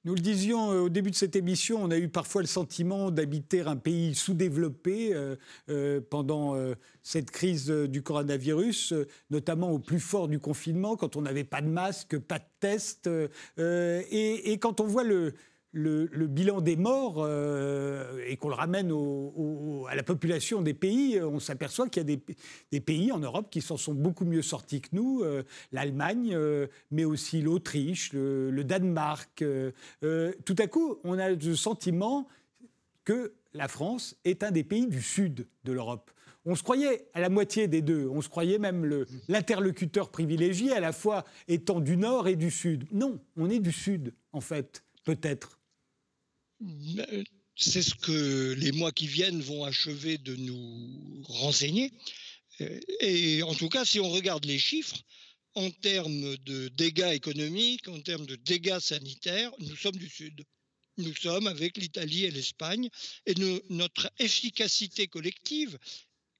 Nous 0.05 0.13
le 0.13 0.21
disions 0.21 0.71
euh, 0.71 0.81
au 0.81 0.89
début 0.89 1.09
de 1.09 1.15
cette 1.15 1.35
émission, 1.35 1.79
on 1.81 1.89
a 1.89 1.97
eu 1.97 2.09
parfois 2.09 2.43
le 2.43 2.47
sentiment 2.47 3.09
d'habiter 3.09 3.61
un 3.61 3.75
pays 3.75 4.13
sous-développé 4.13 5.15
euh, 5.15 5.35
euh, 5.69 5.99
pendant 5.99 6.55
cette 7.01 7.31
crise 7.31 7.69
du 7.69 8.03
coronavirus, 8.03 8.93
notamment 9.31 9.71
au 9.71 9.79
plus 9.79 9.99
fort 9.99 10.27
du 10.27 10.37
confinement, 10.37 10.95
quand 10.95 11.15
on 11.15 11.23
n'avait 11.23 11.43
pas 11.43 11.61
de 11.61 11.67
masque, 11.67 12.19
pas 12.19 12.37
de 12.37 12.45
test. 12.59 13.09
Et, 13.57 14.51
et, 14.51 14.57
quand 14.59 14.79
on 14.79 14.85
voit 14.85 15.03
le, 15.03 15.33
le, 15.75 16.27
bilan 16.27 16.61
des 16.61 16.77
morts 16.77 17.17
euh, 17.17 18.23
et 18.27 18.37
qu'on 18.37 18.47
le 18.47 18.55
ramène 18.55 18.91
à 19.89 19.95
la 19.95 20.03
population 20.03 20.61
des 20.61 20.73
pays, 20.73 21.21
on 21.21 21.39
s'aperçoit 21.39 21.89
qu'il 21.89 22.09
y 22.09 22.13
a 22.13 22.17
des, 22.71 22.79
pays 22.79 23.11
en 23.11 23.19
Europe 23.19 23.49
qui 23.51 23.61
s'en 23.61 23.77
sont 23.77 23.93
beaucoup 23.93 24.25
mieux 24.25 24.41
sortis 24.41 24.81
que 24.81 24.89
nous, 24.93 25.21
euh, 25.23 25.43
l'Allemagne, 25.71 26.33
euh, 26.33 26.67
mais 26.91 27.03
aussi 27.03 27.41
l'Autriche, 27.41 28.13
le, 28.13 28.63
Danemark. 28.63 29.43
tout 30.01 30.55
à 30.57 30.67
coup, 30.67 30.97
on 31.03 31.19
a 31.19 31.29
le 31.29 31.55
sentiment 31.55 32.27
que 33.03 33.33
la 33.53 33.67
France 33.67 34.15
est 34.23 34.43
un 34.43 34.51
des 34.51 34.63
pays 34.63 34.87
du 34.87 35.01
sud 35.01 35.45
de 35.65 35.71
l'Europe. 35.71 36.09
On 36.45 36.55
se 36.55 36.63
croyait 36.63 37.07
à 37.13 37.19
la 37.19 37.29
moitié 37.29 37.67
des 37.67 37.81
deux. 37.81 38.07
On 38.07 38.21
se 38.21 38.29
croyait 38.29 38.59
même 38.59 39.05
l'interlocuteur 39.27 40.09
privilégié, 40.09 40.71
à 40.71 40.79
la 40.79 40.93
fois 40.93 41.25
étant 41.47 41.79
du 41.79 41.97
nord 41.97 42.27
et 42.27 42.35
du 42.35 42.49
sud. 42.49 42.85
Non, 42.91 43.19
on 43.35 43.49
est 43.49 43.59
du 43.59 43.71
sud, 43.71 44.13
en 44.31 44.41
fait, 44.41 44.83
peut-être. 45.03 45.59
C'est 47.55 47.81
ce 47.81 47.95
que 47.95 48.53
les 48.57 48.71
mois 48.71 48.91
qui 48.91 49.07
viennent 49.07 49.41
vont 49.41 49.63
achever 49.63 50.17
de 50.17 50.35
nous 50.35 51.23
renseigner. 51.27 51.91
Et 52.99 53.43
en 53.43 53.53
tout 53.53 53.69
cas, 53.69 53.85
si 53.85 53.99
on 53.99 54.09
regarde 54.09 54.45
les 54.45 54.59
chiffres, 54.59 54.97
en 55.55 55.71
termes 55.71 56.35
de 56.37 56.67
dégâts 56.69 57.13
économiques, 57.13 57.87
en 57.87 58.01
termes 58.01 58.25
de 58.25 58.35
dégâts 58.35 58.79
sanitaires, 58.79 59.51
nous 59.59 59.75
sommes 59.75 59.95
du 59.95 60.09
Sud. 60.09 60.43
Nous 60.97 61.15
sommes 61.15 61.47
avec 61.47 61.77
l'Italie 61.77 62.25
et 62.25 62.31
l'Espagne. 62.31 62.89
Et 63.25 63.33
notre 63.69 64.11
efficacité 64.19 65.07
collective, 65.07 65.77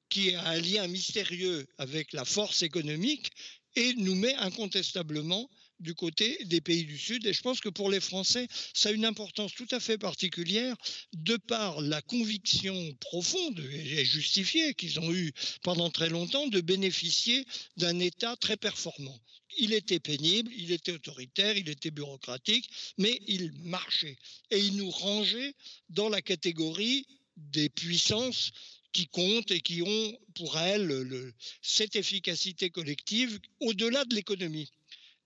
qui 0.09 0.35
a 0.35 0.47
un 0.47 0.59
lien 0.59 0.87
mystérieux 0.87 1.65
avec 1.77 2.13
la 2.13 2.25
force 2.25 2.61
économique, 2.61 3.31
et 3.75 3.93
nous 3.95 4.15
met 4.15 4.35
incontestablement 4.35 5.49
du 5.79 5.93
côté 5.93 6.37
des 6.45 6.61
pays 6.61 6.85
du 6.85 6.97
Sud. 6.97 7.25
Et 7.25 7.33
je 7.33 7.41
pense 7.41 7.59
que 7.59 7.69
pour 7.69 7.89
les 7.89 7.99
Français, 7.99 8.47
ça 8.73 8.89
a 8.89 8.91
une 8.91 9.05
importance 9.05 9.53
tout 9.53 9.67
à 9.71 9.79
fait 9.79 9.97
particulière 9.97 10.75
de 11.13 11.37
par 11.37 11.81
la 11.81 12.01
conviction 12.01 12.93
profonde 12.99 13.59
et 13.59 14.05
justifiée 14.05 14.73
qu'ils 14.73 14.99
ont 14.99 15.13
eue 15.13 15.33
pendant 15.63 15.89
très 15.89 16.09
longtemps 16.09 16.47
de 16.47 16.61
bénéficier 16.61 17.45
d'un 17.77 17.99
État 17.99 18.35
très 18.37 18.57
performant. 18.57 19.19
Il 19.57 19.73
était 19.73 19.99
pénible, 19.99 20.51
il 20.57 20.71
était 20.71 20.91
autoritaire, 20.91 21.57
il 21.57 21.69
était 21.69 21.91
bureaucratique, 21.91 22.69
mais 22.97 23.21
il 23.27 23.53
marchait. 23.63 24.17
Et 24.51 24.59
il 24.59 24.75
nous 24.75 24.89
rangeait 24.89 25.53
dans 25.89 26.09
la 26.09 26.21
catégorie 26.21 27.07
des 27.37 27.69
puissances 27.69 28.51
qui 28.91 29.07
comptent 29.07 29.51
et 29.51 29.61
qui 29.61 29.81
ont 29.81 30.19
pour 30.35 30.57
elles 30.57 31.33
cette 31.61 31.95
efficacité 31.95 32.69
collective 32.69 33.39
au-delà 33.59 34.05
de 34.05 34.15
l'économie 34.15 34.71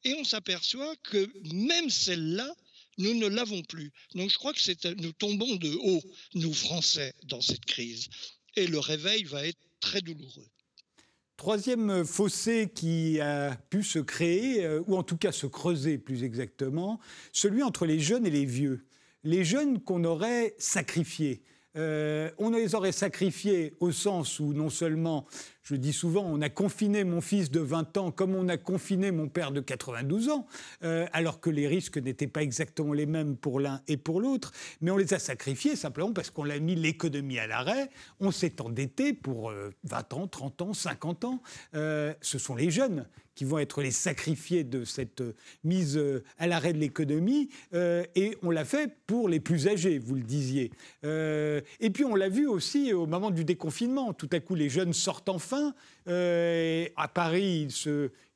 et 0.03 0.13
on 0.15 0.23
s'aperçoit 0.23 0.95
que 1.03 1.29
même 1.53 1.89
celle-là, 1.89 2.53
nous 2.97 3.13
ne 3.13 3.27
l'avons 3.27 3.61
plus. 3.63 3.91
Donc 4.15 4.29
je 4.29 4.37
crois 4.37 4.53
que 4.53 5.01
nous 5.01 5.11
tombons 5.13 5.55
de 5.55 5.73
haut, 5.75 6.01
nous 6.35 6.53
Français, 6.53 7.13
dans 7.23 7.41
cette 7.41 7.65
crise. 7.65 8.09
Et 8.55 8.67
le 8.67 8.79
réveil 8.79 9.23
va 9.23 9.45
être 9.45 9.59
très 9.79 10.01
douloureux. 10.01 10.47
Troisième 11.37 12.03
fossé 12.03 12.69
qui 12.75 13.21
a 13.21 13.55
pu 13.69 13.81
se 13.81 13.99
créer, 13.99 14.65
euh, 14.65 14.83
ou 14.87 14.97
en 14.97 15.03
tout 15.03 15.15
cas 15.15 15.31
se 15.31 15.47
creuser 15.47 15.97
plus 15.97 16.25
exactement, 16.25 16.99
celui 17.31 17.63
entre 17.63 17.85
les 17.85 17.99
jeunes 17.99 18.25
et 18.25 18.29
les 18.29 18.43
vieux. 18.43 18.85
Les 19.23 19.45
jeunes 19.45 19.79
qu'on 19.79 20.03
aurait 20.03 20.53
sacrifiés. 20.57 21.43
Euh, 21.77 22.29
on 22.39 22.49
les 22.49 22.75
aurait 22.75 22.91
sacrifiés 22.91 23.73
au 23.79 23.93
sens 23.93 24.39
où 24.41 24.53
non 24.53 24.69
seulement 24.69 25.27
je 25.69 25.75
dis 25.75 25.93
souvent, 25.93 26.23
on 26.25 26.41
a 26.41 26.49
confiné 26.49 27.03
mon 27.03 27.21
fils 27.21 27.51
de 27.51 27.59
20 27.59 27.97
ans 27.97 28.11
comme 28.11 28.33
on 28.33 28.47
a 28.47 28.57
confiné 28.57 29.11
mon 29.11 29.27
père 29.27 29.51
de 29.51 29.59
92 29.59 30.29
ans, 30.29 30.47
euh, 30.83 31.05
alors 31.13 31.39
que 31.39 31.51
les 31.51 31.67
risques 31.67 31.99
n'étaient 31.99 32.25
pas 32.25 32.41
exactement 32.41 32.91
les 32.91 33.05
mêmes 33.05 33.37
pour 33.37 33.59
l'un 33.59 33.79
et 33.87 33.95
pour 33.95 34.19
l'autre, 34.19 34.51
mais 34.81 34.89
on 34.89 34.97
les 34.97 35.13
a 35.13 35.19
sacrifiés 35.19 35.75
simplement 35.75 36.11
parce 36.11 36.31
qu'on 36.31 36.49
a 36.49 36.57
mis 36.57 36.73
l'économie 36.73 37.37
à 37.37 37.45
l'arrêt, 37.45 37.91
on 38.19 38.31
s'est 38.31 38.59
endetté 38.63 39.13
pour 39.13 39.51
20 39.83 40.13
euh, 40.13 40.15
ans, 40.15 40.27
30 40.27 40.61
ans, 40.63 40.73
50 40.73 41.25
ans. 41.25 41.41
Euh, 41.75 42.15
ce 42.21 42.39
sont 42.39 42.55
les 42.55 42.71
jeunes 42.71 43.07
qui 43.35 43.45
vont 43.45 43.59
être 43.59 43.81
les 43.81 43.91
sacrifiés 43.91 44.65
de 44.65 44.83
cette 44.83 45.23
mise 45.63 46.01
à 46.39 46.47
l'arrêt 46.47 46.73
de 46.73 46.77
l'économie. 46.77 47.47
et 47.71 48.37
on 48.43 48.51
l'a 48.51 48.65
fait 48.65 48.91
pour 49.07 49.29
les 49.29 49.39
plus 49.39 49.69
âgés, 49.69 49.97
vous 49.97 50.15
le 50.15 50.23
disiez. 50.23 50.71
et 51.03 51.89
puis 51.89 52.03
on 52.03 52.15
l'a 52.15 52.27
vu 52.27 52.47
aussi 52.47 52.91
au 52.91 53.05
moment 53.05 53.31
du 53.31 53.45
déconfinement. 53.45 54.11
Tout 54.11 54.27
à 54.33 54.41
coup, 54.41 54.55
les 54.55 54.67
jeunes 54.67 54.91
sortent 54.91 55.29
enfin 55.29 55.58
euh, 56.07 56.85
à 56.95 57.07
Paris, 57.07 57.67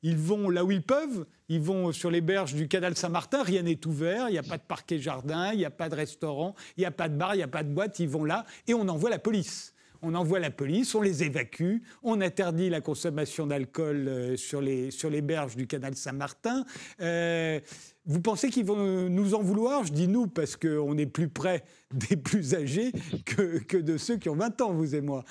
ils, 0.02 0.16
vont 0.16 0.50
là 0.50 0.64
où 0.64 0.70
ils 0.70 0.82
peuvent. 0.82 1.26
Ils 1.48 1.60
vont 1.60 1.92
sur 1.92 2.10
les 2.10 2.20
berges 2.20 2.54
du 2.54 2.68
canal 2.68 2.96
Saint-Martin. 2.96 3.42
Rien 3.42 3.62
n'est 3.62 3.86
ouvert. 3.86 4.28
Il 4.28 4.32
n'y 4.32 4.38
a 4.38 4.42
pas 4.42 4.58
de 4.58 4.62
parquet 4.62 4.98
jardin. 4.98 5.52
Il 5.52 5.58
n'y 5.58 5.64
a 5.64 5.70
pas 5.70 5.88
de 5.88 5.94
restaurant. 5.94 6.54
Il 6.76 6.80
n'y 6.80 6.86
a 6.86 6.90
pas 6.90 7.08
de 7.08 7.16
bar. 7.16 7.34
Il 7.34 7.38
n'y 7.38 7.44
a 7.44 7.48
pas 7.48 7.62
de 7.62 7.70
boîte. 7.70 7.98
Ils 7.98 8.08
vont 8.08 8.24
là 8.24 8.44
et 8.66 8.74
on 8.74 8.88
envoie 8.88 9.10
la 9.10 9.18
police 9.18 9.74
on 10.04 10.14
envoie 10.14 10.38
la 10.38 10.50
police, 10.50 10.94
on 10.94 11.00
les 11.00 11.24
évacue, 11.24 11.78
on 12.02 12.20
interdit 12.20 12.68
la 12.68 12.80
consommation 12.80 13.46
d'alcool 13.46 14.08
euh, 14.08 14.36
sur, 14.36 14.60
les, 14.60 14.90
sur 14.90 15.10
les 15.10 15.22
berges 15.22 15.56
du 15.56 15.66
canal 15.66 15.96
Saint-Martin. 15.96 16.64
Euh, 17.00 17.58
vous 18.04 18.20
pensez 18.20 18.50
qu'ils 18.50 18.66
vont 18.66 19.08
nous 19.08 19.34
en 19.34 19.42
vouloir? 19.42 19.84
Je 19.84 19.92
dis 19.92 20.08
nous 20.08 20.26
parce 20.26 20.56
qu'on 20.56 20.98
est 20.98 21.06
plus 21.06 21.28
près 21.28 21.64
des 21.94 22.16
plus 22.16 22.54
âgés 22.54 22.92
que, 23.24 23.58
que 23.58 23.78
de 23.78 23.96
ceux 23.96 24.18
qui 24.18 24.28
ont 24.28 24.36
20 24.36 24.60
ans, 24.60 24.72
vous 24.72 24.94
et 24.94 25.00
moi. 25.00 25.24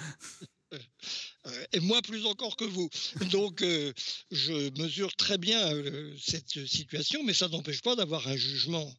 et 1.72 1.80
moi 1.80 2.02
plus 2.02 2.26
encore 2.26 2.56
que 2.56 2.66
vous. 2.66 2.90
Donc, 3.32 3.62
euh, 3.62 3.94
je 4.32 4.70
mesure 4.82 5.16
très 5.16 5.38
bien 5.38 5.74
euh, 5.74 6.16
cette 6.22 6.66
situation, 6.68 7.24
mais 7.24 7.34
ça 7.34 7.48
n'empêche 7.48 7.82
pas 7.82 7.96
d'avoir 7.96 8.28
un 8.28 8.36
jugement 8.36 8.94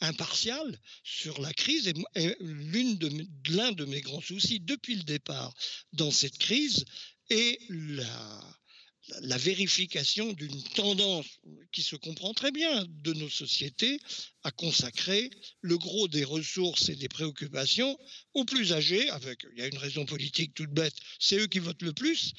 impartial 0.00 0.78
sur 1.02 1.40
la 1.40 1.52
crise. 1.52 1.88
Et, 1.88 2.36
l'un 2.40 3.72
de 3.72 3.84
mes 3.84 4.00
grands 4.00 4.20
soucis 4.20 4.60
depuis 4.60 4.96
le 4.96 5.02
départ 5.02 5.52
dans 5.92 6.10
cette 6.10 6.38
crise 6.38 6.84
est 7.30 7.58
la 7.68 8.40
la 9.20 9.38
vérification 9.38 10.32
d'une 10.32 10.62
tendance 10.74 11.26
qui 11.72 11.82
se 11.82 11.96
comprend 11.96 12.34
très 12.34 12.50
bien 12.50 12.86
de 13.02 13.12
nos 13.14 13.28
sociétés 13.28 14.00
à 14.42 14.50
consacrer 14.50 15.30
le 15.60 15.78
gros 15.78 16.08
des 16.08 16.24
ressources 16.24 16.88
et 16.88 16.96
des 16.96 17.08
préoccupations 17.08 17.98
aux 18.34 18.44
plus 18.44 18.72
âgés, 18.72 19.08
avec, 19.10 19.40
il 19.52 19.58
y 19.58 19.62
a 19.62 19.66
une 19.66 19.78
raison 19.78 20.04
politique 20.04 20.54
toute 20.54 20.70
bête, 20.70 20.94
c'est 21.18 21.38
eux 21.38 21.46
qui 21.46 21.58
votent 21.58 21.82
le 21.82 21.92
plus, 21.92 22.32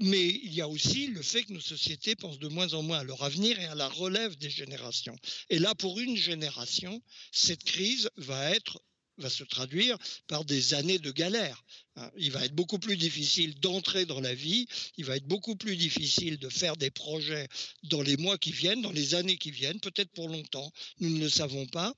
mais 0.00 0.28
il 0.28 0.54
y 0.54 0.60
a 0.60 0.68
aussi 0.68 1.08
le 1.08 1.22
fait 1.22 1.42
que 1.42 1.52
nos 1.52 1.60
sociétés 1.60 2.14
pensent 2.14 2.38
de 2.38 2.48
moins 2.48 2.72
en 2.74 2.82
moins 2.82 3.00
à 3.00 3.04
leur 3.04 3.22
avenir 3.24 3.58
et 3.58 3.66
à 3.66 3.74
la 3.74 3.88
relève 3.88 4.36
des 4.38 4.50
générations. 4.50 5.16
Et 5.50 5.58
là, 5.58 5.74
pour 5.74 5.98
une 5.98 6.16
génération, 6.16 7.02
cette 7.32 7.64
crise 7.64 8.08
va 8.16 8.50
être 8.50 8.80
va 9.18 9.30
se 9.30 9.44
traduire 9.44 9.98
par 10.26 10.44
des 10.44 10.74
années 10.74 10.98
de 10.98 11.10
galère. 11.10 11.64
Hein. 11.96 12.10
Il 12.16 12.30
va 12.30 12.44
être 12.44 12.54
beaucoup 12.54 12.78
plus 12.78 12.96
difficile 12.96 13.58
d'entrer 13.60 14.06
dans 14.06 14.20
la 14.20 14.34
vie, 14.34 14.66
il 14.96 15.04
va 15.04 15.16
être 15.16 15.26
beaucoup 15.26 15.56
plus 15.56 15.76
difficile 15.76 16.38
de 16.38 16.48
faire 16.48 16.76
des 16.76 16.90
projets 16.90 17.48
dans 17.84 18.02
les 18.02 18.16
mois 18.16 18.38
qui 18.38 18.52
viennent, 18.52 18.82
dans 18.82 18.92
les 18.92 19.14
années 19.14 19.38
qui 19.38 19.50
viennent, 19.50 19.80
peut-être 19.80 20.12
pour 20.12 20.28
longtemps, 20.28 20.72
nous 21.00 21.10
ne 21.10 21.20
le 21.20 21.28
savons 21.28 21.66
pas, 21.66 21.94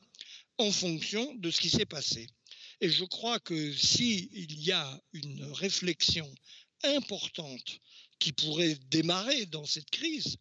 en 0.59 0.71
fonction 0.73 1.35
de 1.37 1.51
ce 1.51 1.61
qui 1.61 1.71
s'est 1.71 1.87
passé. 1.87 2.29
Et 2.81 2.91
je 2.91 3.05
crois 3.05 3.41
que 3.41 3.73
s'il 3.75 4.61
y 4.63 4.73
a 4.73 5.03
une 5.13 5.45
réflexion 5.53 6.31
importante 6.83 7.81
qui 8.19 8.33
pourrait 8.33 8.79
démarrer 8.91 9.47
dans 9.47 9.65
cette 9.65 9.91
crise, 9.91 10.37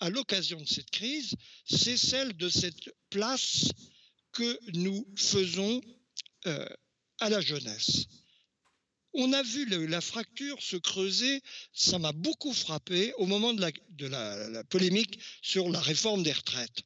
à 0.00 0.08
l'occasion 0.08 0.60
de 0.60 0.68
cette 0.68 0.90
crise, 0.90 1.34
c'est 1.64 1.96
celle 1.96 2.36
de 2.36 2.48
cette 2.48 2.90
place 3.10 3.70
que 4.32 4.58
nous 4.72 5.06
faisons 5.16 5.80
euh, 6.46 6.66
à 7.18 7.28
la 7.28 7.40
jeunesse. 7.40 8.06
On 9.12 9.32
a 9.32 9.42
vu 9.42 9.66
la 9.86 10.00
fracture 10.00 10.62
se 10.62 10.76
creuser, 10.76 11.42
ça 11.72 11.98
m'a 11.98 12.12
beaucoup 12.12 12.52
frappé 12.52 13.12
au 13.14 13.26
moment 13.26 13.52
de, 13.52 14.06
la 14.06 14.64
polémique 14.64 15.18
sur 15.42 15.68
la 15.68 15.80
réforme 15.80 16.22
des 16.22 16.32
retraites 16.32 16.84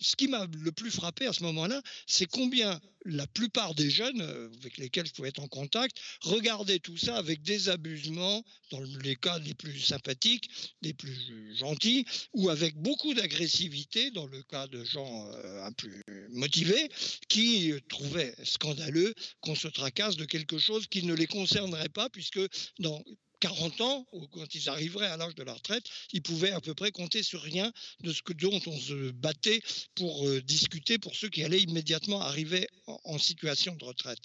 ce 0.00 0.16
qui 0.16 0.28
m'a 0.28 0.46
le 0.46 0.72
plus 0.72 0.90
frappé 0.90 1.26
à 1.26 1.32
ce 1.32 1.42
moment-là, 1.44 1.80
c'est 2.06 2.26
combien 2.26 2.80
la 3.06 3.26
plupart 3.26 3.74
des 3.74 3.90
jeunes 3.90 4.20
euh, 4.20 4.50
avec 4.60 4.76
lesquels 4.76 5.06
je 5.06 5.12
pouvais 5.12 5.28
être 5.28 5.40
en 5.40 5.48
contact 5.48 5.98
regardaient 6.22 6.78
tout 6.78 6.96
ça 6.96 7.16
avec 7.16 7.42
désabusement, 7.42 8.44
dans 8.70 8.80
les 9.02 9.16
cas 9.16 9.38
les 9.38 9.54
plus 9.54 9.78
sympathiques, 9.80 10.50
les 10.82 10.92
plus 10.92 11.56
gentils, 11.56 12.04
ou 12.34 12.50
avec 12.50 12.76
beaucoup 12.76 13.14
d'agressivité, 13.14 14.10
dans 14.10 14.26
le 14.26 14.42
cas 14.42 14.66
de 14.66 14.84
gens 14.84 15.30
euh, 15.32 15.64
un 15.64 15.72
peu 15.72 15.90
motivés, 16.30 16.90
qui 17.28 17.72
trouvaient 17.88 18.34
scandaleux 18.44 19.14
qu'on 19.40 19.54
se 19.54 19.68
tracasse 19.68 20.16
de 20.16 20.24
quelque 20.24 20.58
chose 20.58 20.86
qui 20.86 21.04
ne 21.04 21.14
les 21.14 21.26
concernerait 21.26 21.88
pas, 21.88 22.10
puisque 22.10 22.40
dans 22.78 23.02
40 23.40 23.80
ans, 23.80 24.06
quand 24.32 24.54
ils 24.54 24.68
arriveraient 24.68 25.06
à 25.06 25.16
l'âge 25.16 25.34
de 25.34 25.42
la 25.42 25.54
retraite, 25.54 25.84
ils 26.12 26.22
pouvaient 26.22 26.52
à 26.52 26.60
peu 26.60 26.74
près 26.74 26.92
compter 26.92 27.22
sur 27.22 27.42
rien 27.42 27.72
de 28.00 28.12
ce 28.12 28.22
que, 28.22 28.32
dont 28.32 28.60
on 28.66 28.78
se 28.78 29.10
battait 29.10 29.62
pour 29.94 30.28
euh, 30.28 30.40
discuter 30.42 30.98
pour 30.98 31.16
ceux 31.16 31.28
qui 31.28 31.42
allaient 31.42 31.62
immédiatement 31.62 32.20
arriver 32.20 32.68
en, 32.86 33.18
situation 33.18 33.74
de 33.74 33.84
retraite. 33.84 34.20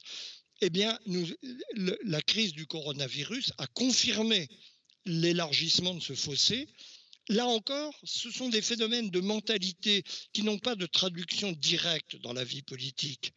Eh 0.62 0.70
bien, 0.70 0.98
la 2.06 2.22
crise 2.22 2.54
du 2.54 2.66
coronavirus 2.66 3.52
a 3.58 3.68
confirmé 3.68 4.48
l'élargissement 5.06 5.94
de 5.94 6.00
ce 6.00 6.14
fossé. 6.14 6.68
Là 7.28 7.46
encore, 7.48 7.94
ce 8.04 8.32
sont 8.32 8.50
des 8.50 8.62
phénomènes 8.62 9.10
de 9.10 9.20
mentalité 9.20 10.04
qui 10.32 10.44
n'ont 10.44 10.60
pas 10.60 10.76
de 10.76 10.86
traduction 10.86 11.52
directe 11.54 12.16
dans 12.18 12.34
la 12.34 12.44
vie 12.44 12.62
politique 12.62 13.34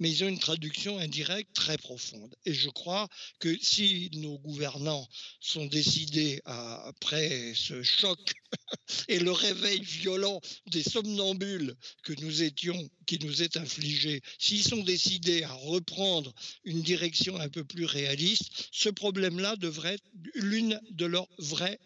mais 0.00 0.10
ils 0.10 0.24
ont 0.24 0.28
une 0.28 0.38
traduction 0.38 0.98
indirecte 0.98 1.54
très 1.54 1.78
profonde. 1.78 2.34
Et 2.46 2.54
je 2.54 2.70
crois 2.70 3.08
que 3.38 3.56
si 3.60 4.10
nos 4.14 4.38
gouvernants 4.38 5.06
sont 5.40 5.66
décidés, 5.66 6.40
après 6.44 7.52
ce 7.54 7.82
choc 7.82 8.18
et 9.08 9.20
le 9.20 9.30
réveil 9.30 9.80
violent 9.80 10.40
des 10.66 10.82
somnambules 10.82 11.76
que 12.02 12.14
nous 12.20 12.42
étions, 12.42 12.90
qui 13.06 13.18
nous 13.20 13.42
est 13.42 13.56
infligé, 13.56 14.22
s'ils 14.38 14.64
sont 14.64 14.82
décidés 14.82 15.44
à 15.44 15.52
reprendre 15.52 16.34
une 16.64 16.82
direction 16.82 17.38
un 17.38 17.48
peu 17.48 17.64
plus 17.64 17.84
réaliste, 17.84 18.68
ce 18.72 18.88
problème-là 18.88 19.56
devrait 19.56 19.94
être 19.94 20.10
l'une 20.34 20.80
de 20.90 21.06
leurs 21.06 21.28
vraies 21.38 21.78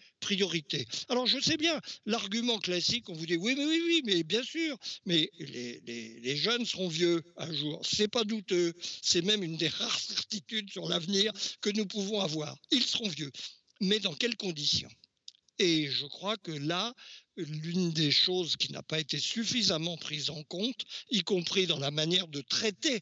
Alors 1.09 1.27
je 1.27 1.39
sais 1.41 1.57
bien, 1.57 1.81
l'argument 2.07 2.59
classique, 2.59 3.09
on 3.09 3.12
vous 3.12 3.27
dit 3.27 3.37
oui, 3.37 3.55
mais 3.57 3.66
oui, 3.66 3.83
oui, 3.87 4.03
mais 4.05 4.22
bien 4.22 4.43
sûr, 4.43 4.77
mais 5.07 5.31
les, 5.39 5.81
les 6.20 6.37
jeunes 6.37 6.64
seront 6.64 6.89
vieux 6.89 7.22
un 7.37 7.53
jour. 7.53 7.81
C'est 7.85 8.09
pas 8.09 8.25
douteux, 8.25 8.75
c'est 9.03 9.22
même 9.22 9.43
une 9.43 9.57
des 9.57 9.68
rares 9.68 9.99
certitudes 10.01 10.70
sur 10.70 10.89
l'avenir 10.89 11.33
que 11.61 11.70
nous 11.70 11.87
pouvons 11.87 12.20
avoir. 12.20 12.57
Ils 12.70 12.85
seront 12.85 13.09
vieux. 13.09 13.31
Mais 13.81 14.01
dans 14.01 14.14
quelles 14.14 14.37
conditions? 14.37 14.91
Et 15.59 15.89
je 15.89 16.07
crois 16.07 16.37
que 16.37 16.51
là, 16.51 16.95
l'une 17.37 17.93
des 17.93 18.11
choses 18.11 18.57
qui 18.57 18.72
n'a 18.72 18.83
pas 18.83 18.99
été 18.99 19.18
suffisamment 19.18 19.97
prise 19.97 20.31
en 20.31 20.43
compte, 20.45 20.83
y 21.11 21.22
compris 21.22 21.66
dans 21.66 21.79
la 21.79 21.91
manière 21.91 22.29
de 22.29 22.41
traiter 22.41 23.01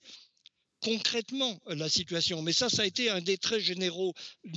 concrètement 0.82 1.58
la 1.66 1.88
situation. 1.88 2.42
Mais 2.42 2.52
ça, 2.52 2.68
ça 2.68 2.82
a 2.82 2.86
été 2.86 3.08
un 3.08 3.20
des 3.20 3.38
traits 3.38 3.60
généraux. 3.62 4.12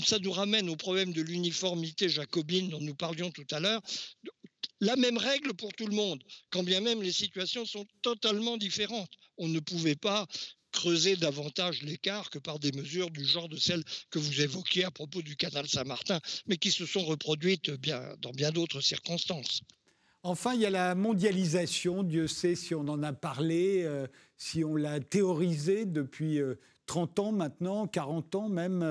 Ça 0.06 0.20
nous 0.20 0.32
ramène 0.32 0.70
au 0.70 0.76
problème 0.76 1.14
de 1.14 1.22
l'uniformité 1.22 2.10
jacobine 2.10 2.70
dont 2.70 2.82
nous 2.82 2.96
parlions 2.96 3.32
tout 3.32 3.48
à 3.52 3.60
l'heure. 3.60 3.82
La 4.82 4.96
même 4.98 5.18
règle 5.18 5.54
pour 5.54 5.72
tout 5.74 5.88
le 5.88 5.96
monde, 5.96 6.22
quand 6.50 6.64
bien 6.64 6.82
même 6.82 7.02
les 7.02 7.14
situations 7.14 7.66
sont 7.66 7.86
totalement 8.02 8.58
différentes. 8.58 9.12
On 9.38 9.48
ne 9.48 9.60
pouvait 9.60 9.96
pas 9.96 10.28
creuser 10.72 11.16
davantage 11.16 11.82
l'écart 11.84 12.30
que 12.30 12.40
par 12.40 12.60
des 12.60 12.74
mesures 12.74 13.10
du 13.10 13.26
genre 13.26 13.48
de 13.48 13.56
celles 13.56 13.84
que 14.10 14.20
vous 14.20 14.42
évoquiez 14.42 14.84
à 14.84 14.92
propos 14.92 15.22
du 15.22 15.38
canal 15.38 15.70
Saint-Martin, 15.70 16.20
mais 16.48 16.58
qui 16.58 16.72
se 16.72 16.86
sont 16.86 17.06
reproduites 17.06 17.72
bien, 17.72 18.02
dans 18.20 18.32
bien 18.32 18.52
d'autres 18.52 18.82
circonstances. 18.82 19.62
Enfin, 20.28 20.56
il 20.56 20.62
y 20.62 20.66
a 20.66 20.72
la 20.72 20.96
mondialisation. 20.96 22.02
Dieu 22.02 22.26
sait 22.26 22.56
si 22.56 22.74
on 22.74 22.88
en 22.88 23.04
a 23.04 23.14
parlé, 23.14 23.84
euh, 23.86 24.08
si 24.38 24.64
on 24.64 24.76
l'a 24.76 25.00
théorisé 25.00 25.86
depuis 25.86 26.40
30 26.88 27.20
euh, 27.20 27.22
ans 27.22 27.32
maintenant, 27.32 27.86
40 27.86 28.34
ans 28.34 28.50
même. 28.50 28.82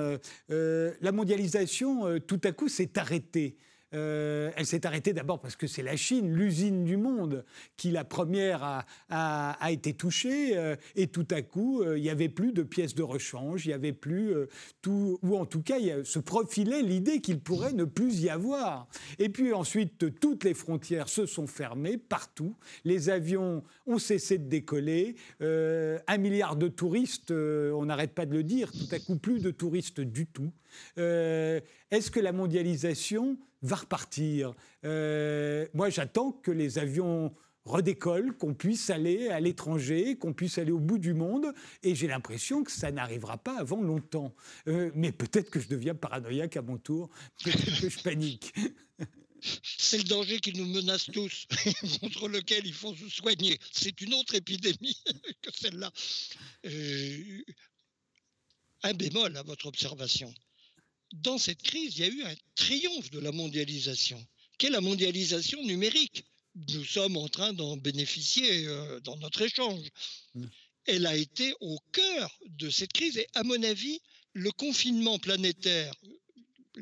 Euh, 0.50 0.92
la 1.00 1.10
mondialisation, 1.10 2.20
tout 2.20 2.40
à 2.44 2.52
coup, 2.52 2.68
s'est 2.68 2.96
arrêtée. 3.00 3.56
Euh, 3.94 4.50
elle 4.56 4.66
s'est 4.66 4.86
arrêtée 4.86 5.12
d'abord 5.12 5.40
parce 5.40 5.56
que 5.56 5.66
c'est 5.66 5.82
la 5.82 5.96
Chine, 5.96 6.34
l'usine 6.34 6.84
du 6.84 6.96
monde, 6.96 7.44
qui 7.76 7.90
la 7.90 8.04
première 8.04 8.84
a, 9.10 9.56
été 9.70 9.94
touchée. 9.94 10.56
Euh, 10.56 10.76
et 10.96 11.06
tout 11.06 11.26
à 11.30 11.42
coup, 11.42 11.82
euh, 11.82 11.96
il 11.96 12.02
n'y 12.02 12.10
avait 12.10 12.28
plus 12.28 12.52
de 12.52 12.62
pièces 12.62 12.94
de 12.94 13.02
rechange, 13.02 13.66
il 13.66 13.68
n'y 13.68 13.74
avait 13.74 13.92
plus 13.92 14.34
tout, 14.82 15.18
ou 15.22 15.36
en 15.36 15.46
tout 15.46 15.62
cas, 15.62 15.78
il 15.78 16.04
se 16.04 16.18
profilait 16.18 16.82
l'idée 16.82 17.20
qu'il 17.20 17.40
pourrait 17.40 17.72
ne 17.72 17.84
plus 17.84 18.20
y 18.20 18.30
avoir. 18.30 18.88
Et 19.18 19.28
puis 19.28 19.52
ensuite, 19.52 20.18
toutes 20.20 20.44
les 20.44 20.54
frontières 20.54 21.08
se 21.08 21.26
sont 21.26 21.46
fermées 21.46 21.96
partout. 21.96 22.56
Les 22.84 23.10
avions 23.10 23.62
ont 23.86 23.98
cessé 23.98 24.38
de 24.38 24.48
décoller. 24.48 25.16
un 25.40 26.18
milliard 26.18 26.56
de 26.56 26.68
touristes, 26.68 27.30
on 27.30 27.86
n'arrête 27.86 28.12
pas 28.12 28.26
de 28.26 28.32
le 28.32 28.42
dire, 28.42 28.72
tout 28.72 28.92
à 28.92 28.98
coup, 28.98 29.16
plus 29.16 29.40
de 29.40 29.50
touristes 29.50 30.00
du 30.00 30.26
tout. 30.26 30.52
Est-ce 30.96 32.10
que 32.10 32.20
la 32.20 32.32
mondialisation 32.32 33.38
va 33.64 33.76
repartir. 33.76 34.54
Euh, 34.84 35.66
moi, 35.74 35.90
j'attends 35.90 36.32
que 36.32 36.50
les 36.50 36.78
avions 36.78 37.34
redécollent, 37.64 38.36
qu'on 38.36 38.54
puisse 38.54 38.90
aller 38.90 39.28
à 39.28 39.40
l'étranger, 39.40 40.16
qu'on 40.16 40.34
puisse 40.34 40.58
aller 40.58 40.70
au 40.70 40.78
bout 40.78 40.98
du 40.98 41.14
monde, 41.14 41.52
et 41.82 41.94
j'ai 41.94 42.06
l'impression 42.06 42.62
que 42.62 42.70
ça 42.70 42.90
n'arrivera 42.90 43.38
pas 43.38 43.58
avant 43.58 43.80
longtemps. 43.80 44.34
Euh, 44.68 44.90
mais 44.94 45.12
peut-être 45.12 45.50
que 45.50 45.60
je 45.60 45.68
deviens 45.68 45.94
paranoïaque 45.94 46.56
à 46.56 46.62
mon 46.62 46.76
tour, 46.76 47.08
peut-être 47.42 47.80
que 47.80 47.88
je 47.88 48.00
panique. 48.00 48.52
C'est 49.62 49.98
le 49.98 50.04
danger 50.04 50.40
qui 50.40 50.54
nous 50.54 50.66
menace 50.66 51.06
tous, 51.12 51.46
contre 52.00 52.28
lequel 52.28 52.66
il 52.66 52.72
faut 52.72 52.94
se 52.94 53.08
soigner. 53.08 53.58
C'est 53.72 54.00
une 54.00 54.14
autre 54.14 54.34
épidémie 54.34 54.96
que 55.42 55.50
celle-là. 55.52 55.92
Euh, 56.64 57.42
un 58.82 58.94
bémol 58.94 59.36
à 59.36 59.42
votre 59.42 59.66
observation 59.66 60.32
dans 61.22 61.38
cette 61.38 61.62
crise, 61.62 61.96
il 61.96 62.00
y 62.00 62.04
a 62.04 62.08
eu 62.08 62.22
un 62.24 62.34
triomphe 62.56 63.10
de 63.10 63.20
la 63.20 63.32
mondialisation, 63.32 64.24
qui 64.58 64.66
est 64.66 64.70
la 64.70 64.80
mondialisation 64.80 65.62
numérique. 65.62 66.24
Nous 66.68 66.84
sommes 66.84 67.16
en 67.16 67.28
train 67.28 67.52
d'en 67.52 67.76
bénéficier 67.76 68.66
euh, 68.66 69.00
dans 69.00 69.16
notre 69.18 69.42
échange. 69.42 69.88
Mm. 70.34 70.46
Elle 70.86 71.06
a 71.06 71.16
été 71.16 71.54
au 71.60 71.78
cœur 71.92 72.38
de 72.46 72.68
cette 72.70 72.92
crise 72.92 73.16
et, 73.16 73.26
à 73.34 73.42
mon 73.42 73.62
avis, 73.62 74.00
le 74.32 74.50
confinement 74.50 75.18
planétaire, 75.18 75.94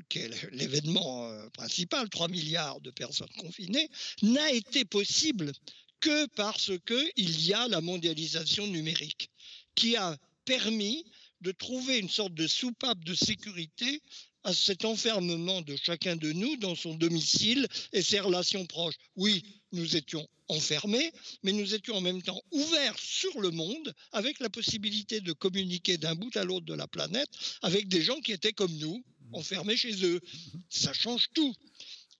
qui 0.08 0.18
est 0.18 0.52
l'événement 0.52 1.28
euh, 1.28 1.48
principal, 1.50 2.08
3 2.08 2.28
milliards 2.28 2.80
de 2.80 2.90
personnes 2.90 3.32
confinées, 3.38 3.88
n'a 4.22 4.50
été 4.50 4.84
possible 4.84 5.52
que 6.00 6.26
parce 6.34 6.72
qu'il 6.86 7.46
y 7.46 7.52
a 7.52 7.68
la 7.68 7.80
mondialisation 7.80 8.66
numérique, 8.66 9.30
qui 9.74 9.96
a 9.96 10.16
permis 10.44 11.04
de 11.42 11.52
trouver 11.52 11.98
une 11.98 12.08
sorte 12.08 12.34
de 12.34 12.46
soupape 12.46 13.04
de 13.04 13.14
sécurité 13.14 14.00
à 14.44 14.52
cet 14.54 14.84
enfermement 14.84 15.62
de 15.62 15.76
chacun 15.76 16.16
de 16.16 16.32
nous 16.32 16.56
dans 16.56 16.74
son 16.74 16.94
domicile 16.94 17.66
et 17.92 18.02
ses 18.02 18.20
relations 18.20 18.66
proches. 18.66 18.96
Oui, 19.16 19.44
nous 19.72 19.96
étions 19.96 20.26
enfermés, 20.48 21.12
mais 21.42 21.52
nous 21.52 21.74
étions 21.74 21.96
en 21.96 22.00
même 22.00 22.22
temps 22.22 22.42
ouverts 22.50 22.98
sur 22.98 23.40
le 23.40 23.50
monde 23.50 23.94
avec 24.12 24.40
la 24.40 24.50
possibilité 24.50 25.20
de 25.20 25.32
communiquer 25.32 25.96
d'un 25.96 26.14
bout 26.14 26.36
à 26.36 26.44
l'autre 26.44 26.66
de 26.66 26.74
la 26.74 26.88
planète 26.88 27.30
avec 27.62 27.88
des 27.88 28.02
gens 28.02 28.20
qui 28.20 28.32
étaient 28.32 28.52
comme 28.52 28.76
nous, 28.78 29.04
enfermés 29.32 29.76
chez 29.76 30.04
eux. 30.04 30.20
Ça 30.68 30.92
change 30.92 31.28
tout. 31.34 31.54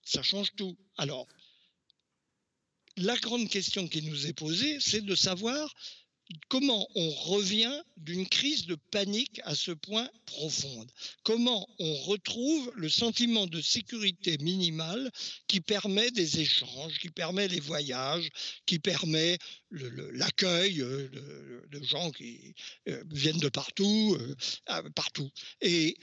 Ça 0.03 0.23
change 0.23 0.53
tout. 0.55 0.77
Alors, 0.97 1.27
la 2.97 3.17
grande 3.17 3.49
question 3.49 3.87
qui 3.87 4.01
nous 4.01 4.27
est 4.27 4.33
posée, 4.33 4.77
c'est 4.79 5.01
de 5.01 5.15
savoir 5.15 5.73
comment 6.49 6.87
on 6.95 7.09
revient 7.09 7.81
d'une 7.97 8.27
crise 8.27 8.65
de 8.65 8.75
panique 8.91 9.41
à 9.43 9.55
ce 9.55 9.71
point 9.71 10.09
profonde? 10.25 10.89
Comment 11.23 11.67
on 11.79 11.93
retrouve 12.03 12.71
le 12.75 12.89
sentiment 12.89 13.47
de 13.47 13.61
sécurité 13.61 14.37
minimale 14.39 15.11
qui 15.47 15.61
permet 15.61 16.11
des 16.11 16.39
échanges, 16.39 16.99
qui 16.99 17.09
permet 17.09 17.47
les 17.47 17.59
voyages, 17.59 18.29
qui 18.65 18.79
permet 18.79 19.37
l'accueil 19.71 20.81
euh, 20.81 21.09
de, 21.69 21.83
gens 21.83 22.11
qui 22.11 22.53
euh, 22.87 23.03
viennent 23.11 23.39
de 23.39 23.49
partout, 23.49 24.17
euh, 24.19 24.89
partout? 24.95 25.29
Et 25.61 25.97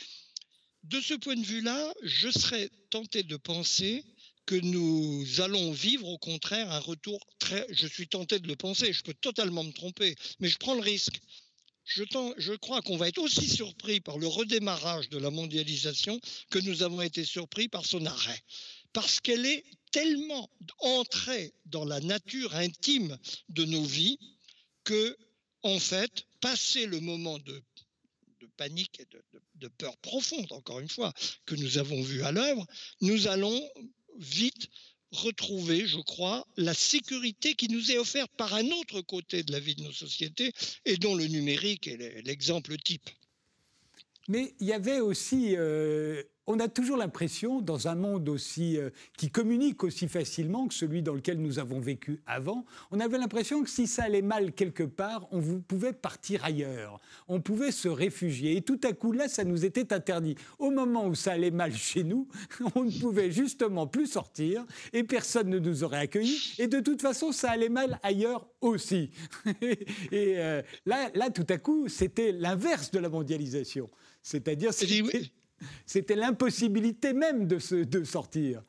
de 0.84 1.00
ce 1.00 1.14
point 1.14 1.36
de 1.36 1.44
vue-là, 1.44 1.92
je 2.02 2.30
serais 2.30 2.70
tenté 2.90 3.22
de 3.22 3.36
penser 3.36 4.02
que 4.50 4.56
nous 4.56 5.40
allons 5.40 5.70
vivre 5.70 6.08
au 6.08 6.18
contraire 6.18 6.72
un 6.72 6.80
retour 6.80 7.24
très... 7.38 7.64
Je 7.70 7.86
suis 7.86 8.08
tenté 8.08 8.40
de 8.40 8.48
le 8.48 8.56
penser, 8.56 8.92
je 8.92 9.04
peux 9.04 9.14
totalement 9.14 9.62
me 9.62 9.70
tromper, 9.70 10.16
mais 10.40 10.48
je 10.48 10.58
prends 10.58 10.74
le 10.74 10.80
risque. 10.80 11.20
Je, 11.84 12.56
crois 12.56 12.82
qu'on 12.82 12.96
va 12.96 13.06
être 13.06 13.18
aussi 13.18 13.48
surpris 13.48 14.00
par 14.00 14.18
le 14.18 14.26
redémarrage 14.26 15.08
de 15.08 15.18
la 15.18 15.30
mondialisation 15.30 16.20
que 16.50 16.58
nous 16.58 16.82
avons 16.82 17.00
été 17.00 17.24
surpris 17.24 17.68
par 17.68 17.86
son 17.86 18.04
arrêt. 18.06 18.42
Parce 18.92 19.20
qu'elle 19.20 19.46
est 19.46 19.64
tellement 19.92 20.50
entrée 20.80 21.54
dans 21.66 21.84
la 21.84 22.00
nature 22.00 22.52
intime 22.56 23.16
de 23.50 23.64
nos 23.64 23.84
vies 23.84 24.18
que, 24.82 25.16
en 25.62 25.78
fait, 25.78 26.26
passer 26.40 26.86
le 26.86 26.98
moment 26.98 27.38
de 27.38 27.62
panique 28.56 29.00
et 29.00 29.06
de, 29.54 29.68
peur 29.68 29.96
profonde, 29.98 30.50
encore 30.50 30.80
une 30.80 30.88
fois, 30.88 31.12
que 31.46 31.54
nous 31.54 31.78
avons 31.78 32.02
vu 32.02 32.22
à 32.22 32.32
l'œuvre, 32.32 32.66
nous 33.00 33.26
allons 33.26 33.58
vite 34.18 34.68
retrouver, 35.12 35.86
je 35.86 35.98
crois, 35.98 36.46
la 36.56 36.74
sécurité 36.74 37.54
qui 37.54 37.68
nous 37.68 37.90
est 37.90 37.98
offerte 37.98 38.30
par 38.36 38.54
un 38.54 38.66
autre 38.70 39.00
côté 39.00 39.42
de 39.42 39.52
la 39.52 39.60
vie 39.60 39.74
de 39.74 39.82
nos 39.82 39.92
sociétés 39.92 40.52
et 40.84 40.96
dont 40.96 41.14
le 41.14 41.26
numérique 41.26 41.88
est 41.88 42.22
l'exemple 42.24 42.76
type. 42.78 43.10
Mais 44.28 44.54
il 44.60 44.68
y 44.68 44.72
avait 44.72 45.00
aussi 45.00 45.56
euh, 45.56 46.22
on 46.50 46.58
a 46.58 46.66
toujours 46.66 46.96
l'impression, 46.96 47.60
dans 47.60 47.86
un 47.86 47.94
monde 47.94 48.28
aussi 48.28 48.76
euh, 48.76 48.90
qui 49.16 49.30
communique 49.30 49.84
aussi 49.84 50.08
facilement 50.08 50.66
que 50.66 50.74
celui 50.74 51.00
dans 51.00 51.14
lequel 51.14 51.40
nous 51.40 51.60
avons 51.60 51.78
vécu 51.78 52.20
avant, 52.26 52.64
on 52.90 52.98
avait 52.98 53.18
l'impression 53.18 53.62
que 53.62 53.70
si 53.70 53.86
ça 53.86 54.02
allait 54.02 54.20
mal 54.20 54.52
quelque 54.52 54.82
part, 54.82 55.28
on 55.30 55.40
pouvait 55.60 55.92
partir 55.92 56.44
ailleurs, 56.44 57.00
on 57.28 57.40
pouvait 57.40 57.70
se 57.70 57.86
réfugier. 57.86 58.56
Et 58.56 58.62
tout 58.62 58.80
à 58.82 58.92
coup, 58.92 59.12
là, 59.12 59.28
ça 59.28 59.44
nous 59.44 59.64
était 59.64 59.92
interdit. 59.92 60.34
Au 60.58 60.72
moment 60.72 61.06
où 61.06 61.14
ça 61.14 61.32
allait 61.32 61.52
mal 61.52 61.72
chez 61.72 62.02
nous, 62.02 62.26
on 62.74 62.82
ne 62.82 63.00
pouvait 63.00 63.30
justement 63.30 63.86
plus 63.86 64.08
sortir 64.08 64.66
et 64.92 65.04
personne 65.04 65.50
ne 65.50 65.60
nous 65.60 65.84
aurait 65.84 65.98
accueillis. 65.98 66.56
Et 66.58 66.66
de 66.66 66.80
toute 66.80 67.00
façon, 67.00 67.30
ça 67.30 67.52
allait 67.52 67.68
mal 67.68 68.00
ailleurs 68.02 68.48
aussi. 68.60 69.10
et 70.10 70.34
euh, 70.38 70.62
là, 70.84 71.10
là, 71.14 71.30
tout 71.30 71.46
à 71.48 71.58
coup, 71.58 71.86
c'était 71.86 72.32
l'inverse 72.32 72.90
de 72.90 72.98
la 72.98 73.08
mondialisation. 73.08 73.88
C'est-à-dire, 74.20 74.74
c'était 74.74 75.30
l'impossibilité 76.08 77.12
même 77.12 77.46
de, 77.46 77.84
de 77.84 78.04
sortir. 78.04 78.62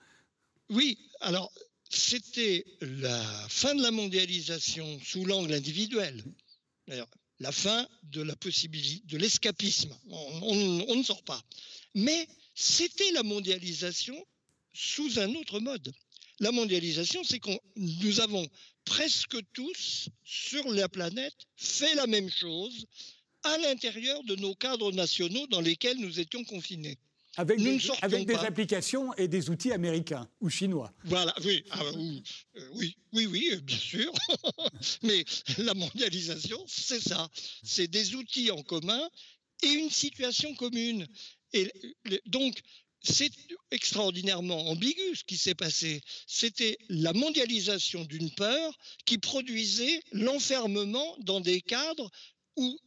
Oui, 0.69 0.97
alors 1.19 1.51
c'était 1.89 2.65
la 2.79 3.21
fin 3.49 3.75
de 3.75 3.81
la 3.81 3.91
mondialisation 3.91 4.99
sous 5.03 5.25
l'angle 5.25 5.53
individuel. 5.53 6.23
La 7.39 7.51
fin 7.51 7.87
de 8.03 8.21
la 8.21 8.35
possibilité, 8.35 9.03
de 9.07 9.17
l'escapisme. 9.17 9.93
On, 10.09 10.95
ne 10.95 11.03
sort 11.03 11.23
pas. 11.23 11.41
Mais 11.95 12.27
c'était 12.55 13.11
la 13.11 13.23
mondialisation 13.23 14.15
sous 14.73 15.19
un 15.19 15.33
autre 15.35 15.59
mode. 15.59 15.91
La 16.39 16.51
mondialisation, 16.51 17.23
c'est 17.23 17.39
que 17.39 17.51
nous 17.75 18.21
avons 18.21 18.47
presque 18.85 19.37
tous 19.53 20.07
sur 20.23 20.67
la 20.71 20.87
planète 20.87 21.35
fait 21.55 21.93
la 21.95 22.07
même 22.07 22.29
chose 22.29 22.85
à 23.43 23.57
l'intérieur 23.57 24.23
de 24.23 24.35
nos 24.35 24.55
cadres 24.55 24.91
nationaux 24.91 25.47
dans 25.47 25.61
lesquels 25.61 25.97
nous 25.97 26.19
étions 26.19 26.43
confinés. 26.43 26.97
Avec, 27.37 27.59
des, 27.61 27.79
avec 28.01 28.25
des, 28.25 28.35
applications 28.35 29.13
et 29.15 29.29
des 29.29 29.49
outils 29.49 29.71
américains 29.71 30.27
ou 30.41 30.49
chinois. 30.49 30.91
Voilà, 31.05 31.33
oui, 31.45 31.63
ah, 31.71 31.81
oui, 31.95 32.23
euh, 32.57 32.69
oui, 32.73 32.97
oui, 33.13 33.25
oui, 33.25 33.49
euh, 33.53 33.61
bien 33.61 33.77
sûr. 33.77 34.11
Mais 35.03 35.23
la 35.57 35.73
mondialisation, 35.73 36.61
c'est 36.67 36.99
ça. 36.99 37.29
C'est 37.63 37.87
des 37.87 38.15
outils 38.15 38.51
en 38.51 38.61
commun 38.63 39.09
et 39.63 39.69
une 39.69 39.89
situation 39.89 40.53
commune. 40.55 41.07
Et 41.53 41.71
donc, 42.25 42.61
c'est 43.01 43.31
extraordinairement 43.71 44.67
ambigu 44.67 45.15
ce 45.15 45.23
qui 45.23 45.37
s'est 45.37 45.55
passé. 45.55 46.01
C'était 46.27 46.77
la 46.89 47.13
mondialisation 47.13 48.03
d'une 48.03 48.31
peur 48.31 48.77
qui 49.05 49.17
produisait 49.17 50.01
l'enfermement 50.11 51.15
dans 51.19 51.39
des 51.39 51.61
cadres 51.61 52.11
où 52.57 52.77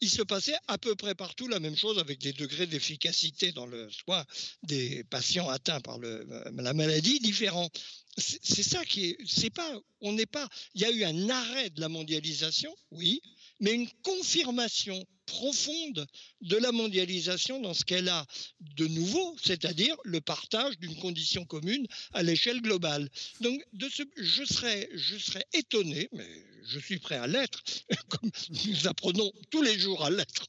il 0.00 0.10
se 0.10 0.22
passait 0.22 0.56
à 0.68 0.78
peu 0.78 0.94
près 0.94 1.14
partout 1.14 1.48
la 1.48 1.60
même 1.60 1.76
chose 1.76 1.98
avec 1.98 2.18
des 2.20 2.32
degrés 2.32 2.66
d'efficacité 2.66 3.52
dans 3.52 3.66
le 3.66 3.90
soin 3.90 4.24
des 4.62 5.04
patients 5.04 5.48
atteints 5.48 5.80
par 5.80 5.98
euh, 6.02 6.24
la 6.54 6.74
maladie 6.74 7.18
différents. 7.20 7.70
C'est 8.18 8.62
ça 8.62 8.82
qui 8.84 9.10
est. 9.10 9.18
C'est 9.26 9.50
pas. 9.50 9.78
On 10.00 10.12
n'est 10.12 10.26
pas. 10.26 10.48
Il 10.74 10.80
y 10.80 10.84
a 10.86 10.90
eu 10.90 11.04
un 11.04 11.28
arrêt 11.28 11.68
de 11.68 11.80
la 11.82 11.90
mondialisation, 11.90 12.74
oui, 12.90 13.20
mais 13.60 13.74
une 13.74 13.88
confirmation 14.02 15.04
profonde 15.26 16.06
de 16.40 16.56
la 16.56 16.72
mondialisation 16.72 17.60
dans 17.60 17.74
ce 17.74 17.84
qu'elle 17.84 18.08
a 18.08 18.24
de 18.60 18.86
nouveau, 18.86 19.36
c'est-à-dire 19.42 19.96
le 20.04 20.20
partage 20.20 20.78
d'une 20.78 20.96
condition 20.96 21.44
commune 21.44 21.86
à 22.12 22.22
l'échelle 22.22 22.60
globale. 22.62 23.10
Donc, 23.40 23.60
de 23.72 23.88
ce, 23.88 24.02
je, 24.16 24.44
serais, 24.44 24.88
je 24.94 25.18
serais 25.18 25.44
étonné, 25.52 26.08
mais 26.12 26.28
je 26.68 26.78
suis 26.78 26.98
prêt 26.98 27.16
à 27.16 27.26
l'être, 27.26 27.62
comme 28.08 28.30
nous 28.66 28.86
apprenons 28.86 29.30
tous 29.50 29.62
les 29.62 29.78
jours 29.78 30.04
à 30.04 30.10
l'être 30.10 30.46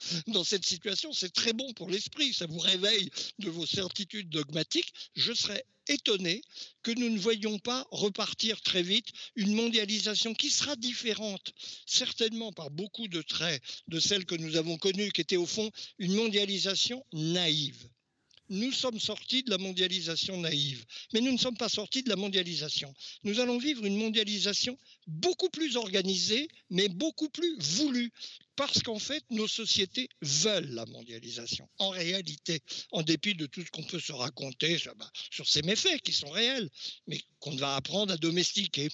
dans 0.28 0.44
cette 0.44 0.64
situation, 0.64 1.12
c'est 1.12 1.32
très 1.32 1.52
bon 1.52 1.72
pour 1.74 1.90
l'esprit, 1.90 2.32
ça 2.32 2.46
vous 2.46 2.58
réveille 2.58 3.10
de 3.38 3.50
vos 3.50 3.66
certitudes 3.66 4.30
dogmatiques. 4.30 4.92
Je 5.14 5.32
serais 5.32 5.64
étonné 5.90 6.42
que 6.82 6.92
nous 6.92 7.10
ne 7.10 7.18
voyions 7.18 7.58
pas 7.58 7.86
repartir 7.90 8.60
très 8.62 8.82
vite 8.82 9.08
une 9.36 9.54
mondialisation 9.54 10.34
qui 10.34 10.50
sera 10.50 10.76
différente, 10.76 11.52
certainement 11.86 12.52
par 12.52 12.70
beaucoup 12.70 13.08
de 13.08 13.22
traits 13.22 13.62
de 13.88 14.00
celle 14.00 14.24
que 14.24 14.34
nous 14.36 14.56
avons 14.56 14.78
connue, 14.78 15.12
qui 15.12 15.20
était 15.20 15.36
au 15.36 15.46
fond 15.46 15.70
une 15.98 16.14
mondialisation 16.14 17.04
naïve 17.12 17.88
nous 18.50 18.72
sommes 18.72 19.00
sortis 19.00 19.42
de 19.44 19.50
la 19.50 19.58
mondialisation 19.58 20.36
naïve, 20.36 20.84
mais 21.12 21.20
nous 21.20 21.32
ne 21.32 21.38
sommes 21.38 21.56
pas 21.56 21.68
sortis 21.68 22.02
de 22.02 22.08
la 22.08 22.16
mondialisation. 22.16 22.94
Nous 23.24 23.40
allons 23.40 23.58
vivre 23.58 23.84
une 23.86 23.96
mondialisation 23.96 24.76
beaucoup 25.06 25.48
plus 25.48 25.76
organisée, 25.76 26.48
mais 26.68 26.88
beaucoup 26.88 27.28
plus 27.28 27.56
voulue, 27.58 28.12
parce 28.56 28.82
qu'en 28.82 28.98
fait, 28.98 29.24
nos 29.30 29.48
sociétés 29.48 30.08
veulent 30.20 30.72
la 30.72 30.84
mondialisation. 30.86 31.66
En 31.78 31.90
réalité, 31.90 32.60
en 32.90 33.02
dépit 33.02 33.34
de 33.34 33.46
tout 33.46 33.62
ce 33.64 33.70
qu'on 33.70 33.84
peut 33.84 34.00
se 34.00 34.12
raconter 34.12 34.76
sur, 34.76 34.94
bah, 34.96 35.10
ces 35.44 35.62
méfaits 35.62 36.02
qui 36.02 36.12
sont 36.12 36.28
réels, 36.28 36.68
mais 37.06 37.20
qu'on 37.38 37.56
va 37.56 37.76
apprendre 37.76 38.12
à 38.12 38.16
domestiquer. 38.16 38.88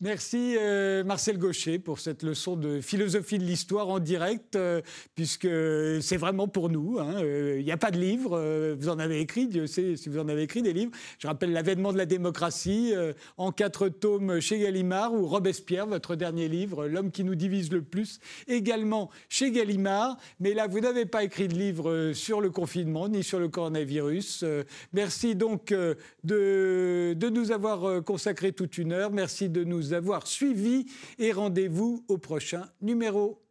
Merci 0.00 0.56
euh, 0.58 1.04
Marcel 1.04 1.38
Gaucher 1.38 1.78
pour 1.78 2.00
cette 2.00 2.24
leçon 2.24 2.56
de 2.56 2.80
philosophie 2.80 3.38
de 3.38 3.44
l'histoire 3.44 3.88
en 3.88 4.00
direct, 4.00 4.56
euh, 4.56 4.82
puisque 5.14 5.48
c'est 6.02 6.16
vraiment 6.16 6.48
pour 6.48 6.68
nous. 6.68 6.98
Hein. 6.98 7.22
Euh, 7.22 7.58
il 7.60 7.64
n'y 7.64 7.70
a 7.70 7.76
pas 7.76 7.92
de 7.92 7.98
livre, 7.98 8.74
vous 8.76 8.88
en 8.88 8.98
avez 8.98 9.20
écrit, 9.20 9.46
Dieu 9.46 9.68
sait 9.68 9.94
si 9.94 10.08
vous 10.08 10.18
en 10.18 10.28
avez 10.28 10.42
écrit 10.42 10.62
des 10.62 10.72
livres. 10.72 10.90
Je 11.20 11.28
rappelle 11.28 11.52
L'avènement 11.52 11.92
de 11.92 11.98
la 11.98 12.06
démocratie 12.06 12.92
en 13.36 13.52
quatre 13.52 13.88
tomes 13.88 14.40
chez 14.40 14.58
Gallimard, 14.58 15.14
ou 15.14 15.26
Robespierre, 15.26 15.86
votre 15.86 16.16
dernier 16.16 16.48
livre, 16.48 16.88
L'homme 16.88 17.12
qui 17.12 17.22
nous 17.22 17.36
divise 17.36 17.70
le 17.70 17.82
plus, 17.82 18.18
également 18.48 19.10
chez 19.28 19.52
Gallimard. 19.52 20.16
Mais 20.40 20.54
là, 20.54 20.66
vous 20.66 20.80
n'avez 20.80 21.06
pas 21.06 21.22
écrit 21.22 21.46
de 21.46 21.54
livre 21.54 22.12
sur 22.14 22.40
le 22.40 22.50
confinement 22.50 23.08
ni 23.08 23.22
sur 23.22 23.38
le 23.38 23.48
coronavirus. 23.48 24.44
merci 24.92 25.36
donc 25.36 25.72
de, 26.24 27.14
de 27.16 27.28
nous 27.28 27.52
avoir 27.52 28.02
consacré 28.02 28.52
toute 28.52 28.76
une 28.78 28.92
heure. 28.92 29.12
Merci 29.12 29.48
de 29.48 29.62
nous 29.84 29.92
avoir 29.92 30.26
suivis 30.26 30.86
et 31.18 31.32
rendez-vous 31.32 32.04
au 32.08 32.18
prochain 32.18 32.68
numéro. 32.80 33.43